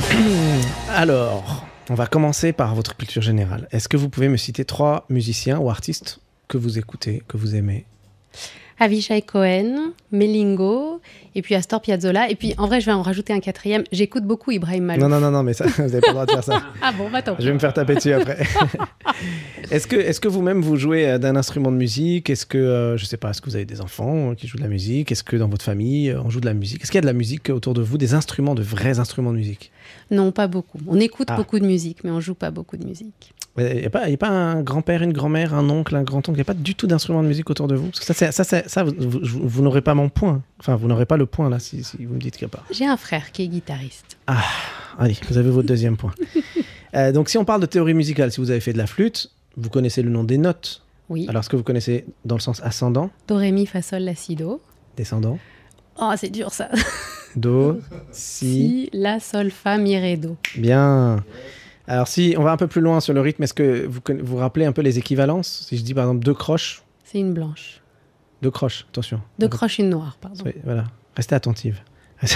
Alors, 0.88 1.66
on 1.90 1.94
va 1.94 2.06
commencer 2.06 2.54
par 2.54 2.74
votre 2.74 2.96
culture 2.96 3.20
générale. 3.20 3.68
Est-ce 3.72 3.90
que 3.90 3.98
vous 3.98 4.08
pouvez 4.08 4.30
me 4.30 4.38
citer 4.38 4.64
trois 4.64 5.04
musiciens 5.10 5.58
ou 5.58 5.68
artistes 5.68 6.20
que 6.48 6.56
vous 6.56 6.78
écoutez, 6.78 7.22
que 7.28 7.36
vous 7.36 7.54
aimez? 7.54 7.84
Avishai 8.78 9.20
Cohen, 9.20 9.92
Melingo, 10.10 11.02
et 11.34 11.42
puis 11.42 11.54
Astor 11.54 11.80
Piazzolla. 11.80 12.30
Et 12.30 12.36
puis, 12.36 12.54
en 12.58 12.66
vrai, 12.66 12.80
je 12.80 12.86
vais 12.86 12.92
en 12.92 13.02
rajouter 13.02 13.32
un 13.32 13.40
quatrième. 13.40 13.84
J'écoute 13.92 14.24
beaucoup 14.24 14.50
Ibrahim 14.50 14.84
Malouf. 14.84 15.02
Non, 15.02 15.08
non, 15.08 15.20
non, 15.20 15.30
non, 15.30 15.42
mais 15.42 15.52
ça, 15.52 15.66
vous 15.76 15.82
n'avez 15.82 16.00
pas 16.00 16.08
le 16.08 16.12
droit 16.12 16.26
de 16.26 16.30
faire 16.32 16.44
ça. 16.44 16.62
Ah 16.82 16.92
bon, 16.92 17.10
bah 17.10 17.22
tant 17.22 17.36
Je 17.38 17.46
vais 17.46 17.52
me 17.52 17.58
faire 17.58 17.72
taper 17.74 17.94
dessus 17.96 18.12
après. 18.12 18.38
est-ce 19.70 19.86
que, 19.86 19.96
est-ce 19.96 20.20
que 20.20 20.28
vous-même 20.28 20.60
vous 20.60 20.76
jouez 20.76 21.08
euh, 21.08 21.18
d'un 21.18 21.36
instrument 21.36 21.70
de 21.72 21.76
musique? 21.76 22.30
Est-ce 22.30 22.46
que, 22.46 22.58
euh, 22.58 22.96
je 22.96 23.04
sais 23.04 23.16
pas, 23.16 23.30
est-ce 23.30 23.40
que 23.40 23.50
vous 23.50 23.56
avez 23.56 23.64
des 23.64 23.80
enfants 23.80 24.30
euh, 24.30 24.34
qui 24.34 24.46
jouent 24.46 24.58
de 24.58 24.62
la 24.62 24.68
musique? 24.68 25.10
Est-ce 25.12 25.24
que 25.24 25.36
dans 25.36 25.48
votre 25.48 25.64
famille 25.64 26.10
euh, 26.10 26.20
on 26.22 26.30
joue 26.30 26.40
de 26.40 26.46
la 26.46 26.54
musique? 26.54 26.82
Est-ce 26.82 26.90
qu'il 26.90 26.98
y 26.98 26.98
a 26.98 27.02
de 27.02 27.06
la 27.06 27.12
musique 27.12 27.50
autour 27.50 27.74
de 27.74 27.82
vous, 27.82 27.98
des 27.98 28.14
instruments, 28.14 28.54
de 28.54 28.62
vrais 28.62 28.98
instruments 28.98 29.32
de 29.32 29.36
musique? 29.38 29.70
Non, 30.10 30.32
pas 30.32 30.46
beaucoup. 30.46 30.78
On 30.86 31.00
écoute 31.00 31.28
Ah. 31.30 31.36
beaucoup 31.36 31.58
de 31.58 31.66
musique, 31.66 32.04
mais 32.04 32.10
on 32.10 32.20
joue 32.20 32.34
pas 32.34 32.50
beaucoup 32.50 32.76
de 32.76 32.84
musique. 32.86 33.32
Il 33.56 33.64
n'y 33.64 33.84
a, 33.86 33.90
pas- 33.90 34.08
y 34.10 34.14
a 34.14 34.16
pas 34.16 34.28
un 34.30 34.62
grand-père, 34.62 35.02
une 35.02 35.12
grand-mère, 35.12 35.54
un 35.54 35.68
oncle, 35.70 35.94
un 35.94 36.02
grand-oncle 36.02 36.30
Il 36.32 36.36
n'y 36.36 36.40
a 36.40 36.44
pas 36.44 36.54
du 36.54 36.74
tout 36.74 36.88
d'instrument 36.88 37.22
de 37.22 37.28
musique 37.28 37.50
autour 37.50 37.68
de 37.68 37.76
vous? 37.76 37.86
Parce 37.90 38.00
que 38.04 38.12
ça, 38.12 38.32
ça, 38.32 38.44
ça 38.66 38.82
vous, 38.84 38.92
vous- 38.98 39.20
vous 39.48 39.62
n'aurez 39.62 39.80
pas 39.80 39.94
mon 39.94 40.08
point. 40.08 40.42
Enfin, 40.58 40.74
vous 40.74 40.88
n'aurez 40.88 41.06
pas 41.06 41.16
le 41.16 41.26
point 41.26 41.48
là 41.48 41.60
si, 41.60 41.84
si 41.84 42.04
vous 42.04 42.14
me 42.14 42.18
dites 42.18 42.36
qu'il 42.36 42.46
n'y 42.48 42.52
a 42.52 42.56
pas. 42.56 42.64
J'ai 42.72 42.86
un 42.86 42.96
frère 42.96 43.30
qui 43.30 43.42
est 43.44 43.48
guitariste. 43.48 44.16
Allez, 44.98 45.16
vous 45.28 45.38
avez 45.38 45.50
votre 45.50 45.68
deuxième 45.68 45.96
point. 45.96 46.12
Euh, 46.96 47.10
donc, 47.10 47.28
si 47.28 47.36
on 47.38 47.44
parle 47.44 47.60
de 47.60 47.66
théorie 47.66 47.92
musicale, 47.92 48.30
si 48.30 48.40
vous 48.40 48.52
avez 48.52 48.60
fait 48.60 48.72
de 48.72 48.78
la 48.78 48.86
flûte, 48.86 49.32
vous 49.56 49.68
connaissez 49.68 50.00
le 50.00 50.10
nom 50.10 50.22
des 50.22 50.38
notes. 50.38 50.80
Oui. 51.08 51.26
Alors, 51.28 51.40
est-ce 51.40 51.48
que 51.48 51.56
vous 51.56 51.64
connaissez 51.64 52.04
dans 52.24 52.36
le 52.36 52.40
sens 52.40 52.62
ascendant, 52.62 53.10
Do, 53.26 53.34
ré, 53.34 53.50
mi, 53.50 53.66
fa, 53.66 53.82
sol, 53.82 54.02
la, 54.02 54.14
si, 54.14 54.36
do. 54.36 54.60
descendant 54.96 55.40
Oh, 56.00 56.12
c'est 56.16 56.30
dur 56.30 56.52
ça. 56.52 56.68
Do, 57.34 57.80
si. 58.12 58.46
Si, 58.46 58.90
la, 58.92 59.18
sol, 59.18 59.50
fa, 59.50 59.76
mi, 59.76 59.98
ré, 59.98 60.16
do. 60.16 60.36
Bien. 60.56 61.24
Alors, 61.86 62.08
si 62.08 62.34
on 62.38 62.42
va 62.42 62.52
un 62.52 62.56
peu 62.56 62.66
plus 62.66 62.80
loin 62.80 63.00
sur 63.00 63.12
le 63.14 63.20
rythme, 63.20 63.42
est-ce 63.42 63.54
que 63.54 63.86
vous 63.86 64.00
vous 64.22 64.36
rappelez 64.36 64.64
un 64.64 64.72
peu 64.72 64.80
les 64.82 64.98
équivalences? 64.98 65.66
Si 65.68 65.76
je 65.76 65.82
dis 65.82 65.92
par 65.94 66.04
exemple 66.04 66.24
deux 66.24 66.34
croches, 66.34 66.82
C'est 67.04 67.18
une 67.20 67.34
blanche. 67.34 67.80
deux 68.42 68.50
croches, 68.50 68.86
attention. 68.90 69.20
Deux 69.38 69.48
croches, 69.48 69.78
une 69.78 69.90
noire, 69.90 70.16
pardon. 70.20 70.42
Oui, 70.46 70.52
voilà. 70.64 70.84
Restez 71.16 71.34
attentive. 71.34 71.80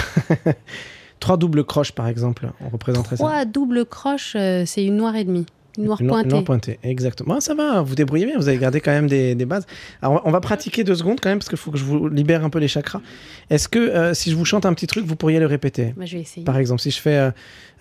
Trois 1.19 1.35
doubles 1.37 1.63
croches, 1.65 1.91
par 1.91 2.07
exemple, 2.07 2.49
on 2.61 2.69
représenterait 2.69 3.17
ça. 3.17 3.23
Trois 3.23 3.45
doubles 3.45 3.85
croches, 3.85 4.35
euh, 4.37 4.63
c'est 4.65 4.85
une 4.85 4.95
noire 4.97 5.15
et 5.15 5.23
demie. 5.25 5.45
Pointée. 5.87 6.23
une 6.25 6.29
noire 6.31 6.43
pointée, 6.43 6.79
exactement. 6.83 7.35
Ah, 7.37 7.41
ça 7.41 7.53
va, 7.55 7.81
vous 7.81 7.95
débrouillez 7.95 8.25
bien, 8.25 8.37
vous 8.37 8.47
avez 8.47 8.57
gardé 8.57 8.81
quand 8.81 8.91
même 8.91 9.07
des, 9.07 9.35
des 9.35 9.45
bases. 9.45 9.65
Alors, 10.01 10.21
on 10.25 10.31
va 10.31 10.41
pratiquer 10.41 10.83
deux 10.83 10.95
secondes 10.95 11.19
quand 11.21 11.29
même, 11.29 11.39
parce 11.39 11.49
qu'il 11.49 11.57
faut 11.57 11.71
que 11.71 11.77
je 11.77 11.83
vous 11.83 12.07
libère 12.09 12.43
un 12.43 12.49
peu 12.49 12.59
les 12.59 12.67
chakras. 12.67 13.01
Est-ce 13.49 13.67
que 13.69 13.79
euh, 13.79 14.13
si 14.13 14.31
je 14.31 14.35
vous 14.35 14.45
chante 14.45 14.65
un 14.65 14.73
petit 14.73 14.87
truc, 14.87 15.05
vous 15.05 15.15
pourriez 15.15 15.39
le 15.39 15.45
répéter? 15.45 15.93
Bah, 15.97 16.05
je 16.05 16.15
vais 16.17 16.21
essayer. 16.23 16.43
Par 16.45 16.57
exemple, 16.57 16.81
si 16.81 16.91
je 16.91 16.99
fais. 16.99 17.31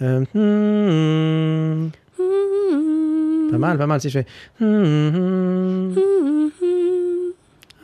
euh, 0.03 0.25
euh, 0.35 1.85
hmm, 1.85 1.91
hmm, 2.19 3.51
pas 3.51 3.59
mal, 3.59 3.79
pas 3.79 3.87
mal. 3.87 4.01
Si 4.01 4.09
je 4.11 4.21
fais. 4.21 4.27
hmm, 4.65 5.95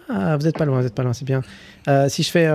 ah, 0.09 0.37
vous 0.37 0.47
êtes 0.47 0.57
pas 0.59 0.65
loin, 0.65 0.81
vous 0.81 0.87
êtes 0.87 0.95
pas 0.95 1.03
loin, 1.03 1.13
c'est 1.13 1.25
bien. 1.25 1.43
Si 2.09 2.23
je 2.23 2.31
fais. 2.31 2.49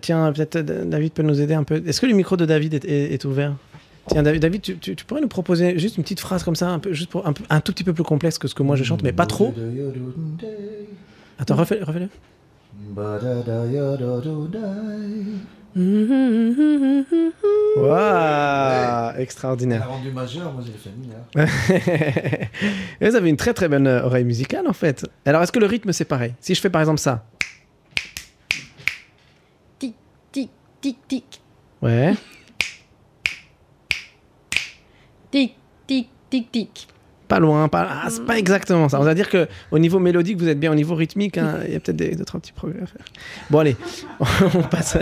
tiens, 0.00 0.32
peut-être 0.32 0.58
David 0.88 1.12
peut 1.12 1.22
nous 1.22 1.40
aider 1.40 1.54
un 1.54 1.64
peu. 1.64 1.82
Est-ce 1.86 2.00
que 2.00 2.06
le 2.06 2.14
micro 2.14 2.36
de 2.36 2.44
David 2.46 2.74
est, 2.74 2.84
est- 2.84 3.12
est 3.14 3.24
ouvert? 3.24 3.54
Tiens, 4.08 4.22
David, 4.22 4.40
David 4.42 4.62
tu, 4.62 4.78
tu- 4.78 4.94
tu 4.96 5.04
pourrais 5.04 5.20
nous 5.20 5.28
proposer 5.28 5.78
juste 5.78 5.96
une 5.96 6.02
petite 6.04 6.20
phrase 6.20 6.44
comme 6.44 6.54
ça, 6.54 6.68
un, 6.68 6.78
peu, 6.78 6.92
juste 6.92 7.10
pour, 7.10 7.26
un, 7.26 7.60
tout 7.60 7.72
petit 7.72 7.82
peu 7.84 7.92
plus 7.92 8.04
complexe 8.04 8.38
que 8.38 8.46
ce 8.48 8.54
que 8.54 8.62
moi 8.62 8.76
je 8.76 8.84
chante, 8.84 9.02
mais 9.02 9.12
pas 9.12 9.26
trop. 9.26 9.52
Attends, 11.38 11.56
refais- 11.56 11.82
refais-le. 11.82 12.08
Waouh 17.76 19.18
Extraordinaire. 19.20 19.88
rendu 19.88 20.10
majeur, 20.10 20.52
moi 20.52 20.62
j'ai 20.64 20.72
fait 20.72 20.90
mineur. 20.96 22.50
Et 23.00 23.08
vous 23.08 23.14
avez 23.16 23.28
une 23.28 23.36
très 23.36 23.52
très 23.54 23.68
bonne 23.68 23.86
euh, 23.86 24.02
oreille 24.04 24.24
musicale 24.24 24.66
en 24.68 24.72
fait. 24.72 25.06
Alors 25.24 25.42
est-ce 25.42 25.52
que 25.52 25.58
le 25.58 25.66
rythme 25.66 25.92
c'est 25.92 26.04
pareil? 26.04 26.32
Si 26.40 26.54
je 26.54 26.60
fais 26.60 26.70
par 26.70 26.80
exemple 26.80 27.00
ça. 27.00 27.24
Tic, 29.78 29.94
tic, 30.32 30.50
tic, 30.80 30.96
tic. 31.08 31.40
Ouais. 31.82 32.14
Tic, 35.86 36.08
tic, 36.30 36.50
tic. 36.50 36.88
Pas 37.28 37.40
loin, 37.40 37.68
pas. 37.68 37.88
Ah, 38.04 38.08
c'est 38.08 38.24
pas 38.24 38.38
exactement 38.38 38.88
ça. 38.88 39.00
On 39.00 39.04
va 39.04 39.14
dire 39.14 39.28
que 39.28 39.48
au 39.72 39.78
niveau 39.80 39.98
mélodique, 39.98 40.38
vous 40.38 40.48
êtes 40.48 40.60
bien 40.60 40.70
au 40.70 40.76
niveau 40.76 40.94
rythmique. 40.94 41.38
hein. 41.38 41.58
Il 41.66 41.72
y 41.72 41.76
a 41.76 41.80
peut-être 41.80 42.24
trois 42.24 42.38
petits 42.40 42.52
progrès 42.52 42.82
à 42.82 42.86
faire. 42.86 43.04
Bon 43.50 43.58
allez, 43.58 43.76
on 44.54 44.62
passe, 44.62 44.96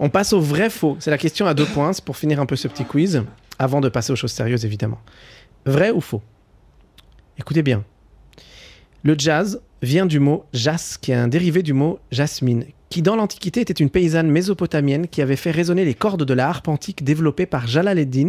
on 0.00 0.08
passe 0.08 0.32
au 0.32 0.40
vrai 0.40 0.70
faux. 0.70 0.96
C'est 0.98 1.10
la 1.10 1.18
question 1.18 1.46
à 1.46 1.52
deux 1.52 1.66
points 1.66 1.90
pour 2.04 2.16
finir 2.16 2.40
un 2.40 2.46
peu 2.46 2.56
ce 2.56 2.68
petit 2.68 2.84
quiz, 2.84 3.22
avant 3.58 3.82
de 3.82 3.90
passer 3.90 4.12
aux 4.12 4.16
choses 4.16 4.32
sérieuses 4.32 4.64
évidemment. 4.64 4.98
Vrai 5.66 5.90
ou 5.90 6.00
faux? 6.00 6.22
Écoutez 7.38 7.62
bien. 7.62 7.84
Le 9.02 9.14
jazz 9.18 9.60
vient 9.82 10.06
du 10.06 10.20
mot 10.20 10.44
jas, 10.54 10.96
qui 11.00 11.12
est 11.12 11.16
un 11.16 11.28
dérivé 11.28 11.62
du 11.62 11.74
mot 11.74 11.98
jasmine, 12.10 12.64
qui 12.88 13.02
dans 13.02 13.16
l'Antiquité 13.16 13.60
était 13.60 13.72
une 13.74 13.90
paysanne 13.90 14.30
mésopotamienne 14.30 15.06
qui 15.06 15.20
avait 15.20 15.36
fait 15.36 15.50
résonner 15.50 15.84
les 15.84 15.94
cordes 15.94 16.24
de 16.24 16.34
la 16.34 16.48
harpe 16.48 16.68
antique 16.68 17.04
développée 17.04 17.46
par 17.46 17.66
Jalal-ed-Din, 17.66 18.28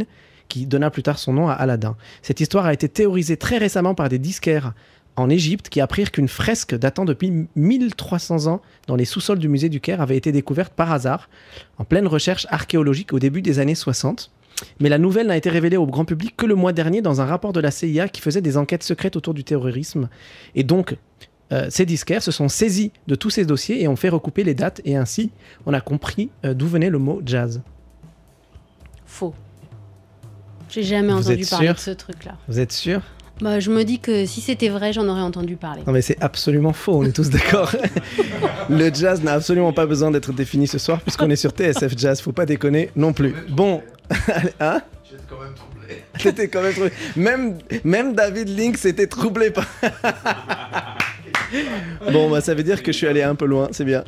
qui 0.54 0.68
donna 0.68 0.92
plus 0.92 1.02
tard 1.02 1.18
son 1.18 1.34
nom 1.34 1.50
à 1.50 1.54
Aladdin. 1.54 1.96
Cette 2.22 2.40
histoire 2.40 2.68
a 2.68 2.74
été 2.74 2.88
théorisée 2.88 3.38
très 3.38 3.58
récemment 3.58 3.96
par 3.96 4.08
des 4.08 4.20
disquaires 4.20 4.74
en 5.16 5.28
Égypte 5.28 5.70
qui 5.70 5.82
apprirent 5.82 6.12
qu'une 6.12 6.28
fresque 6.28 6.76
datant 6.76 7.06
depuis 7.06 7.48
1300 7.56 8.46
ans 8.46 8.62
dans 8.86 8.96
les 8.96 9.06
sous-sols 9.06 9.40
du 9.40 9.50
musée 9.50 9.70
du 9.70 9.80
Caire 9.80 10.00
avait 10.00 10.16
été 10.16 10.32
découverte 10.32 10.72
par 10.72 10.92
hasard 10.92 11.28
en 11.80 11.86
pleine 11.86 12.06
recherche 12.06 12.46
archéologique 12.52 13.14
au 13.14 13.20
début 13.20 13.42
des 13.42 13.58
années 13.58 13.74
60. 13.74 14.30
Mais 14.80 14.90
la 14.90 15.00
nouvelle 15.00 15.26
n'a 15.26 15.38
été 15.38 15.50
révélée 15.50 15.78
au 15.78 15.88
grand 15.88 16.06
public 16.06 16.36
que 16.38 16.46
le 16.46 16.54
mois 16.54 16.72
dernier 16.72 17.02
dans 17.02 17.20
un 17.20 17.26
rapport 17.26 17.52
de 17.52 17.60
la 17.60 17.72
CIA 17.72 18.08
qui 18.08 18.22
faisait 18.22 18.42
des 18.42 18.56
enquêtes 18.56 18.84
secrètes 18.84 19.16
autour 19.16 19.34
du 19.34 19.44
terrorisme. 19.44 20.08
Et 20.54 20.64
donc, 20.64 20.96
euh, 21.52 21.66
ces 21.72 21.88
disquaires 21.88 22.22
se 22.22 22.32
sont 22.32 22.48
saisis 22.48 22.92
de 23.08 23.16
tous 23.16 23.32
ces 23.32 23.46
dossiers 23.46 23.82
et 23.82 23.88
ont 23.88 23.96
fait 23.96 24.10
recouper 24.10 24.44
les 24.44 24.54
dates 24.54 24.82
et 24.86 24.98
ainsi 24.98 25.32
on 25.66 25.74
a 25.74 25.82
compris 25.82 26.30
euh, 26.46 26.54
d'où 26.54 26.68
venait 26.68 26.92
le 26.92 27.00
mot 27.00 27.24
jazz. 27.26 27.64
Faux. 29.08 29.34
J'ai 30.74 30.82
jamais 30.82 31.14
Vous 31.14 31.20
entendu 31.20 31.44
êtes 31.44 31.50
parler 31.52 31.68
sûr 31.68 31.76
de 31.76 31.80
ce 31.80 31.92
truc-là. 31.92 32.32
Vous 32.48 32.60
êtes 32.60 32.72
sûr 32.72 33.02
Bah, 33.42 33.60
je 33.60 33.70
me 33.70 33.84
dis 33.84 34.00
que 34.00 34.26
si 34.26 34.42
c'était 34.42 34.70
vrai, 34.70 34.92
j'en 34.92 35.08
aurais 35.08 35.22
entendu 35.22 35.56
parler. 35.56 35.84
Non 35.86 35.94
mais 35.94 36.02
c'est 36.02 36.18
absolument 36.20 36.74
faux, 36.74 36.94
on 36.96 37.04
est 37.04 37.12
tous 37.12 37.30
d'accord. 37.30 37.72
le 38.72 38.92
jazz 38.92 39.22
n'a 39.22 39.34
absolument 39.34 39.72
pas 39.72 39.86
besoin 39.86 40.10
d'être 40.10 40.34
défini 40.34 40.66
ce 40.66 40.80
soir 40.80 41.00
puisqu'on 41.02 41.30
est 41.30 41.36
sur 41.36 41.52
TSF 41.52 41.96
Jazz, 41.96 42.22
faut 42.22 42.32
pas 42.32 42.48
déconner 42.48 42.90
non 42.96 43.14
plus. 43.14 43.36
Bon, 43.50 43.84
hein 44.60 44.82
J'étais 45.08 45.24
quand 45.30 45.42
même 45.42 45.54
troublé. 45.54 46.04
T'étais 46.18 46.48
quand 46.48 46.64
même 46.64 46.74
troublé. 46.74 46.92
Même, 47.18 47.58
même 47.84 48.16
David 48.16 48.50
Link 48.50 48.78
s'était 48.78 49.06
troublé 49.06 49.52
par... 49.52 49.68
bon, 52.12 52.32
bah 52.32 52.42
ça 52.42 52.56
veut 52.56 52.64
dire 52.64 52.82
que 52.82 52.92
je 52.92 52.98
suis 52.98 53.08
allé 53.08 53.22
un 53.22 53.36
peu 53.36 53.46
loin, 53.46 53.68
c'est 53.72 53.86
bien. 53.86 54.04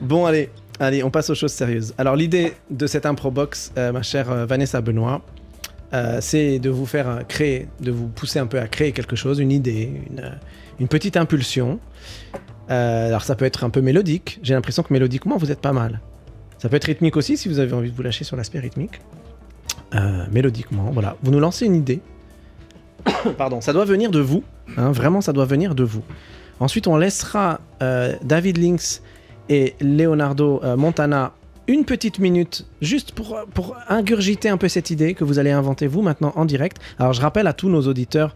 Bon, 0.00 0.26
allez, 0.26 0.50
allez, 0.80 1.04
on 1.04 1.10
passe 1.12 1.30
aux 1.30 1.36
choses 1.36 1.52
sérieuses. 1.52 1.94
Alors 1.96 2.16
l'idée 2.16 2.54
de 2.70 2.88
cette 2.88 3.06
impro 3.06 3.30
box, 3.30 3.70
euh, 3.78 3.92
ma 3.92 4.02
chère 4.02 4.32
euh, 4.32 4.46
Vanessa 4.46 4.80
Benoît, 4.80 5.22
euh, 5.94 6.18
c'est 6.20 6.58
de 6.58 6.68
vous 6.68 6.86
faire 6.86 7.26
créer, 7.28 7.68
de 7.80 7.90
vous 7.90 8.08
pousser 8.08 8.38
un 8.38 8.46
peu 8.46 8.58
à 8.58 8.68
créer 8.68 8.92
quelque 8.92 9.16
chose, 9.16 9.38
une 9.38 9.52
idée, 9.52 9.90
une, 10.10 10.20
euh, 10.20 10.86
petite 10.86 11.16
impulsion. 11.16 11.80
Euh, 12.70 13.06
alors 13.06 13.22
ça 13.22 13.34
peut 13.34 13.46
être 13.46 13.64
un 13.64 13.70
peu 13.70 13.80
mélodique. 13.80 14.38
J'ai 14.42 14.54
l'impression 14.54 14.82
que 14.82 14.92
mélodiquement 14.92 15.38
vous 15.38 15.50
êtes 15.50 15.60
pas 15.60 15.72
mal. 15.72 16.00
Ça 16.58 16.68
peut 16.68 16.76
être 16.76 16.84
rythmique 16.84 17.16
aussi 17.16 17.36
si 17.36 17.48
vous 17.48 17.58
avez 17.58 17.72
envie 17.72 17.90
de 17.90 17.96
vous 17.96 18.02
lâcher 18.02 18.24
sur 18.24 18.36
l'aspect 18.36 18.58
rythmique. 18.58 19.00
Mélodiquement, 20.30 20.90
voilà. 20.92 21.16
Vous 21.22 21.30
nous 21.30 21.40
lancez 21.40 21.64
une 21.64 21.76
idée. 21.76 22.00
Pardon, 23.38 23.62
ça 23.62 23.72
doit 23.72 23.86
venir 23.86 24.10
de 24.10 24.20
vous. 24.20 24.44
hein, 24.76 24.92
vraiment, 24.92 25.22
ça 25.22 25.32
doit 25.32 25.46
venir 25.46 25.74
de 25.74 25.84
vous. 25.84 26.02
Ensuite, 26.60 26.88
on 26.88 26.96
laissera 26.98 27.60
David 27.80 28.58
Lynx 28.58 29.02
et 29.48 29.76
Leonardo 29.80 30.60
Montana 30.76 31.32
une 31.68 31.84
petite 31.84 32.18
minute 32.18 32.66
juste 32.80 33.12
pour, 33.12 33.36
ingurgiter 33.88 34.48
un 34.48 34.56
peu 34.56 34.68
cette 34.68 34.90
idée 34.90 35.14
que 35.14 35.22
vous 35.22 35.38
allez 35.38 35.50
inventer 35.50 35.86
vous 35.86 36.02
maintenant 36.02 36.32
en 36.34 36.46
direct. 36.46 36.78
Alors, 36.98 37.12
je 37.12 37.20
rappelle 37.20 37.46
à 37.46 37.52
tous 37.52 37.68
nos 37.68 37.86
auditeurs 37.86 38.34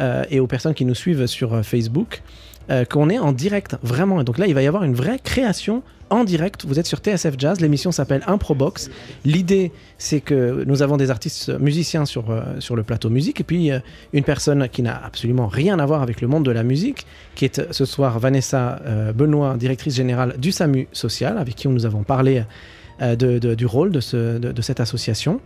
euh, 0.00 0.24
et 0.30 0.40
aux 0.40 0.46
personnes 0.46 0.74
qui 0.74 0.86
nous 0.86 0.94
suivent 0.94 1.26
sur 1.26 1.54
euh, 1.54 1.62
Facebook 1.62 2.22
euh, 2.70 2.84
qu'on 2.84 3.10
est 3.10 3.18
en 3.18 3.32
direct, 3.32 3.76
vraiment. 3.82 4.20
Et 4.20 4.24
donc 4.24 4.38
là, 4.38 4.46
il 4.46 4.54
va 4.54 4.62
y 4.62 4.66
avoir 4.66 4.84
une 4.84 4.94
vraie 4.94 5.18
création 5.18 5.82
en 6.08 6.24
direct. 6.24 6.64
Vous 6.66 6.78
êtes 6.80 6.86
sur 6.86 6.98
TSF 6.98 7.34
Jazz, 7.38 7.60
l'émission 7.60 7.92
s'appelle 7.92 8.22
Improbox. 8.26 8.90
L'idée, 9.24 9.70
c'est 9.96 10.20
que 10.20 10.64
nous 10.66 10.82
avons 10.82 10.96
des 10.96 11.10
artistes 11.10 11.50
musiciens 11.60 12.04
sur, 12.04 12.30
euh, 12.30 12.42
sur 12.58 12.74
le 12.74 12.82
plateau 12.82 13.10
musique, 13.10 13.40
et 13.40 13.44
puis 13.44 13.70
euh, 13.70 13.78
une 14.12 14.24
personne 14.24 14.68
qui 14.68 14.82
n'a 14.82 15.00
absolument 15.04 15.46
rien 15.46 15.78
à 15.78 15.86
voir 15.86 16.02
avec 16.02 16.20
le 16.20 16.26
monde 16.28 16.44
de 16.44 16.50
la 16.50 16.62
musique, 16.64 17.06
qui 17.36 17.44
est 17.44 17.60
euh, 17.60 17.66
ce 17.70 17.84
soir 17.84 18.18
Vanessa 18.18 18.80
euh, 18.86 19.12
Benoît, 19.12 19.56
directrice 19.56 19.94
générale 19.94 20.34
du 20.38 20.50
SAMU 20.50 20.88
Social, 20.92 21.38
avec 21.38 21.54
qui 21.54 21.68
nous 21.68 21.86
avons 21.86 22.02
parlé 22.02 22.42
euh, 23.02 23.14
du 23.16 23.66
rôle 23.66 23.92
de, 23.92 24.38
de- 24.52 24.62
cette 24.62 24.80
association. 24.80 25.40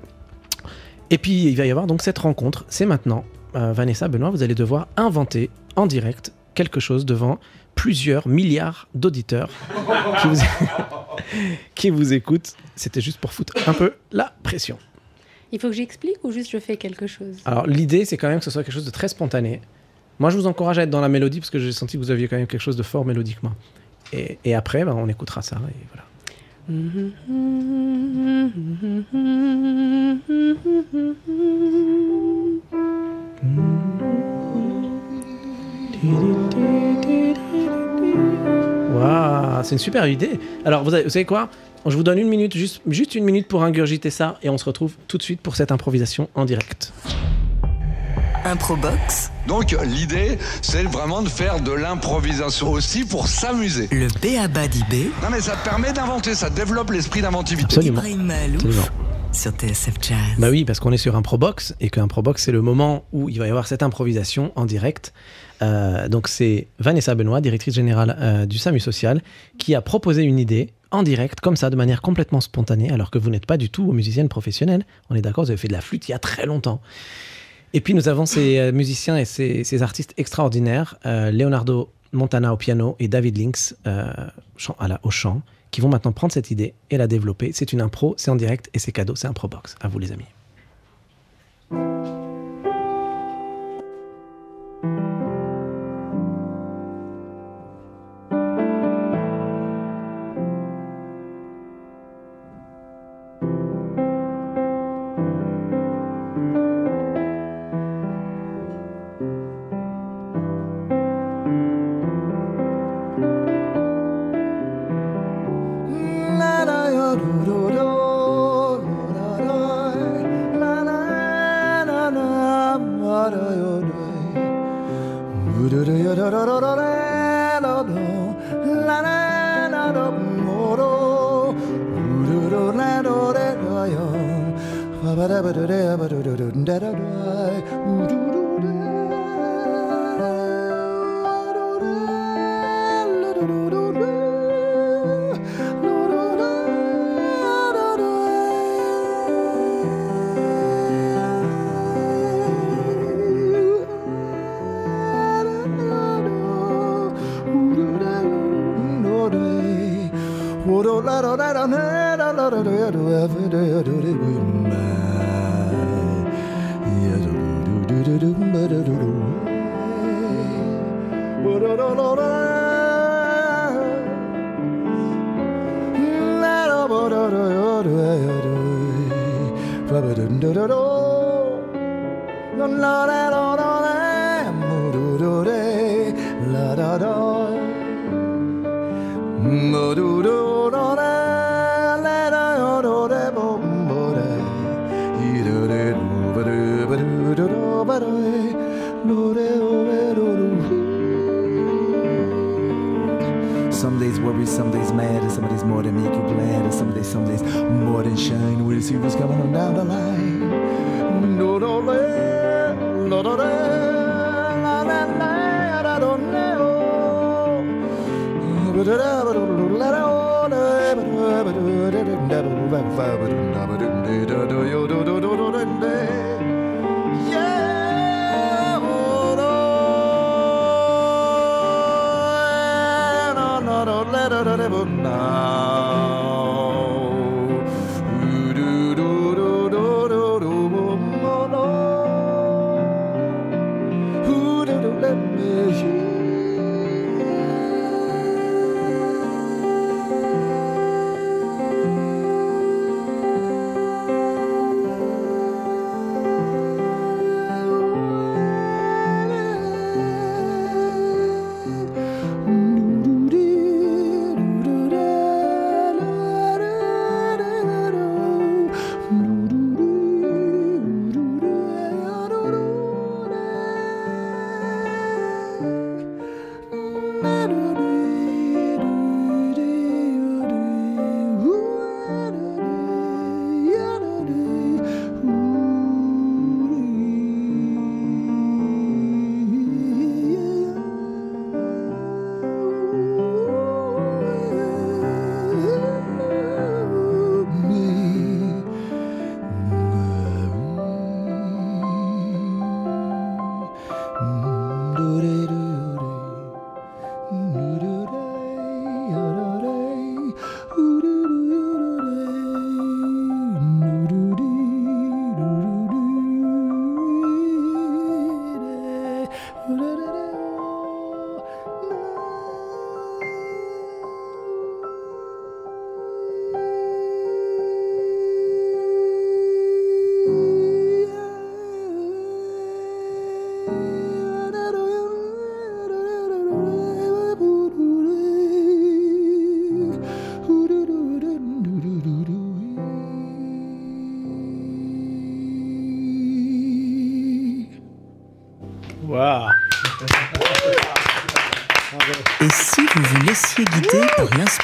Et 1.11 1.19
puis, 1.19 1.45
il 1.45 1.57
va 1.57 1.67
y 1.67 1.71
avoir 1.71 1.87
donc 1.87 2.01
cette 2.01 2.19
rencontre. 2.19 2.65
C'est 2.69 2.87
maintenant. 2.87 3.25
Euh, 3.55 3.73
Vanessa 3.73 4.09
Benoît, 4.09 4.31
vous 4.31 4.43
allez 4.43 4.55
devoir 4.55 4.89
inventer 4.97 5.51
en 5.77 5.87
direct 5.87 6.33
quelque 6.55 6.81
chose 6.81 7.05
devant 7.05 7.39
plusieurs 7.75 8.29
milliards 8.29 8.89
d'auditeurs 8.95 9.51
qui 10.21 10.29
vous, 10.29 10.37
qui 11.75 11.91
vous 11.91 12.13
écoutent. 12.13 12.55
C'était 12.77 13.01
juste 13.01 13.19
pour 13.19 13.33
foutre 13.33 13.55
un 13.67 13.73
peu 13.73 13.95
la 14.13 14.33
pression. 14.43 14.79
Il 15.53 15.61
faut 15.61 15.69
que 15.69 15.75
j'explique 15.75 16.17
ou 16.23 16.33
juste 16.33 16.51
je 16.51 16.59
fais 16.59 16.77
quelque 16.77 17.07
chose? 17.07 17.37
Alors 17.45 17.67
l'idée, 17.67 18.05
c'est 18.05 18.17
quand 18.17 18.29
même 18.29 18.39
que 18.39 18.45
ce 18.45 18.51
soit 18.51 18.65
quelque 18.65 18.75
chose 18.75 18.87
de 18.87 18.91
très 18.91 19.09
spontané. 19.09 19.61
Moi, 20.19 20.31
je 20.31 20.37
vous 20.37 20.47
encourage 20.47 20.79
à 20.79 20.83
être 20.83 20.91
dans 20.91 21.01
la 21.01 21.09
mélodie 21.09 21.41
parce 21.41 21.51
que 21.51 21.59
j'ai 21.59 21.73
senti 21.73 21.97
que 21.97 22.03
vous 22.03 22.11
aviez 22.11 22.29
quand 22.29 22.37
même 22.37 22.47
quelque 22.47 22.61
chose 22.61 22.77
de 22.77 22.83
fort 22.83 23.05
mélodiquement. 23.05 23.53
Et, 24.13 24.39
et 24.45 24.55
après, 24.55 24.85
ben, 24.85 24.93
on 24.93 25.09
écoutera 25.09 25.43
ça. 25.43 25.61
Et 25.69 25.87
voilà. 25.93 26.05
Waouh, 38.95 39.63
c'est 39.65 39.73
une 39.73 39.79
super 39.79 40.07
idée. 40.07 40.39
Alors, 40.65 40.85
vous, 40.85 40.95
avez- 40.95 41.05
vous 41.05 41.11
savez 41.11 41.25
quoi? 41.25 41.49
Je 41.87 41.97
vous 41.97 42.03
donne 42.03 42.19
une 42.19 42.29
minute, 42.29 42.57
juste, 42.57 42.81
juste 42.89 43.15
une 43.15 43.25
minute 43.25 43.47
pour 43.49 43.63
ingurgiter 43.63 44.09
ça, 44.11 44.39
et 44.43 44.49
on 44.49 44.57
se 44.57 44.65
retrouve 44.65 44.95
tout 45.09 45.19
de 45.19 45.23
suite 45.23 45.41
pour 45.41 45.55
cette 45.57 45.71
improvisation 45.73 46.29
en 46.35 46.45
direct. 46.47 46.93
Improbox, 48.47 49.31
Donc 49.49 49.75
l'idée, 49.87 50.39
c'est 50.61 50.83
vraiment 50.83 51.23
de 51.23 51.29
faire 51.31 51.61
de 51.61 51.73
l'improvisation 51.73 52.71
aussi 52.73 53.05
pour 53.05 53.27
s'amuser. 53.27 53.89
le 53.91 54.07
B.A.B.A. 54.09 54.69
d'IB, 54.69 55.11
Non 55.23 55.29
mais 55.31 55.41
ça 55.41 55.57
permet 55.57 55.93
d'inventer, 55.95 56.35
ça 56.35 56.51
développe 56.51 56.91
l'esprit 56.91 57.23
d'inventivité. 57.23 57.77
Absolument. 57.77 58.03
Sur 59.35 59.51
TSF 59.53 59.95
Jazz. 60.01 60.19
Bah 60.39 60.49
oui, 60.51 60.65
parce 60.65 60.79
qu'on 60.81 60.93
est 60.93 60.97
sur 60.97 61.17
Improbox, 61.17 61.75
et 61.81 61.91
que 61.91 62.01
Improbox, 62.01 62.43
c'est 62.45 62.53
le 62.53 62.63
moment 62.63 63.05
où 63.13 63.29
il 63.29 63.39
va 63.39 63.47
y 63.47 63.51
avoir 63.51 63.67
cette 63.67 63.83
improvisation 63.83 64.53
en 64.57 64.65
direct. 64.65 65.13
Euh, 65.63 66.09
donc 66.09 66.29
c'est 66.29 66.69
Vanessa 66.79 67.15
Benoît, 67.15 67.41
directrice 67.41 67.75
générale 67.75 68.17
euh, 68.21 68.47
du 68.47 68.59
SAMU 68.59 68.81
Social, 68.81 69.21
qui 69.59 69.75
a 69.75 69.81
proposé 69.81 70.23
une 70.23 70.39
idée 70.39 70.71
en 70.93 71.03
direct, 71.03 71.41
comme 71.41 71.57
ça, 71.57 71.69
de 71.71 71.77
manière 71.77 72.01
complètement 72.01 72.41
spontanée, 72.41 72.91
alors 72.93 73.11
que 73.11 73.19
vous 73.19 73.29
n'êtes 73.31 73.47
pas 73.47 73.57
du 73.57 73.71
tout 73.71 73.91
musicienne 73.93 74.29
professionnelle. 74.29 74.85
On 75.11 75.17
est 75.17 75.23
d'accord, 75.23 75.45
vous 75.45 75.51
avez 75.51 75.59
fait 75.59 75.69
de 75.69 75.73
la 75.73 75.81
flûte 75.81 76.09
il 76.09 76.13
y 76.13 76.15
a 76.15 76.19
très 76.21 76.47
longtemps. 76.47 76.81
Et 77.73 77.81
puis 77.81 77.95
nous 77.95 78.09
avons 78.09 78.27
ces 78.27 78.59
euh, 78.59 78.73
musiciens 78.73 79.17
et 79.17 79.25
ces, 79.25 79.83
artistes 79.83 80.15
extraordinaires, 80.17 80.97
Leonardo 81.05 81.91
Montana 82.13 82.53
au 82.53 82.57
piano 82.57 82.95
et 83.01 83.09
David 83.09 83.37
chant- 84.57 84.77
à 84.79 84.87
la- 84.87 85.01
au 85.03 85.11
chant, 85.11 85.43
qui 85.75 85.81
vont 85.81 85.89
maintenant 85.89 86.13
prendre 86.13 86.33
cette 86.33 86.53
idée 86.53 86.73
et 86.91 86.97
la 86.97 87.09
développer. 87.09 87.51
C'est 87.53 87.73
une 87.73 87.81
impro, 87.81 88.15
c'est 88.17 88.31
en 88.31 88.37
direct 88.37 88.71
et 88.75 88.79
c'est 88.79 88.93
cadeau, 88.93 89.17
c'est 89.17 89.27
un 89.27 89.33
pro 89.33 89.49
box. 89.49 89.75
À 89.81 89.89
vous 89.89 89.99
les 89.99 90.13
amis. 90.13 90.25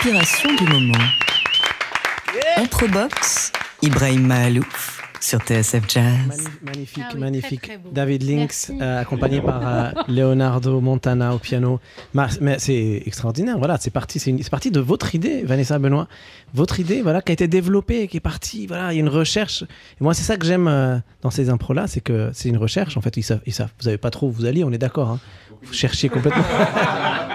L'inspiration 0.04 0.54
du 0.56 0.64
moment 0.72 1.04
Improbox, 2.56 3.52
Ibrahim 3.82 4.26
Mahalouf 4.26 5.02
sur 5.20 5.40
TSF 5.40 5.82
Jazz. 5.88 6.02
Magni- 6.26 6.48
Magnifique, 6.62 7.02
Ah 7.06 7.10
oui, 7.14 7.20
magnifique. 7.20 7.60
très, 7.62 7.72
très 7.74 7.78
beau. 7.78 7.90
David 7.92 8.22
Lynx, 8.22 8.72
euh, 8.80 9.00
accompagné 9.02 9.42
par 9.42 9.60
euh, 9.62 9.90
Leonardo 10.08 10.80
Montana 10.80 11.34
au 11.34 11.38
piano. 11.38 11.80
Ma- 12.14 12.28
Mais 12.40 12.58
c'est 12.58 13.02
extraordinaire. 13.04 13.58
Voilà, 13.58 13.76
c'est 13.78 13.90
parti. 13.90 14.18
C'est 14.18 14.30
une- 14.30 14.42
c'est 14.42 14.48
parti 14.50 14.70
de 14.70 14.80
votre 14.80 15.14
idée, 15.14 15.42
Vanessa 15.42 15.78
Benoît. 15.78 16.08
Votre 16.54 16.80
idée, 16.80 17.02
voilà, 17.02 17.20
qui 17.20 17.32
a 17.32 17.34
été 17.34 17.48
développée, 17.48 18.08
qui 18.08 18.16
est 18.16 18.20
partie. 18.20 18.66
Voilà, 18.66 18.92
il 18.92 18.96
y 18.96 18.98
a 18.98 19.00
une 19.00 19.08
recherche. 19.10 19.62
Et 19.64 20.02
moi, 20.04 20.14
c'est 20.14 20.22
ça 20.22 20.38
que 20.38 20.46
j'aime 20.46 20.68
euh, 20.68 20.96
dans 21.20 21.30
ces 21.30 21.50
impros 21.50 21.74
là, 21.74 21.86
c'est 21.86 22.00
que 22.00 22.30
c'est 22.32 22.48
une 22.48 22.56
recherche. 22.56 22.96
En 22.96 23.02
fait, 23.02 23.18
ils 23.18 23.22
savent, 23.22 23.40
ils 23.44 23.52
savent. 23.52 23.70
Vous 23.78 23.84
savez 23.84 23.98
pas 23.98 24.10
trop 24.10 24.28
où 24.28 24.32
vous 24.32 24.46
allez. 24.46 24.64
On 24.64 24.72
est 24.72 24.78
d'accord. 24.78 25.10
Hein. 25.10 25.20
Vous 25.62 25.74
cherchiez 25.74 26.08
complètement. 26.08 26.42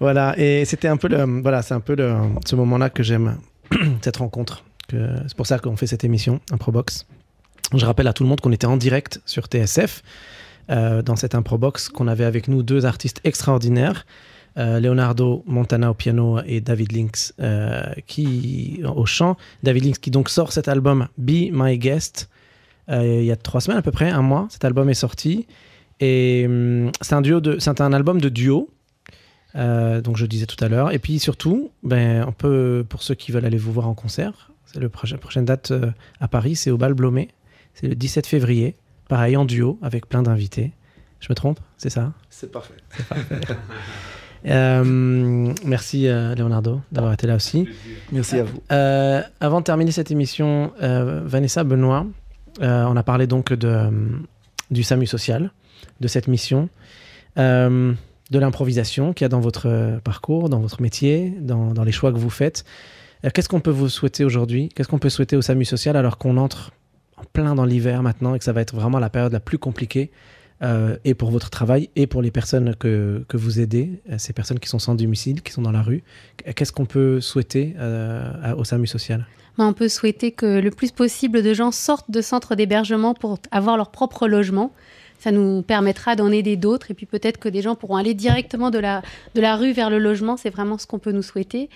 Voilà, 0.00 0.38
et 0.38 0.64
c'était 0.64 0.88
un 0.88 0.96
peu 0.96 1.08
le, 1.08 1.24
voilà, 1.42 1.62
c'est 1.62 1.74
un 1.74 1.80
peu 1.80 1.96
le, 1.96 2.14
ce 2.46 2.54
moment-là 2.56 2.88
que 2.90 3.02
j'aime, 3.02 3.38
cette 4.00 4.18
rencontre. 4.18 4.64
C'est 4.90 5.36
pour 5.36 5.46
ça 5.46 5.58
qu'on 5.58 5.76
fait 5.76 5.86
cette 5.86 6.04
émission, 6.04 6.40
Improbox. 6.50 7.06
Je 7.74 7.84
rappelle 7.84 8.06
à 8.06 8.12
tout 8.14 8.22
le 8.22 8.28
monde 8.28 8.40
qu'on 8.40 8.52
était 8.52 8.66
en 8.66 8.78
direct 8.78 9.20
sur 9.26 9.46
TSF, 9.46 10.02
euh, 10.70 11.02
dans 11.02 11.16
cette 11.16 11.34
Improbox, 11.34 11.88
qu'on 11.90 12.08
avait 12.08 12.24
avec 12.24 12.48
nous 12.48 12.62
deux 12.62 12.86
artistes 12.86 13.20
extraordinaires. 13.24 14.06
euh, 14.58 14.80
Leonardo 14.80 15.44
Montana 15.46 15.90
au 15.90 15.94
piano 15.94 16.40
et 16.46 16.60
David 16.60 16.92
Lynx 16.92 17.34
euh, 17.40 17.82
qui 18.06 18.80
au 18.84 19.06
chant. 19.06 19.36
David 19.62 19.84
Lynx 19.84 19.98
qui 19.98 20.10
donc 20.10 20.30
sort 20.30 20.52
cet 20.52 20.68
album 20.68 21.08
Be 21.18 21.50
My 21.52 21.78
Guest 21.78 22.28
il 22.90 23.24
y 23.24 23.30
a 23.30 23.36
trois 23.36 23.60
semaines 23.60 23.76
à 23.78 23.82
peu 23.82 23.90
près, 23.90 24.08
un 24.08 24.22
mois. 24.22 24.46
Cet 24.50 24.64
album 24.64 24.88
est 24.88 24.94
sorti 24.94 25.46
et 26.00 26.44
hum, 26.46 26.90
c'est 27.02 27.14
un 27.14 27.20
duo 27.20 27.40
de, 27.40 27.58
c'est 27.58 27.82
un 27.82 27.92
album 27.92 28.18
de 28.18 28.30
duo. 28.30 28.70
Euh, 29.56 30.00
donc 30.00 30.16
je 30.16 30.26
disais 30.26 30.46
tout 30.46 30.62
à 30.62 30.68
l'heure. 30.68 30.92
Et 30.92 30.98
puis 30.98 31.18
surtout, 31.18 31.70
ben, 31.82 32.24
on 32.26 32.32
peut, 32.32 32.84
pour 32.88 33.02
ceux 33.02 33.14
qui 33.14 33.32
veulent 33.32 33.44
aller 33.44 33.58
vous 33.58 33.72
voir 33.72 33.88
en 33.88 33.94
concert, 33.94 34.50
c'est 34.66 34.80
le 34.80 34.88
prochain, 34.88 35.16
prochaine 35.16 35.44
date 35.44 35.70
euh, 35.70 35.90
à 36.20 36.28
Paris, 36.28 36.56
c'est 36.56 36.70
au 36.70 36.76
Bal 36.76 36.94
Blomet. 36.94 37.28
C'est 37.74 37.88
le 37.88 37.94
17 37.94 38.26
février. 38.26 38.76
Pareil 39.08 39.36
en 39.36 39.44
duo 39.44 39.78
avec 39.82 40.06
plein 40.06 40.22
d'invités. 40.22 40.72
Je 41.20 41.28
me 41.30 41.34
trompe? 41.34 41.60
C'est 41.76 41.90
ça? 41.90 42.12
C'est 42.30 42.50
parfait. 42.52 42.74
Euh, 44.46 45.52
merci 45.64 46.06
euh, 46.06 46.34
Leonardo 46.36 46.80
d'avoir 46.92 47.12
été 47.12 47.26
là 47.26 47.34
aussi. 47.34 47.68
Merci 48.12 48.36
à 48.36 48.44
vous. 48.44 48.62
Euh, 48.70 49.20
avant 49.40 49.58
de 49.58 49.64
terminer 49.64 49.90
cette 49.90 50.12
émission, 50.12 50.72
euh, 50.80 51.22
Vanessa 51.24 51.64
Benoît, 51.64 52.06
euh, 52.62 52.84
on 52.84 52.96
a 52.96 53.02
parlé 53.02 53.26
donc 53.26 53.52
de, 53.52 53.68
euh, 53.68 53.90
du 54.70 54.84
SAMU 54.84 55.06
social, 55.06 55.50
de 56.00 56.08
cette 56.08 56.28
mission, 56.28 56.68
euh, 57.38 57.94
de 58.30 58.38
l'improvisation 58.38 59.12
qu'il 59.12 59.24
y 59.24 59.26
a 59.26 59.28
dans 59.28 59.40
votre 59.40 59.68
euh, 59.68 59.98
parcours, 59.98 60.48
dans 60.48 60.60
votre 60.60 60.82
métier, 60.82 61.34
dans, 61.40 61.72
les 61.84 61.92
choix 61.92 62.12
que 62.12 62.18
vous 62.18 62.30
faites. 62.30 62.64
Euh, 63.24 63.30
Qu'est-ce 63.32 63.48
qu'on 63.48 63.60
peut 63.60 63.70
vous 63.70 63.88
souhaiter 63.88 64.24
aujourd'hui? 64.24 64.68
Qu'est-ce 64.74 64.88
qu'on 64.88 64.98
peut 64.98 65.08
souhaiter 65.08 65.36
au 65.36 65.42
SAMU 65.42 65.64
social 65.64 65.96
alors 65.96 66.18
qu'on 66.18 66.36
entre 66.36 66.72
en 67.16 67.24
plein 67.24 67.54
dans 67.54 67.64
l'hiver 67.64 68.02
maintenant 68.02 68.34
et 68.34 68.38
que 68.38 68.44
ça 68.44 68.52
va 68.52 68.60
être 68.60 68.74
vraiment 68.74 68.98
la 68.98 69.10
période 69.10 69.32
la 69.32 69.40
plus 69.40 69.58
compliquée 69.58 70.10
euh, 70.62 70.96
et 71.04 71.14
pour 71.14 71.30
votre 71.30 71.50
travail 71.50 71.88
et 71.96 72.06
pour 72.06 72.22
les 72.22 72.30
personnes 72.30 72.74
que, 72.76 73.24
que 73.28 73.36
vous 73.36 73.60
aidez, 73.60 74.02
ces 74.18 74.32
personnes 74.32 74.58
qui 74.58 74.68
sont 74.68 74.78
sans 74.78 74.94
domicile, 74.94 75.42
qui 75.42 75.52
sont 75.52 75.62
dans 75.62 75.72
la 75.72 75.82
rue? 75.82 76.02
Qu'est-ce 76.54 76.72
qu'on 76.72 76.86
peut 76.86 77.20
souhaiter 77.20 77.74
au 78.56 78.64
SAMU 78.64 78.86
social? 78.86 79.26
Ben, 79.58 79.66
on 79.66 79.72
peut 79.72 79.88
souhaiter 79.88 80.30
que 80.30 80.60
le 80.60 80.70
plus 80.70 80.92
possible 80.92 81.42
de 81.42 81.52
gens 81.52 81.72
sortent 81.72 82.10
de 82.10 82.20
centres 82.20 82.54
d'hébergement 82.54 83.14
pour 83.14 83.38
avoir 83.50 83.76
leur 83.76 83.90
propre 83.90 84.28
logement. 84.28 84.72
Ça 85.18 85.32
nous 85.32 85.62
permettra 85.62 86.16
d'en 86.16 86.30
aider 86.30 86.56
d'autres 86.56 86.90
et 86.90 86.94
puis 86.94 87.06
peut-être 87.06 87.38
que 87.38 87.48
des 87.48 87.62
gens 87.62 87.74
pourront 87.74 87.96
aller 87.96 88.14
directement 88.14 88.70
de 88.70 88.78
la, 88.78 89.02
de 89.34 89.40
la 89.40 89.56
rue 89.56 89.72
vers 89.72 89.90
le 89.90 89.98
logement. 89.98 90.36
C'est 90.36 90.50
vraiment 90.50 90.78
ce 90.78 90.86
qu'on 90.86 90.98
peut 90.98 91.12
nous 91.12 91.22
souhaiter. 91.22 91.68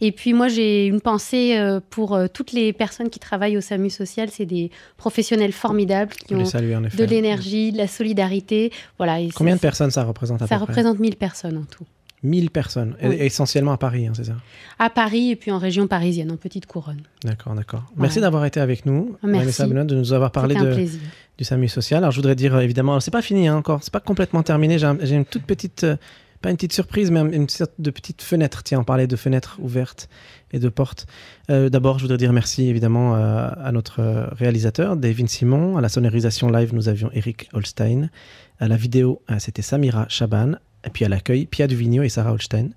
Et 0.00 0.12
puis 0.12 0.32
moi, 0.32 0.48
j'ai 0.48 0.86
une 0.86 1.00
pensée 1.00 1.56
euh, 1.58 1.80
pour 1.90 2.14
euh, 2.14 2.26
toutes 2.32 2.52
les 2.52 2.72
personnes 2.72 3.10
qui 3.10 3.18
travaillent 3.18 3.56
au 3.56 3.60
SAMU 3.60 3.90
social. 3.90 4.28
C'est 4.30 4.46
des 4.46 4.70
professionnels 4.96 5.52
formidables 5.52 6.12
qui 6.12 6.34
ont 6.34 6.44
saluer 6.44 6.76
de 6.76 7.04
l'énergie, 7.04 7.72
de 7.72 7.78
la 7.78 7.88
solidarité. 7.88 8.72
Voilà, 8.98 9.18
Combien 9.34 9.56
de 9.56 9.60
personnes 9.60 9.90
ça 9.90 10.04
représente 10.04 10.42
à 10.42 10.46
ça 10.46 10.58
peu 10.58 10.64
près 10.64 10.72
représente 10.72 10.98
1000 10.98 11.16
personnes 11.16 11.58
en 11.58 11.64
tout. 11.64 11.84
1000 12.22 12.50
personnes, 12.50 12.96
Oui. 13.02 13.16
essentiellement 13.18 13.72
à 13.72 13.78
Paris, 13.78 14.06
hein, 14.06 14.12
c'est 14.14 14.24
ça 14.24 14.36
À 14.78 14.90
Paris 14.90 15.30
et 15.30 15.36
puis 15.36 15.50
en 15.50 15.58
région 15.58 15.86
parisienne, 15.86 16.30
en 16.30 16.36
petite 16.36 16.66
couronne. 16.66 17.00
D'accord, 17.24 17.54
d'accord. 17.54 17.84
Merci 17.96 18.20
d'avoir 18.20 18.44
été 18.44 18.60
avec 18.60 18.84
nous, 18.84 19.16
Merci. 19.22 19.38
Vanessa 19.38 19.66
Benoît, 19.66 19.84
de 19.84 19.94
nous 19.94 20.12
avoir 20.12 20.30
parlé 20.30 20.54
un 20.56 20.64
de, 20.64 20.74
plaisir. 20.74 21.00
Du 21.40 21.44
SAMU 21.44 21.68
social. 21.68 21.98
Alors 22.04 22.10
je 22.10 22.16
voudrais 22.16 22.34
dire 22.36 22.58
évidemment, 22.60 23.00
c'est 23.00 23.10
pas 23.10 23.22
fini 23.22 23.48
hein, 23.48 23.56
encore, 23.56 23.82
c'est 23.82 23.92
pas 23.92 24.00
complètement 24.00 24.42
terminé. 24.42 24.78
J'ai 24.78 24.84
un- 24.84 24.98
j'ai 25.00 25.14
une 25.16 25.24
toute 25.24 25.44
petite, 25.44 25.84
euh, 25.84 25.96
pas 26.42 26.50
une 26.50 26.56
petite 26.56 26.74
surprise, 26.74 27.10
mais 27.10 27.20
un- 27.20 27.30
une 27.32 27.48
sorte 27.48 27.72
de 27.78 27.90
petite 27.90 28.20
fenêtre. 28.20 28.62
Tiens, 28.62 28.80
on 28.80 28.84
parlait 28.84 29.06
de 29.06 29.16
fenêtres 29.16 29.56
ouvertes 29.58 30.10
et 30.52 30.58
de 30.58 30.68
portes. 30.68 31.06
Euh, 31.50 31.70
D'abord, 31.70 31.98
je 31.98 32.04
voudrais 32.04 32.18
dire 32.18 32.34
merci 32.34 32.68
évidemment 32.68 33.16
euh, 33.16 33.48
à 33.58 33.72
notre 33.72 34.02
réalisateur, 34.36 34.96
David 34.96 35.30
Simon. 35.30 35.78
À 35.78 35.80
la 35.80 35.88
sonorisation 35.88 36.50
live, 36.50 36.74
nous 36.74 36.88
avions 36.90 37.08
Eric 37.14 37.48
Holstein. 37.54 38.10
À 38.58 38.68
la 38.68 38.76
vidéo, 38.76 39.22
c'était 39.38 39.62
Samira 39.62 40.04
Chaban. 40.10 40.52
Et 40.84 40.90
puis 40.90 41.06
à 41.06 41.08
l'accueil, 41.08 41.46
Pia 41.46 41.66
Duvigno 41.66 42.02
et 42.02 42.10
Sarah 42.10 42.32
Holstein. 42.32 42.68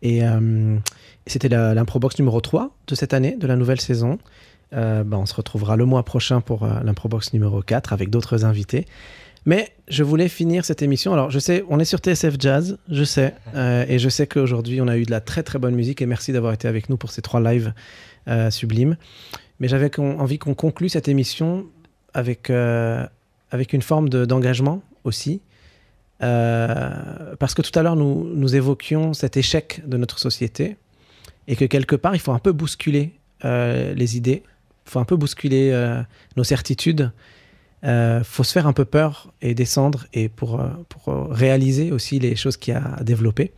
Et 0.00 0.24
euh, 0.26 0.76
c'était 1.26 1.50
l'improbox 1.50 2.18
numéro 2.18 2.40
3 2.40 2.74
de 2.86 2.94
cette 2.94 3.12
année, 3.12 3.36
de 3.38 3.46
la 3.46 3.56
nouvelle 3.56 3.80
saison. 3.80 4.16
Euh, 4.72 5.04
bah, 5.04 5.16
on 5.18 5.26
se 5.26 5.34
retrouvera 5.34 5.76
le 5.76 5.84
mois 5.84 6.04
prochain 6.04 6.40
pour 6.40 6.64
euh, 6.64 6.80
l'improbox 6.82 7.32
numéro 7.32 7.62
4 7.62 7.92
avec 7.92 8.10
d'autres 8.10 8.44
invités. 8.44 8.84
Mais 9.44 9.70
je 9.86 10.02
voulais 10.02 10.28
finir 10.28 10.64
cette 10.64 10.82
émission. 10.82 11.12
Alors, 11.12 11.30
je 11.30 11.38
sais, 11.38 11.62
on 11.68 11.78
est 11.78 11.84
sur 11.84 12.00
TSF 12.00 12.34
Jazz, 12.38 12.78
je 12.90 13.04
sais. 13.04 13.32
euh, 13.54 13.84
et 13.88 14.00
je 14.00 14.08
sais 14.08 14.26
qu'aujourd'hui, 14.26 14.80
on 14.80 14.88
a 14.88 14.96
eu 14.96 15.04
de 15.04 15.10
la 15.12 15.20
très 15.20 15.44
très 15.44 15.60
bonne 15.60 15.76
musique. 15.76 16.02
Et 16.02 16.06
merci 16.06 16.32
d'avoir 16.32 16.52
été 16.52 16.66
avec 16.66 16.88
nous 16.90 16.96
pour 16.96 17.10
ces 17.12 17.22
trois 17.22 17.40
lives 17.40 17.72
sublimes. 18.50 18.96
Mais 19.60 19.68
j'avais 19.68 19.88
envie 20.00 20.38
qu'on 20.40 20.54
conclue 20.54 20.88
cette 20.88 21.06
émission 21.06 21.64
avec, 22.12 22.50
avec 22.50 23.72
une 23.72 23.82
forme 23.82 24.08
de- 24.08 24.24
d'engagement 24.24 24.82
aussi. 25.04 25.40
Parce 26.18 27.54
que 27.54 27.62
tout 27.62 27.76
à 27.78 27.82
l'heure, 27.84 27.94
nous, 27.94 28.24
nous 28.34 28.56
évoquions 28.56 29.12
cet 29.12 29.36
échec 29.36 29.80
de 29.86 29.96
notre 29.96 30.18
société. 30.18 30.76
Et 31.46 31.54
que 31.54 31.64
quelque 31.64 31.94
part, 31.94 32.16
il 32.16 32.18
faut 32.18 32.32
un 32.32 32.40
peu 32.40 32.50
bousculer 32.50 33.12
les 33.44 34.16
idées. 34.16 34.42
Faut 34.86 34.98
un 34.98 35.04
peu 35.04 35.16
bousculer 35.16 35.70
euh, 35.72 36.02
nos 36.36 36.44
certitudes. 36.44 37.12
Il 37.82 38.22
faut 38.24 38.42
se 38.42 38.52
faire 38.52 38.66
un 38.66 38.72
peu 38.72 38.84
peur 38.84 39.32
et 39.42 39.54
descendre 39.54 40.06
et 40.12 40.28
pour, 40.28 40.60
euh, 40.60 40.68
pour 40.88 41.08
euh, 41.08 41.26
réaliser 41.30 41.92
aussi 41.92 42.18
les 42.18 42.34
choses 42.34 42.56
qu'il 42.56 42.74
y 42.74 42.76
a 42.76 42.96
à 42.96 43.04
développer. 43.04 43.52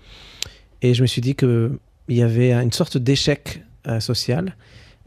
Et 0.83 0.93
je 0.93 1.03
me 1.03 1.07
suis 1.07 1.23
dit 1.23 1.35
qu'il 1.35 1.79
y 2.09 2.23
avait 2.23 2.53
une 2.53 2.73
sorte 2.73 2.99
d'échec 2.99 3.63
euh, 3.87 4.01
social 4.01 4.55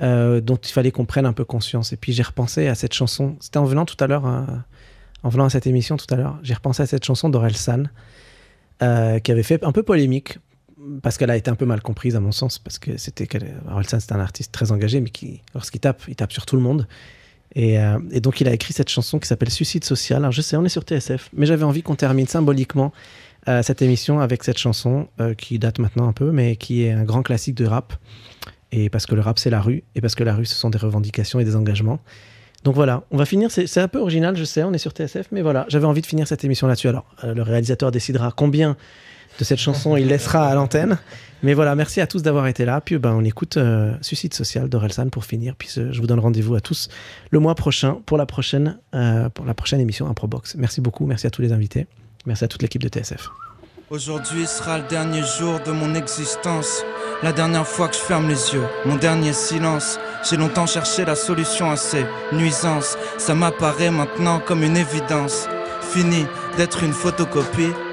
euh, 0.02 0.42
dont 0.42 0.56
il 0.56 0.72
fallait 0.72 0.92
qu'on 0.92 1.06
prenne 1.06 1.26
un 1.26 1.34
peu 1.34 1.46
conscience. 1.46 1.94
Et 1.94 1.98
puis 1.98 2.14
j'ai 2.14 2.24
repensé 2.24 2.68
à 2.68 2.74
cette 2.74 2.94
chanson. 2.94 3.36
C'était 3.40 3.60
en 3.60 3.66
venant 3.66 3.86
tout 3.86 4.02
à 4.04 4.08
l'heure, 4.08 4.26
en 4.26 5.30
venant 5.30 5.46
à 5.46 5.50
cette 5.50 5.68
émission 5.68 5.98
tout 5.98 6.12
à 6.14 6.18
l'heure, 6.18 6.40
j'ai 6.42 6.54
repensé 6.54 6.82
à 6.84 6.86
cette 6.86 7.06
chanson 7.06 7.30
d'Orelsan 7.30 7.84
euh, 8.82 9.20
qui 9.20 9.32
avait 9.32 9.44
fait 9.44 9.64
un 9.64 9.72
peu 9.72 9.84
polémique 9.84 10.40
parce 11.02 11.18
qu'elle 11.18 11.30
a 11.30 11.38
été 11.38 11.50
un 11.50 11.56
peu 11.56 11.66
mal 11.66 11.82
comprise 11.82 12.16
à 12.16 12.20
mon 12.20 12.32
sens 12.32 12.60
parce 12.60 12.80
que 12.80 12.98
c'était 12.98 13.28
Orelsan 13.70 14.00
c'est 14.00 14.12
un 14.14 14.20
artiste 14.20 14.52
très 14.52 14.72
engagé 14.72 15.02
mais 15.02 15.10
qui 15.10 15.42
lorsqu'il 15.54 15.80
tape 15.80 16.04
il 16.08 16.16
tape 16.16 16.32
sur 16.32 16.46
tout 16.46 16.56
le 16.56 16.62
monde. 16.62 16.88
Et, 17.54 17.80
euh, 17.80 18.00
et 18.12 18.22
donc 18.22 18.40
il 18.40 18.48
a 18.48 18.54
écrit 18.54 18.74
cette 18.74 18.90
chanson 18.90 19.20
qui 19.20 19.28
s'appelle 19.28 19.50
Suicide 19.50 19.84
social. 19.84 20.20
Alors 20.20 20.32
je 20.32 20.42
sais 20.42 20.56
on 20.56 20.66
est 20.66 20.70
sur 20.70 20.84
TSF 20.84 21.30
mais 21.34 21.46
j'avais 21.46 21.64
envie 21.64 21.84
qu'on 21.84 21.96
termine 21.96 22.28
symboliquement 22.28 22.92
euh, 23.48 23.64
cette 23.64 23.82
émission 23.82 24.20
avec 24.20 24.44
cette 24.44 24.58
chanson 24.58 25.08
euh, 25.20 25.34
qui 25.34 25.60
date 25.60 25.80
maintenant 25.80 26.08
un 26.08 26.14
peu 26.14 26.32
mais 26.32 26.56
qui 26.56 26.84
est 26.84 26.92
un 26.92 27.04
grand 27.04 27.24
classique 27.24 27.56
de 27.56 27.66
rap. 27.66 27.94
Et 28.72 28.90
parce 28.90 29.06
que 29.06 29.16
le 29.16 29.22
rap 29.22 29.38
c'est 29.38 29.50
la 29.50 29.62
rue 29.62 29.84
et 29.96 30.02
parce 30.02 30.16
que 30.16 30.24
la 30.24 30.34
rue 30.34 30.46
ce 30.46 30.56
sont 30.56 30.70
des 30.70 30.78
revendications 30.78 31.40
et 31.40 31.46
des 31.46 31.56
engagements. 31.56 32.00
Donc 32.64 32.76
voilà, 32.76 33.06
on 33.10 33.18
va 33.18 33.26
finir. 33.26 33.50
C'est 33.50 33.80
un 33.80 33.88
peu 33.88 33.98
original, 33.98 34.38
je 34.38 34.44
sais, 34.44 34.64
on 34.64 34.72
est 34.72 34.78
sur 34.78 34.92
TSF, 34.92 35.30
mais 35.32 35.42
voilà, 35.42 35.66
j'avais 35.68 35.88
envie 35.88 36.02
de 36.02 36.06
finir 36.06 36.28
cette 36.28 36.44
émission 36.44 36.68
là-dessus. 36.68 36.90
Alors, 36.90 37.08
le 37.24 37.42
réalisateur 37.42 37.90
décidera 37.90 38.32
combien 38.32 38.78
de 39.42 39.46
cette 39.46 39.60
chanson 39.60 39.98
il 39.98 40.08
laissera 40.08 40.48
à 40.48 40.54
l'antenne. 40.54 41.00
Mais 41.42 41.56
voilà, 41.56 41.76
merci 41.76 42.00
à 42.00 42.06
tous 42.06 42.22
d'avoir 42.22 42.46
été 42.46 42.64
là. 42.64 42.80
Puis 42.80 43.00
ben, 43.00 43.14
on 43.14 43.24
écoute 43.24 43.58
euh, 43.58 43.96
Suicide 44.02 44.36
Social 44.36 44.70
d'Orelsan 44.70 45.10
pour 45.10 45.26
finir. 45.26 45.56
Puis 45.58 45.70
euh, 45.78 45.92
je 45.92 46.00
vous 46.00 46.06
donne 46.06 46.20
rendez-vous 46.20 46.54
à 46.54 46.62
tous 46.62 46.90
le 47.32 47.40
mois 47.40 47.56
prochain 47.56 47.98
pour 48.06 48.18
la 48.20 48.28
prochaine, 48.28 48.78
euh, 48.94 49.30
pour 49.30 49.46
la 49.46 49.56
prochaine 49.56 49.80
émission 49.80 50.08
Improbox. 50.08 50.56
Merci 50.56 50.80
beaucoup, 50.80 51.08
merci 51.08 51.26
à 51.26 51.32
tous 51.32 51.42
les 51.42 51.52
invités. 51.54 51.88
Merci 52.28 52.44
à 52.44 52.48
toute 52.48 52.62
l'équipe 52.62 52.84
de 52.84 52.88
TSF. 52.88 53.30
Aujourd'hui 53.90 54.46
sera 54.46 54.78
le 54.78 54.88
dernier 54.88 55.24
jour 55.40 55.60
de 55.66 55.72
mon 55.72 55.96
existence. 55.96 56.84
La 57.24 57.34
dernière 57.34 57.68
fois 57.68 57.88
que 57.88 57.96
je 57.96 58.02
ferme 58.02 58.30
les 58.30 58.54
yeux, 58.54 58.64
mon 58.86 58.96
dernier 58.96 59.34
silence. 59.34 60.00
J'ai 60.30 60.38
longtemps 60.38 60.68
cherché 60.68 61.04
la 61.04 61.16
solution 61.16 61.72
à 61.72 61.78
ces 61.78 62.06
nuisances. 62.32 62.96
Ça 63.18 63.34
m'apparaît 63.34 63.92
maintenant 63.92 64.40
comme 64.40 64.62
une 64.62 64.78
évidence. 64.78 65.48
Fini 65.82 66.26
d'être 66.58 66.84
une 66.84 66.94
photocopie, 66.94 67.74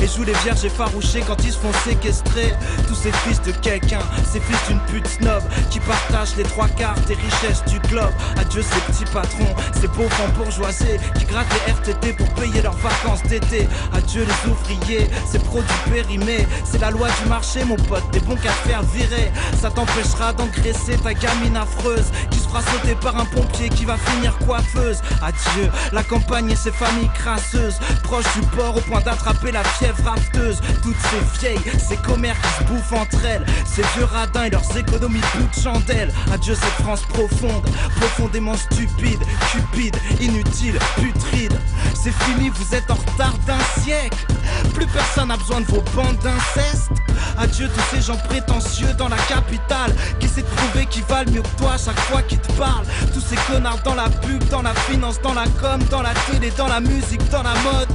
Et 0.00 0.06
jouent 0.08 0.24
les 0.24 0.34
vierges 0.44 0.64
effarouchées 0.64 1.22
quand 1.26 1.42
ils 1.44 1.52
se 1.52 1.58
font 1.58 1.72
séquestrer. 1.84 2.52
Tous 2.88 2.94
ces 2.94 3.12
fils 3.12 3.40
de 3.42 3.52
quelqu'un, 3.52 4.00
ces 4.30 4.40
fils 4.40 4.58
d'une 4.68 4.80
pute 4.80 5.06
snob 5.06 5.42
qui 5.70 5.80
partagent 5.80 6.36
les 6.36 6.44
trois 6.44 6.68
quarts 6.68 7.00
des 7.06 7.14
richesses 7.14 7.64
du 7.66 7.78
globe. 7.88 8.12
Adieu 8.36 8.62
ces 8.62 8.80
petits 8.92 9.10
patrons, 9.12 9.54
ces 9.80 9.88
pauvres 9.88 10.28
bourgeoisés 10.36 10.98
qui 11.18 11.24
grattent 11.24 11.52
les 11.66 11.72
RTT 11.72 12.12
pour 12.14 12.28
payer 12.34 12.62
leurs 12.62 12.76
vacances 12.76 13.22
d'été. 13.24 13.68
Adieu 13.92 14.26
les 14.26 14.50
ouvriers, 14.50 15.08
ces 15.30 15.38
produits 15.38 15.90
périmés. 15.90 16.46
C'est 16.64 16.80
la 16.80 16.90
loi 16.90 17.08
du 17.22 17.28
marché, 17.28 17.64
mon 17.64 17.76
pote, 17.76 18.08
des 18.12 18.20
bons 18.20 18.36
qu'à 18.36 18.50
faire 18.50 18.82
virer. 18.82 19.30
Ça 19.60 19.70
t'empêchera 19.70 20.32
d'engraisser 20.32 20.96
ta 21.02 21.14
gamine 21.14 21.56
affreuse 21.56 22.10
qui 22.30 22.38
se 22.38 22.48
fera 22.48 22.62
sauter 22.62 22.94
par 22.96 23.16
un 23.18 23.24
pompier 23.26 23.68
qui 23.68 23.84
va 23.84 23.96
finir 23.96 24.36
coiffeuse. 24.38 25.00
Adieu 25.22 25.70
la 25.92 26.02
campagne 26.02 26.50
et 26.50 26.56
ses 26.56 26.72
familles 26.72 27.10
crasseuses, 27.14 27.78
proches 28.02 28.32
du 28.34 28.46
port 28.48 28.76
au 28.76 28.80
point 28.80 29.00
d'attraper 29.00 29.52
la 29.52 29.62
fièvre 29.78 30.04
rafteuse. 30.04 30.60
Toutes 30.82 30.96
ces 31.10 31.40
vieilles, 31.40 31.72
ces 31.78 31.96
commères 31.96 32.36
qui 32.40 32.48
se 32.58 32.68
bouffent 32.68 32.92
entre 32.92 33.24
elles, 33.24 33.44
ces 33.64 33.82
vieux 33.96 34.04
radins 34.04 34.44
et 34.44 34.50
leurs 34.50 34.76
économies 34.76 35.20
de 35.20 35.60
chandelle. 35.60 36.12
Adieu 36.32 36.54
cette 36.54 36.84
France 36.84 37.02
profonde, 37.02 37.64
profondément 37.96 38.56
stupide, 38.56 39.20
cupide, 39.50 39.96
inutile, 40.20 40.78
putride. 40.96 41.58
C'est 41.94 42.14
fini, 42.24 42.50
vous 42.50 42.74
êtes 42.74 42.90
en 42.90 42.94
retard 42.94 43.34
d'un 43.46 43.82
siècle. 43.82 44.26
Plus 44.74 44.86
personne 44.86 45.28
n'a 45.28 45.36
besoin 45.36 45.60
de 45.60 45.66
vos 45.66 45.82
bandes 45.94 46.18
d'inceste. 46.22 46.90
Adieu 47.38 47.68
tous 47.68 47.96
ces 47.96 48.02
gens 48.02 48.16
prétentieux 48.28 48.92
dans 48.98 49.08
la 49.08 49.16
capitale 49.16 49.94
qui 50.18 50.26
de 50.26 50.46
prouver 50.46 50.86
qu'ils 50.86 51.04
valent 51.04 51.30
mieux 51.30 51.42
que 51.42 51.58
toi 51.58 51.72
chaque 51.76 51.98
fois 52.00 52.22
qu'ils 52.22 52.40
te 52.40 52.52
parlent. 52.52 52.86
Tous 53.12 53.20
ces 53.20 53.36
connards 53.50 53.82
dans 53.84 53.94
la 53.94 54.08
pub, 54.08 54.42
dans 54.48 54.62
la 54.62 54.74
finance, 54.74 55.20
dans 55.20 55.34
la 55.34 55.44
com, 55.60 55.80
dans 55.90 56.02
la 56.02 56.14
télé, 56.30 56.50
dans 56.56 56.68
la 56.68 56.80
musique, 56.80 57.28
dans 57.30 57.42
la 57.42 57.54
mode. 57.62 57.88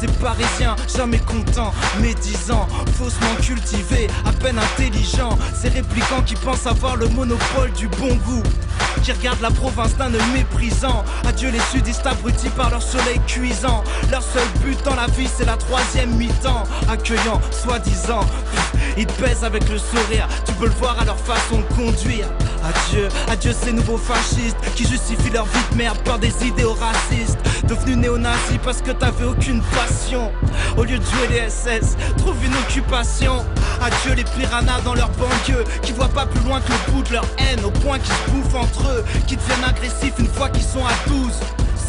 Ces 0.00 0.06
parisiens, 0.06 0.76
jamais 0.96 1.18
contents, 1.18 1.74
médisants, 2.00 2.66
faussement 2.96 3.34
cultivés, 3.42 4.06
à 4.24 4.32
peine 4.32 4.58
intelligents. 4.58 5.36
Ces 5.54 5.68
réplicants 5.68 6.22
qui 6.22 6.36
pensent 6.36 6.66
avoir 6.66 6.96
le 6.96 7.06
monopole 7.08 7.70
du 7.72 7.86
bon 7.86 8.14
goût. 8.14 8.42
Qui 9.02 9.12
regardent 9.12 9.42
la 9.42 9.50
province 9.50 9.94
d'un 9.98 10.14
œil 10.14 10.22
méprisant. 10.32 11.04
Adieu 11.28 11.50
les 11.50 11.60
sudistes 11.70 12.06
abrutis 12.06 12.48
par 12.48 12.70
leur 12.70 12.82
soleil 12.82 13.20
cuisant. 13.26 13.84
Leur 14.10 14.22
seul 14.22 14.46
but 14.64 14.82
dans 14.84 14.94
la 14.94 15.06
vie, 15.08 15.28
c'est 15.28 15.44
la 15.44 15.58
troisième 15.58 16.16
mi-temps. 16.16 16.64
Accueillant, 16.88 17.40
soi-disant. 17.50 18.24
Ils 18.96 19.06
te 19.06 19.22
pèsent 19.22 19.44
avec 19.44 19.68
le 19.68 19.78
sourire, 19.78 20.26
tu 20.46 20.52
peux 20.54 20.66
le 20.66 20.72
voir 20.72 20.98
à 20.98 21.04
leur 21.04 21.18
façon 21.18 21.58
de 21.58 21.74
conduire. 21.74 22.26
Adieu, 22.62 23.08
adieu 23.28 23.52
ces 23.52 23.72
nouveaux 23.72 23.98
fascistes 23.98 24.56
qui 24.74 24.86
justifient 24.86 25.30
leur 25.30 25.46
vie 25.46 25.64
de 25.72 25.76
merde 25.76 25.98
par 26.04 26.18
des 26.18 26.32
idéaux 26.46 26.74
racistes. 26.74 27.38
Devenu 27.64 27.96
néo-nazi 27.96 28.58
parce 28.62 28.82
que 28.82 28.90
t'avais 28.90 29.24
aucune 29.24 29.62
passion. 29.62 30.30
Au 30.76 30.84
lieu 30.84 30.98
de 30.98 31.04
jouer 31.04 31.28
les 31.30 31.50
SS, 31.50 31.96
trouve 32.18 32.36
une 32.44 32.54
occupation. 32.54 33.44
Adieu 33.80 34.14
les 34.14 34.24
piranhas 34.24 34.80
dans 34.84 34.94
leur 34.94 35.10
banlieue 35.10 35.64
qui 35.82 35.92
voient 35.92 36.08
pas 36.08 36.26
plus 36.26 36.44
loin 36.44 36.60
que 36.60 36.72
le 36.72 36.92
bout 36.92 37.02
de 37.02 37.12
leur 37.14 37.26
haine 37.38 37.64
au 37.64 37.70
point 37.70 37.98
qu'ils 37.98 38.12
se 38.12 38.30
bouffent 38.30 38.54
entre 38.54 38.88
eux, 38.88 39.04
qui 39.26 39.36
deviennent 39.36 39.64
agressifs 39.64 40.18
une 40.18 40.28
fois 40.28 40.48
qu'ils 40.48 40.64
sont 40.64 40.84
à 40.84 41.08
12 41.08 41.32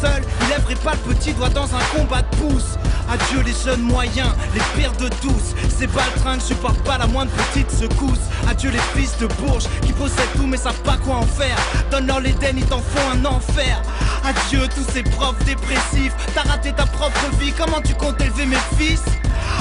seul, 0.02 0.22
il 0.68 0.76
pas 0.78 0.92
le 0.92 1.14
petit 1.14 1.32
doigt 1.32 1.48
dans 1.50 1.68
un 1.74 1.84
combat 1.96 2.22
de 2.22 2.36
pouce. 2.36 2.76
Adieu 3.08 3.42
les 3.44 3.54
jeunes 3.64 3.82
moyens, 3.82 4.30
les 4.54 4.60
pires 4.74 4.92
de 4.92 5.08
tous. 5.20 5.54
Ces 5.78 5.86
baltringues 5.86 6.40
supportent 6.40 6.82
pas 6.82 6.98
la 6.98 7.06
moindre 7.06 7.30
petite 7.32 7.70
secousse. 7.70 8.24
Adieu 8.48 8.70
les 8.70 9.00
fils 9.00 9.16
de 9.18 9.26
Bourges 9.26 9.68
qui 9.82 9.92
possèdent 9.92 10.32
tout 10.36 10.46
mais 10.46 10.56
savent 10.56 10.82
pas 10.82 10.96
quoi 10.96 11.16
en 11.16 11.26
faire. 11.26 11.56
Donne-leur 11.90 12.20
l'Éden, 12.20 12.56
ils 12.56 12.66
t'en 12.66 12.78
font 12.78 13.10
un 13.12 13.24
enfer. 13.24 13.82
Adieu 14.24 14.66
tous 14.74 14.86
ces 14.92 15.02
profs 15.02 15.38
dépressifs. 15.44 16.14
T'as 16.34 16.42
raté 16.42 16.72
ta 16.72 16.86
propre 16.86 17.26
vie, 17.38 17.52
comment 17.52 17.80
tu 17.80 17.94
comptes 17.94 18.20
élever 18.20 18.46
mes 18.46 18.64
fils? 18.78 19.02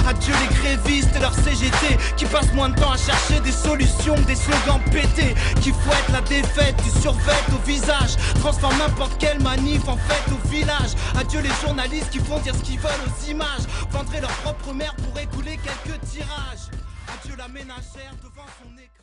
Adieu 0.07 0.33
les 0.41 0.55
grévistes 0.55 1.15
et 1.15 1.19
leur 1.19 1.33
CGT 1.33 1.97
qui 2.17 2.25
passent 2.25 2.53
moins 2.53 2.69
de 2.69 2.79
temps 2.79 2.91
à 2.91 2.97
chercher 2.97 3.39
des 3.41 3.51
solutions 3.51 4.15
des 4.27 4.35
slogans 4.35 4.81
pétés 4.91 5.35
qui 5.61 5.71
fouettent 5.71 6.09
la 6.11 6.21
défaite 6.21 6.75
du 6.83 7.01
survêt 7.01 7.39
au 7.53 7.67
visage, 7.67 8.15
transforment 8.39 8.77
n'importe 8.79 9.17
quelle 9.19 9.41
manif 9.41 9.87
en 9.87 9.97
fête 9.97 10.30
village. 10.47 10.91
Adieu 11.15 11.41
les 11.41 11.53
journalistes 11.61 12.09
qui 12.09 12.19
font 12.19 12.39
dire 12.39 12.55
ce 12.55 12.63
qu'ils 12.63 12.79
veulent 12.79 12.91
aux 12.91 13.29
images, 13.29 13.65
vendraient 13.89 14.21
leur 14.21 14.31
propre 14.43 14.73
mère 14.73 14.95
pour 14.95 15.17
écouler 15.19 15.57
quelques 15.57 15.99
tirages. 16.01 16.69
Adieu 17.07 17.35
la 17.37 17.47
ménagère 17.47 18.13
devant 18.23 18.47
son 18.61 18.77
écran. 18.77 19.00